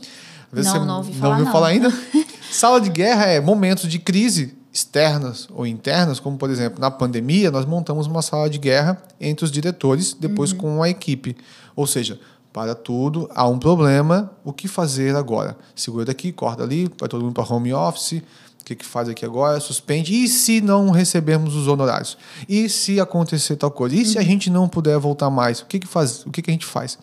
Não, 0.54 0.64
você 0.64 0.80
não 0.80 0.98
ouvi 0.98 1.14
falar. 1.14 1.22
Não 1.22 1.30
ouviu 1.32 1.46
não. 1.46 1.52
falar 1.52 1.68
ainda? 1.70 1.94
sala 2.52 2.80
de 2.80 2.90
guerra 2.92 3.26
é 3.26 3.40
momentos 3.40 3.90
de 3.90 3.98
crise 3.98 4.56
externas 4.72 5.48
ou 5.52 5.66
internas, 5.66 6.20
como 6.20 6.38
por 6.38 6.50
exemplo 6.50 6.80
na 6.80 6.90
pandemia, 6.90 7.52
nós 7.52 7.66
montamos 7.66 8.08
uma 8.08 8.22
sala 8.22 8.50
de 8.50 8.58
guerra 8.58 9.02
entre 9.20 9.44
os 9.44 9.52
diretores, 9.52 10.14
depois 10.14 10.52
uhum. 10.52 10.58
com 10.60 10.84
a 10.84 10.90
equipe. 10.90 11.36
Ou 11.76 11.88
seja, 11.88 12.20
para 12.54 12.76
tudo, 12.76 13.30
há 13.34 13.48
um 13.48 13.58
problema, 13.58 14.32
o 14.44 14.52
que 14.52 14.68
fazer 14.68 15.16
agora? 15.16 15.58
Segura 15.76 16.06
daqui, 16.06 16.32
corta 16.32 16.64
ali, 16.64 16.92
vai 17.00 17.08
todo 17.08 17.24
mundo 17.24 17.34
para 17.34 17.54
home 17.54 17.74
office, 17.74 18.22
o 18.62 18.64
que, 18.64 18.76
que 18.76 18.86
faz 18.86 19.10
aqui 19.10 19.26
agora? 19.26 19.60
Suspende. 19.60 20.14
E 20.14 20.28
se 20.28 20.62
não 20.62 20.92
recebermos 20.92 21.56
os 21.56 21.68
honorários? 21.68 22.18
E 22.48 22.70
se 22.70 23.00
acontecer 23.00 23.56
tal 23.56 23.72
coisa? 23.72 23.96
E 23.96 24.06
se 24.06 24.20
a 24.20 24.22
gente 24.22 24.50
não 24.50 24.68
puder 24.70 24.98
voltar 25.00 25.30
mais? 25.30 25.62
O 25.62 25.66
que, 25.66 25.80
que, 25.80 25.88
faz? 25.88 26.26
O 26.26 26.30
que, 26.30 26.42
que 26.42 26.52
a 26.52 26.54
gente 26.54 26.66
faz? 26.66 26.98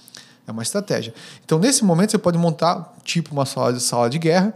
É 0.46 0.52
uma 0.52 0.62
estratégia. 0.62 1.12
Então, 1.44 1.58
nesse 1.58 1.84
momento, 1.84 2.12
você 2.12 2.18
pode 2.18 2.38
montar 2.38 2.96
tipo 3.02 3.32
uma 3.32 3.44
sala 3.44 3.72
de, 3.72 3.82
sala 3.82 4.08
de 4.08 4.18
guerra. 4.18 4.54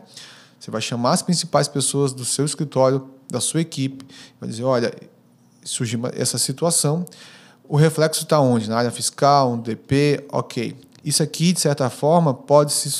Você 0.61 0.70
vai 0.70 0.81
chamar 0.81 1.12
as 1.12 1.22
principais 1.22 1.66
pessoas 1.66 2.12
do 2.12 2.24
seu 2.24 2.44
escritório, 2.44 3.11
da 3.28 3.40
sua 3.40 3.61
equipe, 3.61 4.05
vai 4.40 4.48
dizer: 4.48 4.62
olha, 4.62 4.94
surgiu 5.64 6.00
essa 6.14 6.38
situação 6.38 7.05
o 7.72 7.76
reflexo 7.76 8.22
está 8.22 8.38
onde? 8.38 8.68
Na 8.68 8.76
área 8.76 8.90
fiscal, 8.90 9.56
no 9.56 9.62
DP, 9.62 10.26
ok. 10.30 10.76
Isso 11.02 11.22
aqui, 11.22 11.54
de 11.54 11.61
certa 11.61 11.88
forma, 11.88 12.35
pode 12.35 12.70
se, 12.70 12.90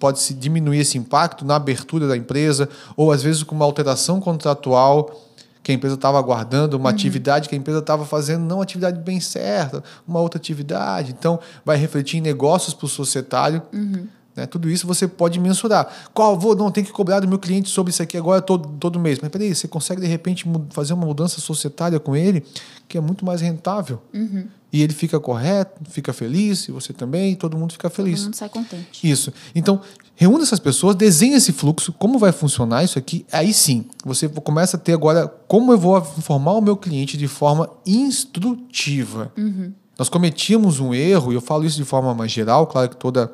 pode 0.00 0.20
se 0.20 0.32
diminuir 0.32 0.78
esse 0.78 0.96
impacto 0.96 1.44
na 1.44 1.56
abertura 1.56 2.08
da 2.08 2.16
empresa, 2.16 2.66
ou 2.96 3.12
às 3.12 3.22
vezes 3.22 3.42
com 3.42 3.54
uma 3.54 3.66
alteração 3.66 4.22
contratual 4.22 5.14
que 5.62 5.70
a 5.70 5.74
empresa 5.74 5.96
estava 5.96 6.18
aguardando, 6.18 6.78
uma 6.78 6.88
uhum. 6.88 6.94
atividade 6.94 7.46
que 7.46 7.54
a 7.54 7.58
empresa 7.58 7.80
estava 7.80 8.06
fazendo, 8.06 8.40
não 8.40 8.56
uma 8.56 8.62
atividade 8.62 8.98
bem 9.00 9.20
certa, 9.20 9.84
uma 10.08 10.18
outra 10.18 10.38
atividade. 10.40 11.12
Então, 11.12 11.38
vai 11.62 11.76
refletir 11.76 12.16
em 12.16 12.22
negócios 12.22 12.72
para 12.72 12.86
o 12.86 12.88
societário. 12.88 13.60
Uhum. 13.70 14.08
Né? 14.34 14.46
Tudo 14.46 14.70
isso 14.70 14.86
você 14.86 15.06
pode 15.06 15.38
mensurar. 15.38 16.10
Qual 16.14 16.38
vou 16.38 16.54
não 16.56 16.70
tem 16.70 16.84
que 16.84 16.92
cobrar 16.92 17.20
do 17.20 17.28
meu 17.28 17.38
cliente 17.38 17.68
sobre 17.68 17.90
isso 17.90 18.02
aqui 18.02 18.16
agora 18.16 18.40
todo, 18.40 18.68
todo 18.80 18.98
mês. 18.98 19.18
Mas 19.20 19.30
peraí, 19.30 19.54
você 19.54 19.68
consegue 19.68 20.00
de 20.00 20.06
repente 20.06 20.44
fazer 20.70 20.94
uma 20.94 21.06
mudança 21.06 21.40
societária 21.40 22.00
com 22.00 22.16
ele 22.16 22.44
que 22.88 22.98
é 22.98 23.00
muito 23.00 23.24
mais 23.24 23.40
rentável. 23.40 24.00
Uhum. 24.12 24.46
E 24.72 24.82
ele 24.82 24.94
fica 24.94 25.20
correto, 25.20 25.80
fica 25.90 26.14
feliz, 26.14 26.66
e 26.68 26.72
você 26.72 26.94
também, 26.94 27.32
e 27.32 27.36
todo 27.36 27.58
mundo 27.58 27.72
fica 27.72 27.90
feliz. 27.90 28.20
Todo 28.20 28.24
mundo 28.24 28.36
sai 28.36 28.48
contente. 28.48 29.10
Isso. 29.10 29.32
Então, 29.54 29.80
reúna 30.14 30.42
essas 30.42 30.58
pessoas, 30.58 30.94
desenhe 30.94 31.34
esse 31.34 31.52
fluxo, 31.52 31.92
como 31.92 32.18
vai 32.18 32.32
funcionar 32.32 32.82
isso 32.82 32.98
aqui. 32.98 33.26
Aí 33.30 33.52
sim, 33.52 33.86
você 34.02 34.28
começa 34.28 34.78
a 34.78 34.80
ter 34.80 34.94
agora 34.94 35.28
como 35.46 35.72
eu 35.72 35.78
vou 35.78 35.98
informar 36.16 36.52
o 36.52 36.60
meu 36.62 36.76
cliente 36.76 37.18
de 37.18 37.28
forma 37.28 37.68
instrutiva. 37.86 39.30
Uhum. 39.36 39.72
Nós 39.98 40.08
cometíamos 40.08 40.80
um 40.80 40.94
erro, 40.94 41.32
e 41.32 41.34
eu 41.34 41.40
falo 41.40 41.64
isso 41.64 41.76
de 41.76 41.84
forma 41.84 42.14
mais 42.14 42.32
geral, 42.32 42.66
claro 42.66 42.88
que 42.88 42.96
toda 42.96 43.30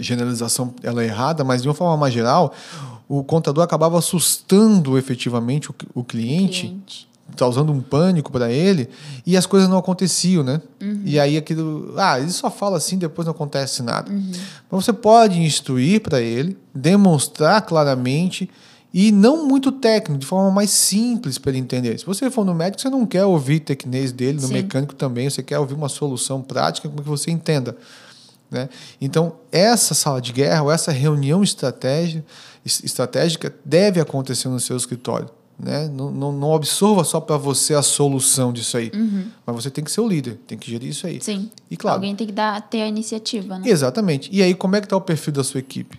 generalização 0.00 0.74
ela 0.82 1.02
é 1.02 1.06
errada, 1.06 1.42
mas 1.44 1.62
de 1.62 1.68
uma 1.68 1.74
forma 1.74 1.96
mais 1.96 2.12
geral, 2.12 2.54
o 3.08 3.22
contador 3.22 3.64
acabava 3.64 3.98
assustando 3.98 4.96
efetivamente 4.98 5.70
o, 5.70 5.74
o 5.94 6.04
cliente, 6.04 6.68
cliente, 6.68 7.08
causando 7.36 7.72
um 7.72 7.80
pânico 7.80 8.30
para 8.30 8.50
ele, 8.50 8.88
e 9.26 9.36
as 9.36 9.46
coisas 9.46 9.68
não 9.68 9.78
aconteciam, 9.78 10.42
né? 10.42 10.60
Uhum. 10.80 11.02
E 11.04 11.18
aí 11.18 11.36
aquilo, 11.36 11.94
ah, 11.96 12.20
ele 12.20 12.30
só 12.30 12.50
fala 12.50 12.76
assim, 12.76 12.98
depois 12.98 13.26
não 13.26 13.32
acontece 13.32 13.82
nada. 13.82 14.10
Uhum. 14.10 14.32
Mas 14.70 14.84
você 14.84 14.92
pode 14.92 15.40
instruir 15.40 16.00
para 16.00 16.20
ele, 16.20 16.56
demonstrar 16.74 17.62
claramente 17.62 18.50
e 18.94 19.10
não 19.10 19.46
muito 19.46 19.72
técnico, 19.72 20.20
de 20.20 20.26
forma 20.26 20.50
mais 20.50 20.70
simples 20.70 21.38
para 21.38 21.50
ele 21.50 21.60
entender. 21.60 21.98
Se 21.98 22.04
você 22.04 22.30
for 22.30 22.44
no 22.44 22.54
médico, 22.54 22.82
você 22.82 22.90
não 22.90 23.06
quer 23.06 23.24
ouvir 23.24 23.60
tecnês 23.60 24.12
dele, 24.12 24.38
no 24.40 24.48
Sim. 24.48 24.52
mecânico 24.52 24.94
também, 24.94 25.30
você 25.30 25.42
quer 25.42 25.58
ouvir 25.58 25.74
uma 25.74 25.88
solução 25.88 26.42
prática 26.42 26.88
para 26.88 27.02
que 27.02 27.08
você 27.08 27.30
entenda. 27.30 27.76
Né? 28.52 28.68
Então, 29.00 29.36
essa 29.50 29.94
sala 29.94 30.20
de 30.20 30.30
guerra, 30.30 30.62
ou 30.62 30.70
essa 30.70 30.92
reunião 30.92 31.42
estratégia, 31.42 32.22
estratégica 32.64 33.52
deve 33.64 33.98
acontecer 33.98 34.48
no 34.48 34.60
seu 34.60 34.76
escritório. 34.76 35.30
Né? 35.58 35.88
Não, 35.88 36.10
não, 36.10 36.32
não 36.32 36.54
absorva 36.54 37.02
só 37.02 37.18
para 37.18 37.38
você 37.38 37.72
a 37.72 37.80
solução 37.80 38.52
disso 38.52 38.76
aí. 38.76 38.92
Uhum. 38.94 39.24
Mas 39.46 39.56
você 39.56 39.70
tem 39.70 39.82
que 39.82 39.90
ser 39.90 40.02
o 40.02 40.08
líder, 40.08 40.38
tem 40.46 40.58
que 40.58 40.70
gerir 40.70 40.90
isso 40.90 41.06
aí. 41.06 41.18
Sim. 41.22 41.50
E 41.70 41.76
claro. 41.76 41.96
Alguém 41.96 42.14
tem 42.14 42.26
que 42.26 42.32
dar, 42.32 42.60
ter 42.60 42.82
a 42.82 42.86
iniciativa, 42.86 43.58
né? 43.58 43.68
Exatamente. 43.68 44.28
E 44.30 44.42
aí, 44.42 44.54
como 44.54 44.76
é 44.76 44.80
que 44.80 44.86
está 44.86 44.96
o 44.96 45.00
perfil 45.00 45.32
da 45.32 45.42
sua 45.42 45.60
equipe? 45.60 45.98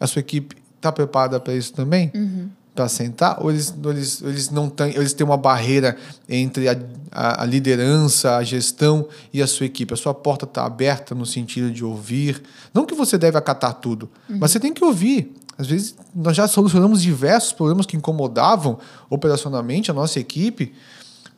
A 0.00 0.06
sua 0.06 0.20
equipe 0.20 0.56
está 0.76 0.90
preparada 0.90 1.38
para 1.38 1.54
isso 1.54 1.72
também? 1.72 2.10
Uhum 2.12 2.50
para 2.76 2.88
sentar 2.88 3.42
ou 3.42 3.50
eles, 3.50 3.74
eles, 3.84 4.22
eles 4.22 4.50
não 4.50 4.68
têm 4.68 4.94
eles 4.94 5.14
têm 5.14 5.26
uma 5.26 5.36
barreira 5.36 5.96
entre 6.28 6.68
a, 6.68 6.78
a, 7.10 7.42
a, 7.42 7.46
liderança 7.46 8.36
a 8.36 8.44
gestão 8.44 9.08
e 9.32 9.42
a 9.42 9.46
sua 9.46 9.66
equipe? 9.66 9.92
A 9.94 9.96
sua 9.96 10.14
porta 10.14 10.44
está 10.44 10.64
aberta 10.64 11.14
no 11.14 11.24
sentido 11.24 11.70
de 11.70 11.84
ouvir? 11.84 12.42
Não 12.72 12.84
que 12.84 12.94
você 12.94 13.16
deve 13.16 13.38
acatar 13.38 13.74
tudo 13.74 14.08
uhum. 14.28 14.38
mas 14.38 14.52
você 14.52 14.60
tem 14.60 14.72
que 14.72 14.84
ouvir. 14.84 15.34
Às 15.58 15.66
vezes 15.66 15.96
nós 16.14 16.36
já 16.36 16.46
solucionamos 16.46 17.00
diversos 17.00 17.52
problemas 17.52 17.86
que 17.86 17.96
incomodavam 17.96 18.78
operacionalmente 19.08 19.90
a 19.90 19.94
nossa 19.94 20.20
equipe 20.20 20.74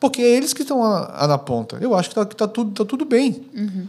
porque 0.00 0.20
é 0.20 0.36
eles 0.36 0.52
que 0.52 0.62
estão 0.62 0.80
na 0.80 1.38
ponta. 1.38 1.78
Eu 1.80 1.94
acho 1.94 2.10
que 2.10 2.20
está 2.20 2.24
tá 2.24 2.48
tudo 2.48 2.72
tá 2.72 2.84
tudo 2.84 3.04
bem. 3.04 3.44
Uhum. 3.54 3.86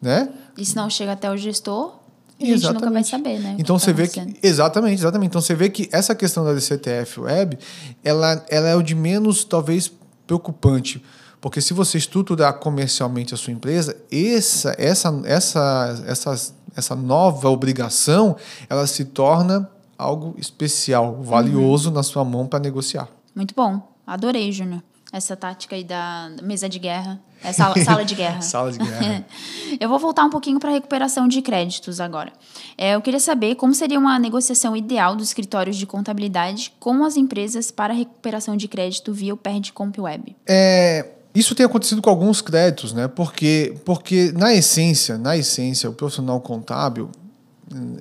né? 0.00 0.28
E 0.56 0.64
se 0.64 0.76
não 0.76 0.88
chega 0.88 1.12
até 1.12 1.30
o 1.30 1.36
gestor 1.36 2.01
a 2.44 2.56
gente 2.56 2.72
nunca 2.72 2.90
vai 2.90 3.04
saber, 3.04 3.38
né? 3.38 3.56
Então 3.58 3.76
que 3.76 3.82
você 3.84 3.90
tá 3.92 3.96
vê 3.96 4.08
que 4.08 4.38
exatamente, 4.42 4.94
exatamente. 5.00 5.28
Então 5.28 5.40
você 5.40 5.54
vê 5.54 5.68
que 5.70 5.88
essa 5.92 6.14
questão 6.14 6.44
da 6.44 6.52
DCTF 6.52 7.20
Web, 7.20 7.58
ela, 8.02 8.44
ela 8.48 8.68
é 8.68 8.74
o 8.76 8.82
de 8.82 8.94
menos 8.94 9.44
talvez 9.44 9.90
preocupante, 10.26 11.02
porque 11.40 11.60
se 11.60 11.74
você 11.74 11.98
estruturar 11.98 12.54
comercialmente 12.58 13.34
a 13.34 13.36
sua 13.36 13.52
empresa, 13.52 13.96
essa 14.10 14.74
essa 14.78 15.20
essa 15.24 16.04
essa, 16.06 16.54
essa 16.76 16.96
nova 16.96 17.48
obrigação, 17.50 18.36
ela 18.68 18.86
se 18.86 19.04
torna 19.04 19.68
algo 19.98 20.34
especial, 20.38 21.20
valioso 21.22 21.88
Uhum. 21.88 21.94
na 21.94 22.02
sua 22.02 22.24
mão 22.24 22.46
para 22.46 22.58
negociar. 22.58 23.08
Muito 23.34 23.54
bom. 23.54 23.80
Adorei, 24.06 24.50
Júnior. 24.52 24.82
Essa 25.12 25.36
tática 25.36 25.76
aí 25.76 25.84
da 25.84 26.30
mesa 26.42 26.68
de 26.68 26.78
guerra. 26.78 27.20
É 27.44 27.52
sala, 27.52 27.76
sala 27.84 28.04
de 28.04 28.14
guerra. 28.14 28.40
Sala 28.40 28.72
de 28.72 28.78
guerra. 28.78 29.26
Eu 29.78 29.88
vou 29.88 29.98
voltar 29.98 30.24
um 30.24 30.30
pouquinho 30.30 30.58
para 30.58 30.70
a 30.70 30.72
recuperação 30.72 31.28
de 31.28 31.42
créditos 31.42 32.00
agora. 32.00 32.32
É, 32.76 32.94
eu 32.94 33.00
queria 33.00 33.18
saber 33.18 33.54
como 33.54 33.74
seria 33.74 33.98
uma 33.98 34.18
negociação 34.18 34.76
ideal 34.76 35.16
dos 35.16 35.28
escritórios 35.28 35.76
de 35.76 35.86
contabilidade 35.86 36.72
com 36.78 37.04
as 37.04 37.16
empresas 37.16 37.70
para 37.70 37.94
recuperação 37.94 38.56
de 38.56 38.68
crédito 38.68 39.12
via 39.12 39.32
o 39.32 39.36
PERD 39.36 39.72
Comp 39.72 39.98
Web. 39.98 40.36
É, 40.46 41.08
isso 41.34 41.54
tem 41.54 41.64
acontecido 41.64 42.02
com 42.02 42.10
alguns 42.10 42.42
créditos, 42.42 42.92
né? 42.92 43.08
Porque, 43.08 43.74
porque 43.84 44.30
na 44.32 44.52
essência, 44.52 45.16
na 45.16 45.36
essência, 45.36 45.88
o 45.88 45.94
profissional 45.94 46.40
contábil 46.40 47.10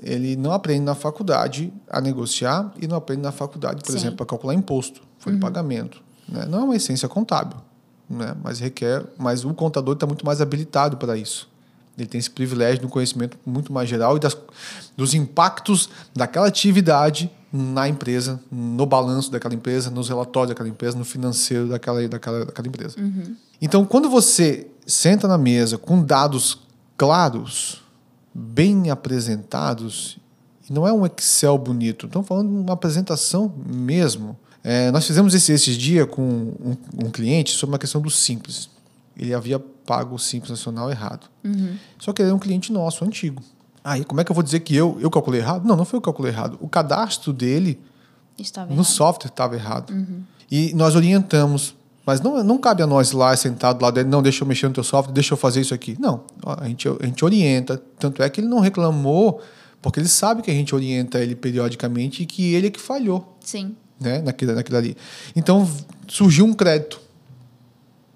ele 0.03 0.36
não 0.36 0.51
aprende 0.51 0.82
na 0.82 0.95
faculdade 0.95 1.72
a 1.89 2.01
negociar 2.01 2.74
e 2.82 2.88
não 2.88 2.97
aprende 2.97 3.22
na 3.22 3.32
faculdade, 3.32 3.82
por 3.84 3.91
Sim. 3.91 3.97
exemplo, 3.97 4.24
a 4.24 4.26
calcular 4.26 4.53
imposto, 4.53 5.01
folha 5.18 5.36
de 5.36 5.41
pagamento. 5.41 6.03
Né? 6.32 6.45
Não 6.47 6.59
é 6.59 6.63
uma 6.63 6.75
essência 6.75 7.07
contábil, 7.09 7.57
né? 8.09 8.36
Mas 8.43 8.59
requer, 8.59 9.05
mas 9.17 9.43
o 9.43 9.53
contador 9.53 9.93
está 9.93 10.07
muito 10.07 10.25
mais 10.25 10.41
habilitado 10.41 10.97
para 10.97 11.17
isso. 11.17 11.49
Ele 11.97 12.07
tem 12.07 12.17
esse 12.17 12.29
privilégio 12.29 12.82
do 12.82 12.88
conhecimento 12.88 13.38
muito 13.45 13.71
mais 13.71 13.89
geral 13.89 14.15
e 14.15 14.19
das, 14.19 14.36
dos 14.95 15.13
impactos 15.13 15.89
daquela 16.15 16.47
atividade 16.47 17.29
na 17.51 17.88
empresa, 17.88 18.39
no 18.49 18.86
balanço 18.86 19.29
daquela 19.29 19.53
empresa, 19.53 19.89
nos 19.89 20.07
relatórios 20.07 20.49
daquela 20.49 20.69
empresa, 20.69 20.97
no 20.97 21.03
financeiro 21.03 21.67
daquela, 21.67 22.07
daquela, 22.07 22.45
daquela 22.45 22.67
empresa. 22.67 22.95
Então, 23.61 23.86
quando 23.86 24.09
você 24.09 24.67
senta 24.88 25.27
na 25.27 25.38
mesa 25.38 25.77
com 25.77 26.01
dados 26.01 26.59
claros, 26.97 27.84
bem 28.34 28.89
apresentados, 28.89 30.17
e 30.69 30.73
não 30.73 30.88
é 30.88 30.93
um 30.93 31.05
Excel 31.05 31.57
bonito, 31.57 32.05
estamos 32.05 32.27
falando 32.27 32.49
de 32.49 32.55
uma 32.55 32.73
apresentação 32.73 33.53
mesmo. 33.65 34.38
É, 34.64 34.91
nós 34.91 35.05
fizemos 35.07 35.34
esse, 35.34 35.51
esses 35.51 35.76
dias 35.76 36.07
com 36.09 36.22
um, 36.22 36.78
um 37.05 37.09
cliente 37.09 37.51
sobre 37.51 37.74
uma 37.74 37.80
questão 37.80 37.99
do 38.01 38.09
Simples. 38.09 38.70
Ele 39.18 39.34
havia 39.34 39.59
pago 39.59 40.16
o 40.16 40.20
Simples 40.20 40.51
Nacional 40.51 40.89
errado. 40.89 41.28
Só 41.99 42.14
que 42.14 42.22
ele 42.22 42.32
é 42.32 42.34
um 42.34 42.39
cliente 42.39 42.72
nosso, 42.72 43.03
antigo. 43.03 43.41
Aí, 43.84 44.05
como 44.05 44.22
é 44.22 44.24
que 44.24 44.32
eu 44.32 44.36
vou 44.36 44.43
dizer 44.43 44.59
que 44.59 44.76
eu, 44.76 44.97
eu 45.01 45.09
calculei 45.09 45.41
errado? 45.41 45.66
Não, 45.66 45.76
não 45.76 45.86
foi 45.86 45.97
eu 45.97 46.01
que 46.01 46.05
calculei 46.05 46.32
errado. 46.32 46.57
O 46.62 46.68
cadastro 46.68 47.34
dele 47.34 47.80
Estava 48.38 48.68
no 48.68 48.76
errado. 48.76 48.86
software 48.86 49.30
estava 49.30 49.55
errado. 49.55 49.93
E 50.49 50.74
nós 50.74 50.95
orientamos. 50.95 51.76
Mas 52.05 52.20
não, 52.20 52.43
não 52.43 52.57
cabe 52.57 52.82
a 52.82 52.88
nós 52.88 53.12
lá, 53.12 53.36
sentado 53.38 53.91
dele, 53.91 54.09
não, 54.09 54.24
deixa 54.24 54.43
eu 54.43 54.47
mexer 54.47 54.68
no 54.68 54.74
teu 54.74 54.84
software, 54.84 55.14
deixa 55.14 55.34
eu 55.34 55.38
fazer 55.38 55.62
isso 55.62 55.74
aqui. 55.74 55.95
Não, 55.99 56.24
a 56.45 56.68
gente, 56.68 56.88
a 56.88 57.05
gente 57.05 57.24
orienta. 57.24 57.82
Tanto 57.99 58.24
é 58.24 58.30
que 58.30 58.41
ele 58.41 58.47
não 58.47 58.59
reclamou, 58.59 59.39
porque 59.82 59.99
ele 59.99 60.07
sabe 60.07 60.41
que 60.41 60.49
a 60.49 60.53
gente 60.53 60.74
orienta 60.74 61.20
ele 61.20 61.36
periodicamente 61.36 62.24
e 62.24 62.26
que 62.26 62.53
ele 62.53 62.68
é 62.68 62.70
que 62.72 62.80
falhou 62.80 63.38
Sim. 63.39 63.76
Né, 64.02 64.22
naquilo, 64.22 64.54
naquilo 64.54 64.78
ali. 64.78 64.97
Então 65.36 65.70
surgiu 66.08 66.43
um 66.45 66.54
crédito 66.54 66.99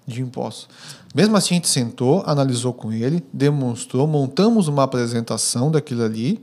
de 0.06 0.20
impostos. 0.20 0.68
Mesmo 1.14 1.36
assim, 1.36 1.54
a 1.54 1.56
gente 1.56 1.68
sentou, 1.68 2.22
analisou 2.26 2.72
com 2.72 2.92
ele, 2.92 3.24
demonstrou, 3.32 4.06
montamos 4.06 4.68
uma 4.68 4.82
apresentação 4.82 5.70
daquilo 5.70 6.02
ali, 6.04 6.40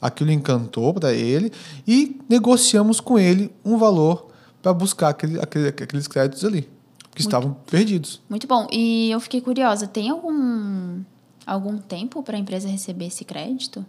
aquilo 0.00 0.30
encantou 0.32 0.94
para 0.94 1.12
ele 1.12 1.52
e 1.86 2.18
negociamos 2.28 3.00
com 3.00 3.18
ele 3.18 3.52
um 3.64 3.76
valor 3.76 4.28
para 4.62 4.72
buscar 4.72 5.10
aquele, 5.10 5.38
aquele- 5.40 5.68
aqueles 5.68 6.08
créditos 6.08 6.44
ali, 6.44 6.68
que 7.14 7.20
estavam 7.20 7.54
perdidos. 7.70 8.20
Muito 8.30 8.46
bom. 8.46 8.66
E 8.72 9.10
eu 9.10 9.20
fiquei 9.20 9.40
curiosa, 9.40 9.86
tem 9.86 10.08
algum 10.08 11.00
algum 11.46 11.78
tempo 11.78 12.22
para 12.22 12.36
a 12.36 12.40
empresa 12.40 12.68
receber 12.68 13.06
esse 13.06 13.24
crédito? 13.24 13.84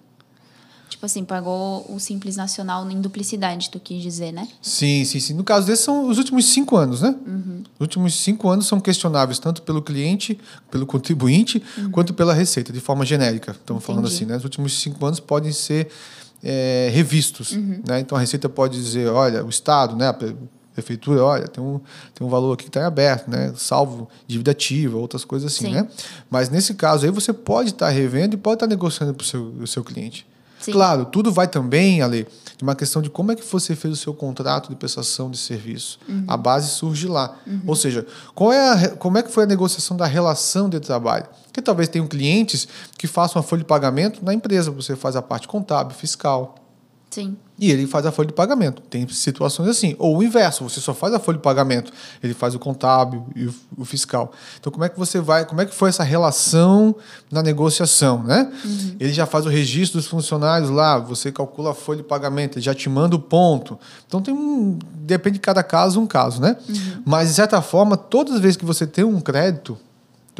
Tipo 0.99 1.05
assim, 1.05 1.23
pagou 1.23 1.85
o 1.89 1.97
Simples 1.97 2.35
Nacional 2.35 2.91
em 2.91 2.99
duplicidade, 2.99 3.69
tu 3.69 3.79
quis 3.79 4.03
dizer, 4.03 4.33
né? 4.33 4.45
Sim, 4.61 5.05
sim, 5.05 5.17
sim. 5.21 5.33
No 5.33 5.45
caso 5.45 5.65
desse, 5.65 5.83
são 5.83 6.09
os 6.09 6.17
últimos 6.17 6.51
cinco 6.51 6.75
anos, 6.75 7.01
né? 7.01 7.15
Os 7.75 7.79
últimos 7.79 8.13
cinco 8.15 8.49
anos 8.49 8.67
são 8.67 8.81
questionáveis, 8.81 9.39
tanto 9.39 9.61
pelo 9.61 9.81
cliente, 9.81 10.37
pelo 10.69 10.85
contribuinte, 10.85 11.63
quanto 11.93 12.13
pela 12.13 12.33
receita, 12.33 12.73
de 12.73 12.81
forma 12.81 13.05
genérica. 13.05 13.53
Estamos 13.53 13.81
falando 13.81 14.07
Entendi. 14.07 14.15
assim, 14.15 14.25
né? 14.25 14.35
Os 14.35 14.43
últimos 14.43 14.77
cinco 14.77 15.05
anos 15.05 15.21
podem 15.21 15.53
ser 15.53 15.87
é, 16.43 16.89
revistos. 16.91 17.53
Né? 17.53 18.01
Então, 18.01 18.17
a 18.17 18.19
receita 18.19 18.49
pode 18.49 18.77
dizer, 18.77 19.07
olha, 19.07 19.45
o 19.45 19.47
Estado, 19.47 19.95
né? 19.95 20.13
prefeitura, 20.73 21.23
olha, 21.23 21.47
tem 21.47 21.63
um, 21.63 21.79
tem 22.13 22.27
um 22.27 22.29
valor 22.29 22.55
aqui 22.55 22.65
que 22.65 22.69
está 22.69 22.81
em 22.81 22.83
aberto, 22.83 23.29
né? 23.29 23.53
salvo 23.55 24.09
dívida 24.27 24.51
ativa, 24.51 24.97
outras 24.97 25.23
coisas 25.23 25.53
assim. 25.53 25.67
Sim. 25.67 25.75
Né? 25.75 25.87
Mas, 26.29 26.49
nesse 26.49 26.73
caso 26.73 27.05
aí, 27.05 27.11
você 27.11 27.31
pode 27.31 27.69
estar 27.69 27.87
revendo 27.87 28.35
e 28.35 28.37
pode 28.37 28.55
estar 28.55 28.67
negociando 28.67 29.13
para 29.13 29.23
o 29.23 29.25
seu, 29.25 29.45
o 29.61 29.65
seu 29.65 29.81
cliente. 29.81 30.27
Sim. 30.69 30.73
Claro, 30.73 31.05
tudo 31.05 31.31
vai 31.31 31.47
também, 31.47 32.01
Ale, 32.01 32.27
de 32.57 32.63
uma 32.63 32.75
questão 32.75 33.01
de 33.01 33.09
como 33.09 33.31
é 33.31 33.35
que 33.35 33.45
você 33.45 33.75
fez 33.75 33.93
o 33.93 33.97
seu 33.97 34.13
contrato 34.13 34.69
de 34.69 34.75
prestação 34.75 35.29
de 35.29 35.37
serviço. 35.37 35.99
A 36.27 36.37
base 36.37 36.69
surge 36.71 37.07
lá. 37.07 37.35
Ou 37.65 37.75
seja, 37.75 38.05
qual 38.33 38.51
é 38.53 38.87
a 38.87 38.89
como 38.95 39.17
é 39.17 39.23
que 39.23 39.31
foi 39.31 39.43
a 39.43 39.47
negociação 39.47 39.95
da 39.95 40.05
relação 40.05 40.69
de 40.69 40.79
trabalho? 40.79 41.25
Porque 41.45 41.61
talvez 41.61 41.89
tenham 41.89 42.07
clientes 42.07 42.67
que 42.97 43.07
façam 43.07 43.39
a 43.39 43.43
folha 43.43 43.59
de 43.59 43.65
pagamento 43.65 44.23
na 44.23 44.33
empresa, 44.33 44.71
você 44.71 44.95
faz 44.95 45.15
a 45.15 45.21
parte 45.21 45.47
contábil, 45.47 45.95
fiscal. 45.95 46.55
Sim. 47.09 47.35
E 47.57 47.71
ele 47.71 47.87
faz 47.87 48.05
a 48.05 48.11
folha 48.11 48.27
de 48.27 48.33
pagamento. 48.33 48.81
Tem 48.83 49.07
situações 49.09 49.67
assim. 49.67 49.95
Ou 49.97 50.17
o 50.17 50.23
inverso, 50.23 50.63
você 50.63 50.79
só 50.79 50.93
faz 50.93 51.13
a 51.13 51.19
folha 51.19 51.37
de 51.37 51.43
pagamento, 51.43 51.91
ele 52.23 52.33
faz 52.33 52.55
o 52.55 52.59
contábil 52.59 53.25
e 53.35 53.47
o, 53.47 53.55
o 53.77 53.83
fiscal. 53.83 54.31
Então, 54.59 54.71
como 54.71 54.85
é 54.85 54.89
que 54.89 54.97
você 54.97 55.19
vai, 55.19 55.43
como 55.45 55.59
é 55.59 55.65
que 55.65 55.73
foi 55.73 55.89
essa 55.89 56.03
relação 56.03 56.95
na 57.31 57.41
negociação, 57.41 58.23
né? 58.23 58.51
Ele 58.99 59.11
já 59.11 59.25
faz 59.25 59.45
o 59.45 59.49
registro 59.49 59.99
dos 59.99 60.07
funcionários 60.07 60.69
lá, 60.69 60.99
você 60.99 61.31
calcula 61.31 61.71
a 61.71 61.73
folha 61.73 61.97
de 61.97 62.07
pagamento, 62.07 62.57
ele 62.57 62.63
já 62.63 62.73
te 62.73 62.87
manda 62.87 63.15
o 63.15 63.19
ponto. 63.19 63.77
Então, 64.07 64.21
tem 64.21 64.33
um. 64.33 64.77
Depende 64.93 65.33
de 65.33 65.41
cada 65.41 65.63
caso, 65.63 65.99
um 65.99 66.07
caso, 66.07 66.39
né? 66.41 66.55
Mas, 67.03 67.29
de 67.29 67.35
certa 67.35 67.61
forma, 67.61 67.97
todas 67.97 68.35
as 68.35 68.39
vezes 68.39 68.55
que 68.55 68.65
você 68.65 68.85
tem 68.85 69.03
um 69.03 69.19
crédito, 69.19 69.77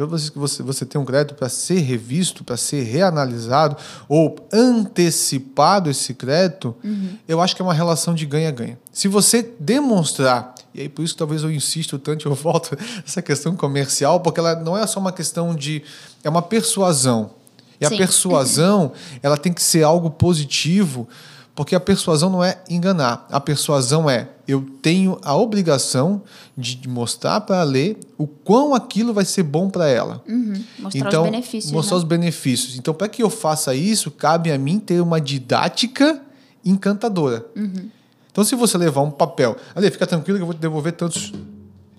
Toda 0.00 0.16
vez 0.16 0.30
que 0.30 0.38
você, 0.38 0.62
você 0.62 0.86
tem 0.86 0.98
um 0.98 1.04
crédito 1.04 1.34
para 1.34 1.50
ser 1.50 1.80
revisto, 1.80 2.42
para 2.42 2.56
ser 2.56 2.84
reanalisado 2.84 3.76
ou 4.08 4.34
antecipado 4.50 5.90
esse 5.90 6.14
crédito, 6.14 6.74
eu 7.28 7.38
acho 7.38 7.54
que 7.54 7.60
é 7.60 7.64
uma 7.66 7.74
relação 7.74 8.14
de 8.14 8.24
ganha-ganha. 8.24 8.78
Se 8.90 9.08
você 9.08 9.52
demonstrar, 9.60 10.54
e 10.74 10.80
aí 10.80 10.88
por 10.88 11.04
isso 11.04 11.12
que 11.12 11.18
talvez 11.18 11.42
eu 11.42 11.52
insisto 11.52 11.98
tanto, 11.98 12.26
eu 12.26 12.34
volto 12.34 12.78
essa 13.06 13.20
questão 13.20 13.54
comercial, 13.54 14.20
porque 14.20 14.40
ela 14.40 14.54
não 14.54 14.74
é 14.74 14.86
só 14.86 14.98
uma 14.98 15.12
questão 15.12 15.54
de. 15.54 15.82
é 16.24 16.30
uma 16.30 16.40
persuasão. 16.40 17.32
E 17.78 17.84
a 17.84 17.90
Sim. 17.90 17.98
persuasão, 17.98 18.92
ela 19.22 19.36
tem 19.36 19.52
que 19.52 19.62
ser 19.62 19.82
algo 19.82 20.08
positivo, 20.08 21.06
porque 21.60 21.74
a 21.74 21.80
persuasão 21.80 22.30
não 22.30 22.42
é 22.42 22.56
enganar. 22.70 23.26
A 23.30 23.38
persuasão 23.38 24.08
é 24.08 24.30
eu 24.48 24.64
tenho 24.80 25.20
a 25.22 25.36
obrigação 25.36 26.22
de 26.56 26.88
mostrar 26.88 27.42
para 27.42 27.60
a 27.60 27.62
Lê 27.62 27.96
o 28.16 28.26
quão 28.26 28.74
aquilo 28.74 29.12
vai 29.12 29.26
ser 29.26 29.42
bom 29.42 29.68
para 29.68 29.86
ela. 29.86 30.24
Uhum. 30.26 30.64
Mostrar 30.78 31.08
então, 31.08 31.22
os 31.22 31.30
benefícios. 31.30 31.70
mostrar 31.70 31.96
né? 31.96 31.98
os 31.98 32.04
benefícios. 32.04 32.78
Então, 32.78 32.94
para 32.94 33.10
que 33.10 33.22
eu 33.22 33.28
faça 33.28 33.74
isso, 33.74 34.10
cabe 34.10 34.50
a 34.50 34.56
mim 34.56 34.78
ter 34.78 35.02
uma 35.02 35.20
didática 35.20 36.22
encantadora. 36.64 37.44
Uhum. 37.54 37.90
Então, 38.32 38.42
se 38.42 38.54
você 38.54 38.78
levar 38.78 39.02
um 39.02 39.10
papel, 39.10 39.54
Ale, 39.74 39.90
fica 39.90 40.06
tranquilo 40.06 40.38
que 40.38 40.42
eu 40.42 40.46
vou 40.46 40.54
te 40.54 40.60
devolver 40.60 40.94
tantos 40.94 41.30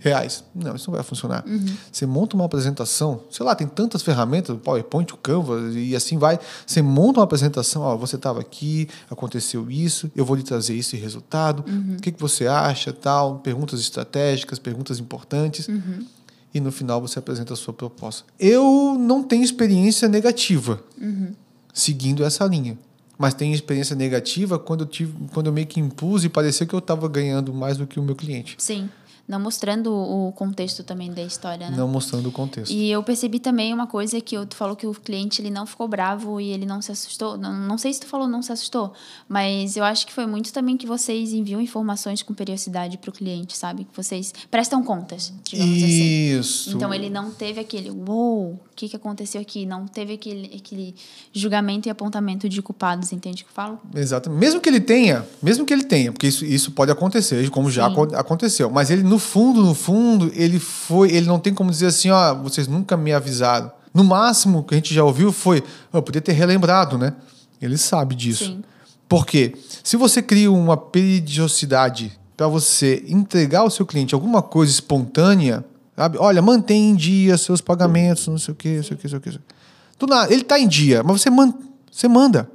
reais. 0.02 0.44
Não, 0.54 0.76
isso 0.76 0.90
não 0.90 0.96
vai 0.96 1.04
funcionar. 1.04 1.46
Uhum. 1.48 1.64
Você 1.92 2.06
monta 2.06 2.36
uma 2.36 2.46
apresentação, 2.46 3.22
sei 3.30 3.46
lá, 3.46 3.54
tem 3.54 3.68
tantas 3.68 4.02
ferramentas, 4.02 4.56
o 4.56 4.60
PowerPoint, 4.60 5.14
o 5.14 5.18
Canva 5.18 5.72
e 5.74 5.96
assim 5.96 6.18
vai. 6.18 6.40
Você 6.66 6.82
monta 6.82 7.20
uma 7.20 7.24
apresentação, 7.24 7.84
ó, 7.84 7.96
você 7.96 8.16
estava 8.16 8.42
aqui, 8.42 8.90
aconteceu 9.10 9.70
isso, 9.70 10.12
eu 10.16 10.26
vou 10.26 10.36
lhe 10.36 10.44
trazer 10.44 10.76
esse 10.76 10.98
resultado. 10.98 11.64
Uhum. 11.68 11.96
O 11.98 12.02
que, 12.02 12.12
que 12.12 12.20
você 12.20 12.48
acha, 12.48 12.92
tal? 12.92 13.38
Perguntas 13.40 13.80
estratégicas, 13.80 14.58
perguntas 14.58 15.00
importantes. 15.00 15.68
Uhum. 15.68 16.06
E 16.54 16.60
no 16.60 16.72
final 16.72 17.00
você 17.00 17.20
apresenta 17.20 17.54
a 17.54 17.56
sua 17.56 17.74
proposta. 17.74 18.26
Eu 18.40 18.98
não 19.00 19.24
tenho 19.24 19.44
experiência 19.44 20.08
negativa 20.10 20.84
Uhum. 21.00 21.34
seguindo 21.74 22.24
essa 22.24 22.44
linha. 22.46 22.78
Mas 23.18 23.36
tenho 23.36 23.54
experiência 23.54 23.96
negativa 23.96 24.58
quando 24.58 24.82
eu, 24.82 24.88
tive, 24.88 25.14
quando 25.32 25.46
eu 25.46 25.54
meio 25.54 25.68
que 25.68 25.80
impus 25.80 26.24
e 26.24 26.30
pareceu 26.30 26.66
que 26.66 26.74
eu 26.74 26.80
estava 26.80 27.08
ganhando 27.08 27.54
mais 27.54 27.78
do 27.78 27.86
que 27.86 28.00
o 28.00 28.04
meu 28.04 28.16
cliente. 28.16 28.56
Sim. 28.58 28.90
Não 29.32 29.40
mostrando 29.40 29.94
o 29.94 30.34
contexto 30.34 30.84
também 30.84 31.10
da 31.10 31.22
história, 31.24 31.70
né? 31.70 31.78
Não 31.78 31.88
mostrando 31.88 32.28
o 32.28 32.32
contexto. 32.34 32.70
E 32.74 32.92
eu 32.92 33.02
percebi 33.02 33.40
também 33.40 33.74
uma 33.74 33.88
coisa 33.88 34.20
que 34.20 34.36
tu 34.46 34.58
falou 34.58 34.76
que 34.76 34.86
o 34.86 34.94
cliente 34.94 35.42
ele 35.42 35.50
não 35.50 35.66
ficou 35.66 35.88
bravo 35.88 36.42
e 36.42 36.50
ele 36.50 36.66
não 36.66 36.82
se 36.82 36.92
assustou. 36.92 37.38
Não, 37.38 37.54
não 37.54 37.78
sei 37.78 37.94
se 37.94 38.02
tu 38.02 38.08
falou 38.08 38.28
não 38.28 38.42
se 38.42 38.52
assustou, 38.52 38.92
mas 39.30 39.78
eu 39.78 39.86
acho 39.86 40.06
que 40.06 40.12
foi 40.12 40.26
muito 40.26 40.52
também 40.52 40.76
que 40.76 40.86
vocês 40.86 41.32
enviam 41.32 41.62
informações 41.62 42.22
com 42.22 42.34
periodicidade 42.34 42.98
para 42.98 43.10
o 43.10 43.14
cliente, 43.14 43.56
sabe? 43.58 43.86
Que 43.86 43.96
vocês 43.96 44.34
prestam 44.52 44.84
contas, 44.84 45.32
digamos 45.46 45.76
Isso. 45.78 45.86
assim. 45.86 46.40
Isso. 46.40 46.70
Então 46.76 46.94
ele 46.94 47.10
não 47.10 47.32
teve 47.32 47.62
aquele, 47.62 47.90
uou, 47.90 48.52
o 48.56 48.60
que, 48.76 48.90
que 48.90 48.96
aconteceu 48.98 49.40
aqui? 49.40 49.66
Não 49.66 49.88
teve 49.88 50.12
aquele, 50.16 50.54
aquele 50.54 50.94
julgamento 51.32 51.88
e 51.88 51.90
apontamento 51.90 52.50
de 52.50 52.62
culpados, 52.62 53.14
entende 53.14 53.44
o 53.44 53.46
que 53.46 53.52
eu 53.52 53.56
falo? 53.56 53.80
Exatamente. 53.96 54.40
Mesmo 54.40 54.60
que 54.60 54.68
ele 54.68 54.82
tenha, 54.82 55.26
mesmo 55.42 55.66
que 55.66 55.72
ele 55.74 55.84
tenha, 55.86 56.12
porque 56.12 56.28
isso, 56.28 56.44
isso 56.44 56.72
pode 56.72 56.92
acontecer, 56.92 57.50
como 57.50 57.72
já 57.72 57.86
Sim. 57.88 57.94
acon- 57.94 58.16
aconteceu. 58.16 58.70
Mas 58.70 58.90
ele, 58.90 59.04
no 59.04 59.21
fundo, 59.22 59.64
no 59.64 59.74
fundo, 59.74 60.30
ele 60.36 60.60
foi. 60.60 61.10
Ele 61.12 61.26
não 61.26 61.40
tem 61.40 61.54
como 61.54 61.72
dizer 61.72 61.88
assim, 61.88 62.10
ó, 62.10 62.36
vocês 62.36 62.68
nunca 62.68 62.98
me 62.98 63.14
avisaram. 63.14 63.72
No 63.94 64.04
máximo 64.04 64.64
que 64.64 64.74
a 64.74 64.78
gente 64.78 64.94
já 64.94 65.04
ouviu 65.04 65.32
foi, 65.32 65.64
eu 65.94 66.02
podia 66.02 66.22
ter 66.22 66.34
relembrado, 66.34 66.98
né? 66.98 67.14
Ele 67.62 67.78
sabe 67.78 68.16
disso. 68.16 68.46
Sim. 68.46 68.64
Por 69.08 69.26
quê? 69.26 69.54
Se 69.84 69.96
você 69.96 70.22
cria 70.22 70.52
uma 70.52 70.76
periodicidade 70.76 72.18
para 72.36 72.48
você 72.48 73.04
entregar 73.08 73.60
ao 73.60 73.70
seu 73.70 73.86
cliente 73.86 74.14
alguma 74.14 74.42
coisa 74.42 74.72
espontânea, 74.72 75.64
sabe? 75.96 76.18
Olha, 76.18 76.42
mantém 76.42 76.90
em 76.90 76.96
dia 76.96 77.38
seus 77.38 77.62
pagamentos, 77.62 78.28
não 78.28 78.38
sei 78.38 78.54
o 78.54 78.56
quê, 78.56 78.78
não 78.78 78.84
sei 78.84 78.96
o 78.96 78.98
quê, 78.98 79.04
não 79.04 79.10
sei 79.10 79.18
o 79.20 79.22
quê. 79.22 79.40
Do 80.00 80.08
nada, 80.08 80.34
ele 80.34 80.42
está 80.42 80.60
em 80.60 80.68
dia, 80.68 81.04
mas 81.04 81.22
você, 81.22 81.30
man, 81.30 81.54
você 81.92 82.08
manda. 82.08 82.50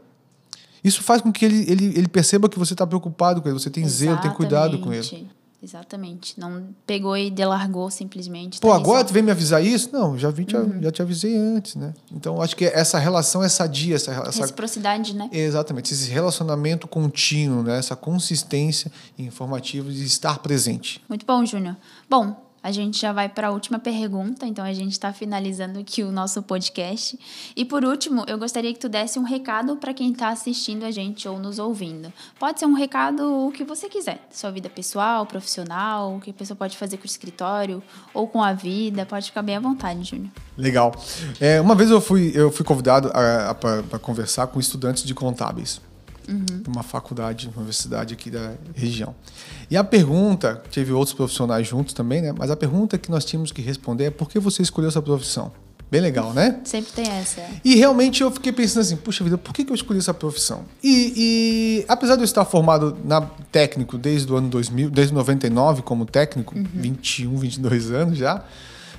Isso 0.82 1.02
faz 1.02 1.20
com 1.20 1.30
que 1.30 1.44
ele, 1.44 1.70
ele, 1.70 1.86
ele 1.96 2.08
perceba 2.08 2.48
que 2.48 2.58
você 2.58 2.72
está 2.72 2.86
preocupado 2.86 3.42
com 3.42 3.48
ele, 3.48 3.58
você 3.58 3.70
tem 3.70 3.86
zelo, 3.88 4.20
tem 4.20 4.30
cuidado 4.30 4.78
com 4.78 4.92
ele. 4.92 5.28
Exatamente. 5.62 6.38
Não 6.38 6.68
pegou 6.86 7.16
e 7.16 7.30
delargou 7.30 7.90
simplesmente. 7.90 8.60
Pô, 8.60 8.68
tá 8.70 8.76
agora 8.76 9.04
tu 9.04 9.12
vem 9.12 9.22
me 9.22 9.30
avisar 9.30 9.64
isso? 9.64 9.90
Não, 9.92 10.16
já, 10.18 10.30
vi, 10.30 10.44
te- 10.44 10.54
já 10.80 10.90
te 10.92 11.02
avisei 11.02 11.36
antes, 11.36 11.74
né? 11.74 11.92
Então, 12.12 12.40
acho 12.40 12.54
que 12.54 12.64
essa 12.66 12.98
relação 12.98 13.42
é 13.42 13.48
sadia, 13.48 13.96
essa, 13.96 14.12
essa 14.12 14.40
Reciprocidade, 14.42 15.14
né? 15.14 15.28
Exatamente, 15.32 15.92
esse 15.92 16.10
relacionamento 16.10 16.86
contínuo, 16.86 17.62
né? 17.62 17.78
essa 17.78 17.96
consistência 17.96 18.92
informativa 19.18 19.90
de 19.90 20.04
estar 20.04 20.38
presente. 20.38 21.02
Muito 21.08 21.24
bom, 21.26 21.44
Júnior. 21.44 21.76
Bom, 22.08 22.45
a 22.66 22.72
gente 22.72 23.00
já 23.00 23.12
vai 23.12 23.28
para 23.28 23.46
a 23.46 23.50
última 23.52 23.78
pergunta, 23.78 24.44
então 24.44 24.64
a 24.64 24.72
gente 24.72 24.90
está 24.90 25.12
finalizando 25.12 25.78
aqui 25.78 26.02
o 26.02 26.10
nosso 26.10 26.42
podcast. 26.42 27.16
E 27.54 27.64
por 27.64 27.84
último, 27.84 28.24
eu 28.26 28.36
gostaria 28.36 28.72
que 28.72 28.78
tu 28.80 28.88
desse 28.88 29.20
um 29.20 29.22
recado 29.22 29.76
para 29.76 29.94
quem 29.94 30.10
está 30.10 30.30
assistindo 30.30 30.82
a 30.82 30.90
gente 30.90 31.28
ou 31.28 31.38
nos 31.38 31.60
ouvindo. 31.60 32.12
Pode 32.40 32.58
ser 32.58 32.66
um 32.66 32.72
recado 32.72 33.46
o 33.46 33.52
que 33.52 33.62
você 33.62 33.88
quiser, 33.88 34.18
sua 34.32 34.50
vida 34.50 34.68
pessoal, 34.68 35.24
profissional, 35.26 36.16
o 36.16 36.20
que 36.20 36.30
a 36.30 36.34
pessoa 36.34 36.56
pode 36.56 36.76
fazer 36.76 36.96
com 36.96 37.04
o 37.04 37.06
escritório 37.06 37.80
ou 38.12 38.26
com 38.26 38.42
a 38.42 38.52
vida, 38.52 39.06
pode 39.06 39.26
ficar 39.26 39.42
bem 39.42 39.54
à 39.54 39.60
vontade, 39.60 40.02
Júnior. 40.02 40.32
Legal. 40.58 40.92
É, 41.40 41.60
uma 41.60 41.76
vez 41.76 41.88
eu 41.88 42.00
fui, 42.00 42.32
eu 42.34 42.50
fui 42.50 42.64
convidado 42.64 43.12
para 43.60 43.98
conversar 44.00 44.48
com 44.48 44.58
estudantes 44.58 45.04
de 45.04 45.14
contábeis. 45.14 45.80
Uma 46.66 46.82
faculdade, 46.82 47.48
uma 47.48 47.58
universidade 47.58 48.14
aqui 48.14 48.30
da 48.30 48.54
região. 48.74 49.14
E 49.70 49.76
a 49.76 49.84
pergunta, 49.84 50.62
teve 50.70 50.92
outros 50.92 51.14
profissionais 51.14 51.66
juntos 51.66 51.94
também, 51.94 52.22
né? 52.22 52.32
Mas 52.36 52.50
a 52.50 52.56
pergunta 52.56 52.98
que 52.98 53.10
nós 53.10 53.24
tínhamos 53.24 53.52
que 53.52 53.62
responder 53.62 54.04
é 54.04 54.10
por 54.10 54.28
que 54.28 54.38
você 54.38 54.62
escolheu 54.62 54.88
essa 54.88 55.02
profissão? 55.02 55.52
Bem 55.88 56.00
legal, 56.00 56.34
né? 56.34 56.60
Sempre 56.64 56.92
tem 56.92 57.08
essa. 57.08 57.40
E 57.64 57.76
realmente 57.76 58.20
eu 58.20 58.30
fiquei 58.32 58.50
pensando 58.52 58.82
assim, 58.82 58.96
puxa 58.96 59.22
vida, 59.22 59.38
por 59.38 59.54
que, 59.54 59.64
eu 59.68 59.74
escolhi 59.74 60.00
essa 60.00 60.12
profissão? 60.12 60.64
E, 60.82 61.12
e 61.16 61.84
apesar 61.86 62.16
de 62.16 62.22
eu 62.22 62.24
estar 62.24 62.44
formado 62.44 62.98
na 63.04 63.20
técnico 63.52 63.96
desde 63.96 64.32
o 64.32 64.36
ano 64.36 64.48
2000, 64.48 64.90
desde 64.90 65.14
99 65.14 65.82
como 65.82 66.04
técnico, 66.04 66.54
21, 66.56 67.36
22 67.36 67.92
anos 67.92 68.18
já, 68.18 68.44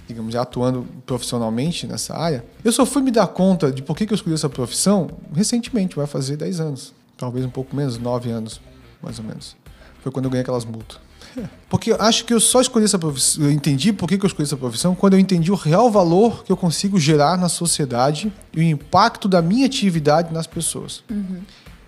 digamos, 0.07 0.31
já 0.31 0.43
atuando 0.43 0.87
profissionalmente 1.05 1.85
nessa 1.85 2.15
área, 2.15 2.45
eu 2.63 2.71
só 2.71 2.85
fui 2.85 3.01
me 3.01 3.11
dar 3.11 3.27
conta 3.27 3.69
de 3.69 3.81
por 3.81 3.97
que, 3.97 4.05
que 4.05 4.13
eu 4.13 4.15
escolhi 4.15 4.35
essa 4.35 4.49
profissão 4.49 5.09
recentemente, 5.35 5.93
vai 5.93 6.07
fazer 6.07 6.37
10 6.37 6.61
anos, 6.61 6.93
talvez 7.17 7.45
um 7.45 7.49
pouco 7.49 7.75
menos, 7.75 7.97
9 7.97 8.29
anos, 8.29 8.61
mais 9.01 9.19
ou 9.19 9.25
menos. 9.25 9.55
Foi 10.01 10.11
quando 10.11 10.25
eu 10.25 10.31
ganhei 10.31 10.41
aquelas 10.43 10.65
multas. 10.65 10.99
Porque 11.69 11.91
eu 11.91 12.01
acho 12.01 12.23
que 12.25 12.33
eu 12.33 12.39
só 12.39 12.61
escolhi 12.61 12.85
essa 12.85 12.97
profissão, 12.99 13.43
eu 13.43 13.51
entendi 13.51 13.91
por 13.91 14.07
que 14.07 14.17
que 14.17 14.25
eu 14.25 14.27
escolhi 14.27 14.45
essa 14.45 14.57
profissão 14.57 14.95
quando 14.95 15.13
eu 15.13 15.19
entendi 15.19 15.51
o 15.51 15.55
real 15.55 15.91
valor 15.91 16.43
que 16.43 16.51
eu 16.51 16.57
consigo 16.57 16.99
gerar 16.99 17.37
na 17.37 17.49
sociedade 17.49 18.31
e 18.53 18.59
o 18.59 18.63
impacto 18.63 19.27
da 19.27 19.41
minha 19.41 19.65
atividade 19.65 20.33
nas 20.33 20.47
pessoas. 20.47 21.03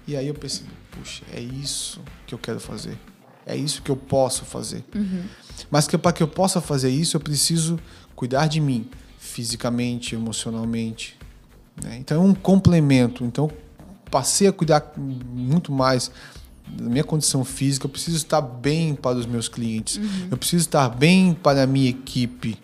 E 0.08 0.16
aí 0.18 0.28
eu 0.28 0.34
percebi, 0.34 0.70
puxa, 0.92 1.24
é 1.34 1.40
isso 1.40 2.02
que 2.26 2.34
eu 2.34 2.40
quero 2.40 2.60
fazer. 2.60 2.98
É 3.46 3.56
isso 3.56 3.82
que 3.82 3.90
eu 3.90 3.96
posso 3.96 4.46
fazer. 4.46 4.84
Mas 5.72 5.88
que 5.88 5.98
para 5.98 6.12
que 6.12 6.22
eu 6.22 6.28
possa 6.28 6.60
fazer 6.62 6.90
isso, 6.90 7.16
eu 7.16 7.22
preciso 7.22 7.80
cuidar 8.16 8.48
de 8.48 8.60
mim, 8.60 8.88
fisicamente, 9.18 10.14
emocionalmente. 10.16 11.18
né? 11.84 11.98
Então 11.98 12.18
é 12.18 12.26
um 12.26 12.34
complemento. 12.34 13.24
Então 13.24 13.50
passei 14.10 14.48
a 14.48 14.52
cuidar 14.54 14.94
muito 14.98 15.72
mais 15.72 16.12
da 16.68 16.90
minha 16.90 17.04
condição 17.04 17.44
física. 17.44 17.86
Eu 17.86 17.90
preciso 17.90 18.18
estar 18.18 18.42
bem 18.42 18.96
para 18.96 19.18
os 19.18 19.26
meus 19.26 19.48
clientes. 19.48 20.00
Eu 20.30 20.38
preciso 20.38 20.66
estar 20.66 20.90
bem 20.90 21.34
para 21.34 21.64
a 21.64 21.68
minha 21.68 21.90
equipe. 21.90 22.60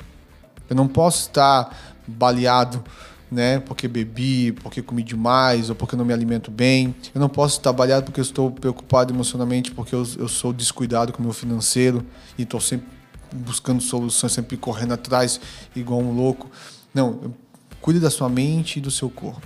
Eu 0.70 0.76
não 0.76 0.88
posso 0.88 1.22
estar 1.28 1.76
baleado, 2.08 2.84
né? 3.32 3.60
Porque 3.60 3.88
bebi, 3.88 4.52
porque 4.52 4.82
comi 4.82 5.02
demais, 5.04 5.70
ou 5.70 5.76
porque 5.76 5.96
não 5.96 6.06
me 6.06 6.14
alimento 6.14 6.52
bem. 6.52 6.94
Eu 7.14 7.20
não 7.22 7.30
posso 7.30 7.58
estar 7.58 7.74
baleado 7.74 8.06
porque 8.06 8.20
eu 8.20 8.24
estou 8.24 8.52
preocupado 8.52 9.14
emocionalmente, 9.14 9.72
porque 9.72 9.94
eu, 9.96 10.04
eu 10.18 10.28
sou 10.28 10.54
descuidado 10.54 11.12
com 11.12 11.20
o 11.20 11.24
meu 11.24 11.34
financeiro 11.34 12.06
e 12.38 12.44
estou 12.44 12.60
sempre 12.60 12.88
buscando 13.34 13.82
soluções, 13.82 14.32
sempre 14.32 14.56
correndo 14.56 14.94
atrás 14.94 15.40
igual 15.76 16.00
um 16.00 16.14
louco. 16.14 16.50
Não, 16.94 17.20
eu- 17.24 17.34
cuide 17.86 18.00
da 18.00 18.10
sua 18.10 18.28
mente 18.28 18.78
e 18.78 18.82
do 18.82 18.90
seu 18.90 19.12
corpo. 19.12 19.46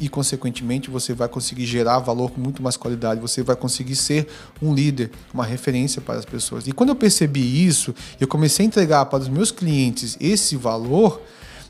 E, 0.00 0.08
consequentemente, 0.08 0.88
você 0.88 1.12
vai 1.12 1.28
conseguir 1.28 1.66
gerar 1.66 1.98
valor 1.98 2.30
com 2.30 2.40
muito 2.40 2.62
mais 2.62 2.78
qualidade. 2.78 3.20
Você 3.20 3.42
vai 3.42 3.54
conseguir 3.54 3.94
ser 3.94 4.26
um 4.62 4.72
líder, 4.72 5.10
uma 5.34 5.44
referência 5.44 6.00
para 6.00 6.18
as 6.18 6.24
pessoas. 6.24 6.66
E 6.66 6.72
quando 6.72 6.88
eu 6.88 6.96
percebi 6.96 7.66
isso, 7.66 7.94
eu 8.18 8.26
comecei 8.26 8.64
a 8.64 8.68
entregar 8.68 9.04
para 9.04 9.18
os 9.18 9.28
meus 9.28 9.50
clientes 9.50 10.16
esse 10.18 10.56
valor 10.56 11.20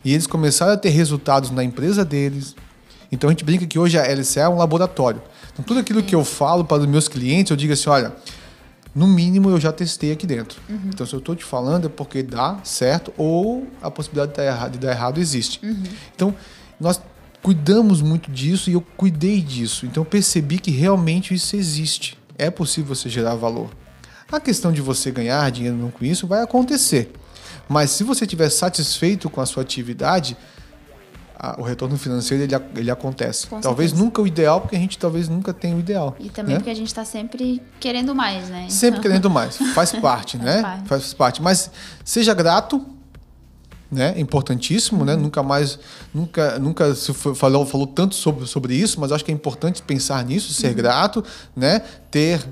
e 0.04 0.12
eles 0.12 0.28
começaram 0.28 0.74
a 0.74 0.76
ter 0.76 0.90
resultados 0.90 1.50
na 1.50 1.64
empresa 1.64 2.04
deles. 2.04 2.54
Então 3.10 3.28
a 3.28 3.32
gente 3.32 3.44
brinca 3.44 3.66
que 3.66 3.76
hoje 3.76 3.98
a 3.98 4.02
LCA 4.04 4.42
é 4.42 4.48
um 4.48 4.56
laboratório. 4.56 5.20
Então 5.52 5.64
tudo 5.64 5.80
aquilo 5.80 6.00
que 6.00 6.14
eu 6.14 6.24
falo 6.24 6.64
para 6.64 6.80
os 6.80 6.86
meus 6.86 7.08
clientes, 7.08 7.50
eu 7.50 7.56
digo 7.56 7.72
assim, 7.72 7.90
olha, 7.90 8.14
no 8.94 9.06
mínimo 9.08 9.50
eu 9.50 9.58
já 9.58 9.72
testei 9.72 10.12
aqui 10.12 10.26
dentro. 10.26 10.60
Então, 10.86 11.06
se 11.06 11.12
eu 11.12 11.18
estou 11.18 11.34
te 11.34 11.44
falando 11.44 11.86
é 11.86 11.88
porque 11.88 12.22
dá 12.22 12.60
certo 12.62 13.12
ou 13.16 13.66
a 13.82 13.90
possibilidade 13.90 14.32
de 14.32 14.36
dar 14.36 14.44
errado, 14.44 14.72
de 14.72 14.78
dar 14.78 14.90
errado 14.92 15.20
existe. 15.20 15.60
Então, 16.14 16.34
nós 16.78 17.00
cuidamos 17.42 18.00
muito 18.00 18.30
disso 18.30 18.70
e 18.70 18.74
eu 18.74 18.80
cuidei 18.80 19.40
disso. 19.40 19.84
Então, 19.84 20.04
percebi 20.04 20.58
que 20.58 20.70
realmente 20.70 21.34
isso 21.34 21.56
existe. 21.56 22.16
É 22.38 22.50
possível 22.50 22.94
você 22.94 23.08
gerar 23.08 23.34
valor. 23.34 23.70
A 24.30 24.40
questão 24.40 24.72
de 24.72 24.80
você 24.80 25.10
ganhar 25.10 25.50
dinheiro 25.50 25.76
não 25.76 25.90
com 25.90 26.04
isso 26.04 26.26
vai 26.26 26.42
acontecer. 26.42 27.12
Mas 27.68 27.90
se 27.90 28.04
você 28.04 28.24
estiver 28.24 28.48
satisfeito 28.48 29.28
com 29.28 29.40
a 29.40 29.46
sua 29.46 29.62
atividade, 29.62 30.36
a- 31.52 31.56
o 31.58 31.62
retorno 31.62 31.96
financeiro 31.98 32.42
ele, 32.44 32.54
ele 32.76 32.90
acontece. 32.90 33.46
Com 33.46 33.60
talvez 33.60 33.90
certeza. 33.90 34.04
nunca 34.04 34.22
o 34.22 34.26
ideal, 34.26 34.60
porque 34.60 34.76
a 34.76 34.78
gente 34.78 34.98
talvez 34.98 35.28
nunca 35.28 35.52
tenha 35.52 35.76
o 35.76 35.80
ideal. 35.80 36.16
E 36.18 36.28
também 36.30 36.54
né? 36.54 36.58
porque 36.60 36.70
a 36.70 36.74
gente 36.74 36.88
está 36.88 37.04
sempre 37.04 37.60
querendo 37.80 38.14
mais, 38.14 38.48
né? 38.48 38.66
Sempre 38.68 39.00
querendo 39.00 39.28
mais. 39.30 39.56
Faz 39.74 39.92
parte, 39.92 40.36
né? 40.38 40.62
parte. 40.62 40.88
Faz 40.88 41.14
parte. 41.14 41.42
Mas 41.42 41.70
seja 42.04 42.32
grato, 42.34 42.84
né? 43.90 44.14
É 44.16 44.20
importantíssimo, 44.20 45.04
né? 45.04 45.14
Nunca 45.14 45.42
mais, 45.42 45.78
nunca, 46.12 46.58
nunca 46.58 46.94
se 46.94 47.12
fa- 47.12 47.34
falou, 47.34 47.64
falou 47.64 47.86
tanto 47.86 48.14
sobre, 48.14 48.46
sobre 48.46 48.74
isso, 48.74 48.98
mas 49.00 49.12
acho 49.12 49.24
que 49.24 49.30
é 49.30 49.34
importante 49.34 49.82
pensar 49.82 50.24
nisso, 50.24 50.52
ser 50.52 50.74
grato, 50.74 51.22
né? 51.54 51.80
Ter, 52.10 52.42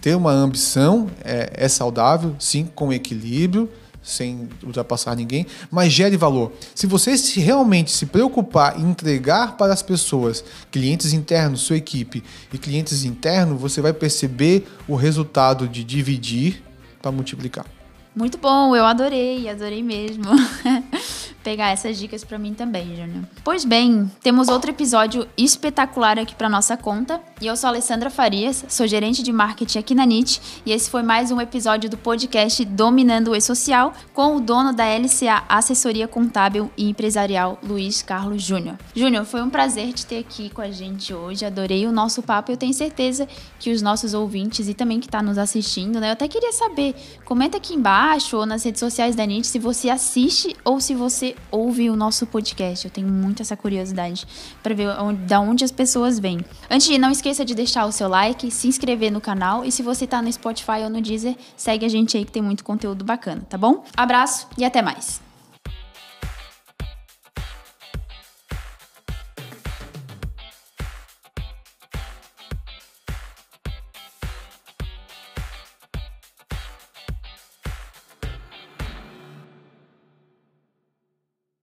ter 0.00 0.14
uma 0.16 0.30
ambição 0.30 1.08
é, 1.24 1.50
é 1.54 1.68
saudável, 1.68 2.36
sim, 2.38 2.68
com 2.72 2.92
equilíbrio, 2.92 3.68
sem 4.02 4.48
ultrapassar 4.62 5.14
ninguém, 5.14 5.46
mas 5.70 5.92
gere 5.92 6.16
valor. 6.16 6.52
Se 6.74 6.86
você 6.86 7.16
se 7.16 7.40
realmente 7.40 7.90
se 7.90 8.06
preocupar 8.06 8.78
em 8.78 8.90
entregar 8.90 9.56
para 9.56 9.72
as 9.72 9.82
pessoas, 9.82 10.44
clientes 10.70 11.12
internos, 11.12 11.60
sua 11.60 11.76
equipe 11.76 12.22
e 12.52 12.58
clientes 12.58 13.04
internos, 13.04 13.60
você 13.60 13.80
vai 13.80 13.92
perceber 13.92 14.66
o 14.88 14.96
resultado 14.96 15.68
de 15.68 15.84
dividir 15.84 16.62
para 17.00 17.12
multiplicar. 17.12 17.66
Muito 18.14 18.36
bom, 18.36 18.76
eu 18.76 18.84
adorei, 18.84 19.48
adorei 19.48 19.82
mesmo. 19.82 20.24
pegar 21.42 21.70
essas 21.70 21.98
dicas 21.98 22.24
para 22.24 22.38
mim 22.38 22.54
também, 22.54 22.96
Júnior. 22.96 23.24
Pois 23.44 23.64
bem, 23.64 24.10
temos 24.22 24.48
outro 24.48 24.70
episódio 24.70 25.26
espetacular 25.36 26.18
aqui 26.18 26.34
para 26.34 26.48
nossa 26.48 26.76
conta. 26.76 27.20
E 27.40 27.46
eu 27.46 27.56
sou 27.56 27.68
a 27.68 27.70
Alessandra 27.70 28.10
Farias, 28.10 28.64
sou 28.68 28.86
gerente 28.86 29.22
de 29.22 29.32
marketing 29.32 29.78
aqui 29.78 29.94
na 29.94 30.06
NIT, 30.06 30.40
e 30.64 30.72
esse 30.72 30.88
foi 30.88 31.02
mais 31.02 31.30
um 31.30 31.40
episódio 31.40 31.90
do 31.90 31.96
podcast 31.96 32.64
Dominando 32.64 33.32
o 33.32 33.36
E-Social 33.36 33.92
com 34.14 34.36
o 34.36 34.40
dono 34.40 34.72
da 34.72 34.84
LCA 34.84 35.44
Assessoria 35.48 36.06
Contábil 36.06 36.70
e 36.76 36.88
Empresarial, 36.88 37.58
Luiz 37.62 38.02
Carlos 38.02 38.42
Júnior. 38.42 38.76
Júnior, 38.94 39.24
foi 39.24 39.42
um 39.42 39.50
prazer 39.50 39.92
te 39.92 40.06
ter 40.06 40.18
aqui 40.18 40.50
com 40.50 40.60
a 40.60 40.70
gente 40.70 41.12
hoje. 41.12 41.44
Adorei 41.44 41.86
o 41.86 41.92
nosso 41.92 42.22
papo 42.22 42.50
e 42.50 42.54
eu 42.54 42.56
tenho 42.56 42.72
certeza 42.72 43.26
que 43.58 43.72
os 43.72 43.82
nossos 43.82 44.14
ouvintes 44.14 44.68
e 44.68 44.74
também 44.74 45.00
que 45.00 45.06
está 45.06 45.22
nos 45.22 45.38
assistindo, 45.38 45.98
né? 45.98 46.08
Eu 46.08 46.12
até 46.12 46.28
queria 46.28 46.52
saber, 46.52 46.94
comenta 47.24 47.56
aqui 47.56 47.74
embaixo 47.74 48.36
ou 48.36 48.46
nas 48.46 48.64
redes 48.64 48.80
sociais 48.80 49.16
da 49.16 49.26
NIT 49.26 49.46
se 49.46 49.58
você 49.58 49.88
assiste 49.90 50.56
ou 50.64 50.80
se 50.80 50.94
você 50.94 51.31
ouve 51.50 51.90
o 51.90 51.96
nosso 51.96 52.26
podcast. 52.26 52.84
Eu 52.84 52.90
tenho 52.90 53.08
muito 53.08 53.42
essa 53.42 53.56
curiosidade 53.56 54.26
para 54.62 54.74
ver 54.74 54.88
onde, 55.00 55.22
da 55.22 55.40
onde 55.40 55.64
as 55.64 55.72
pessoas 55.72 56.18
vêm. 56.18 56.40
Antes 56.70 56.96
não 56.98 57.10
esqueça 57.10 57.44
de 57.44 57.54
deixar 57.54 57.86
o 57.86 57.92
seu 57.92 58.08
like, 58.08 58.50
se 58.50 58.68
inscrever 58.68 59.10
no 59.10 59.20
canal 59.20 59.64
e 59.64 59.72
se 59.72 59.82
você 59.82 60.04
está 60.04 60.20
no 60.20 60.32
Spotify 60.32 60.82
ou 60.84 60.90
no 60.90 61.00
Deezer, 61.00 61.36
segue 61.56 61.86
a 61.86 61.88
gente 61.88 62.16
aí 62.16 62.24
que 62.24 62.32
tem 62.32 62.42
muito 62.42 62.64
conteúdo 62.64 63.04
bacana, 63.04 63.42
tá 63.48 63.58
bom? 63.58 63.84
Abraço 63.96 64.46
e 64.56 64.64
até 64.64 64.82
mais. 64.82 65.31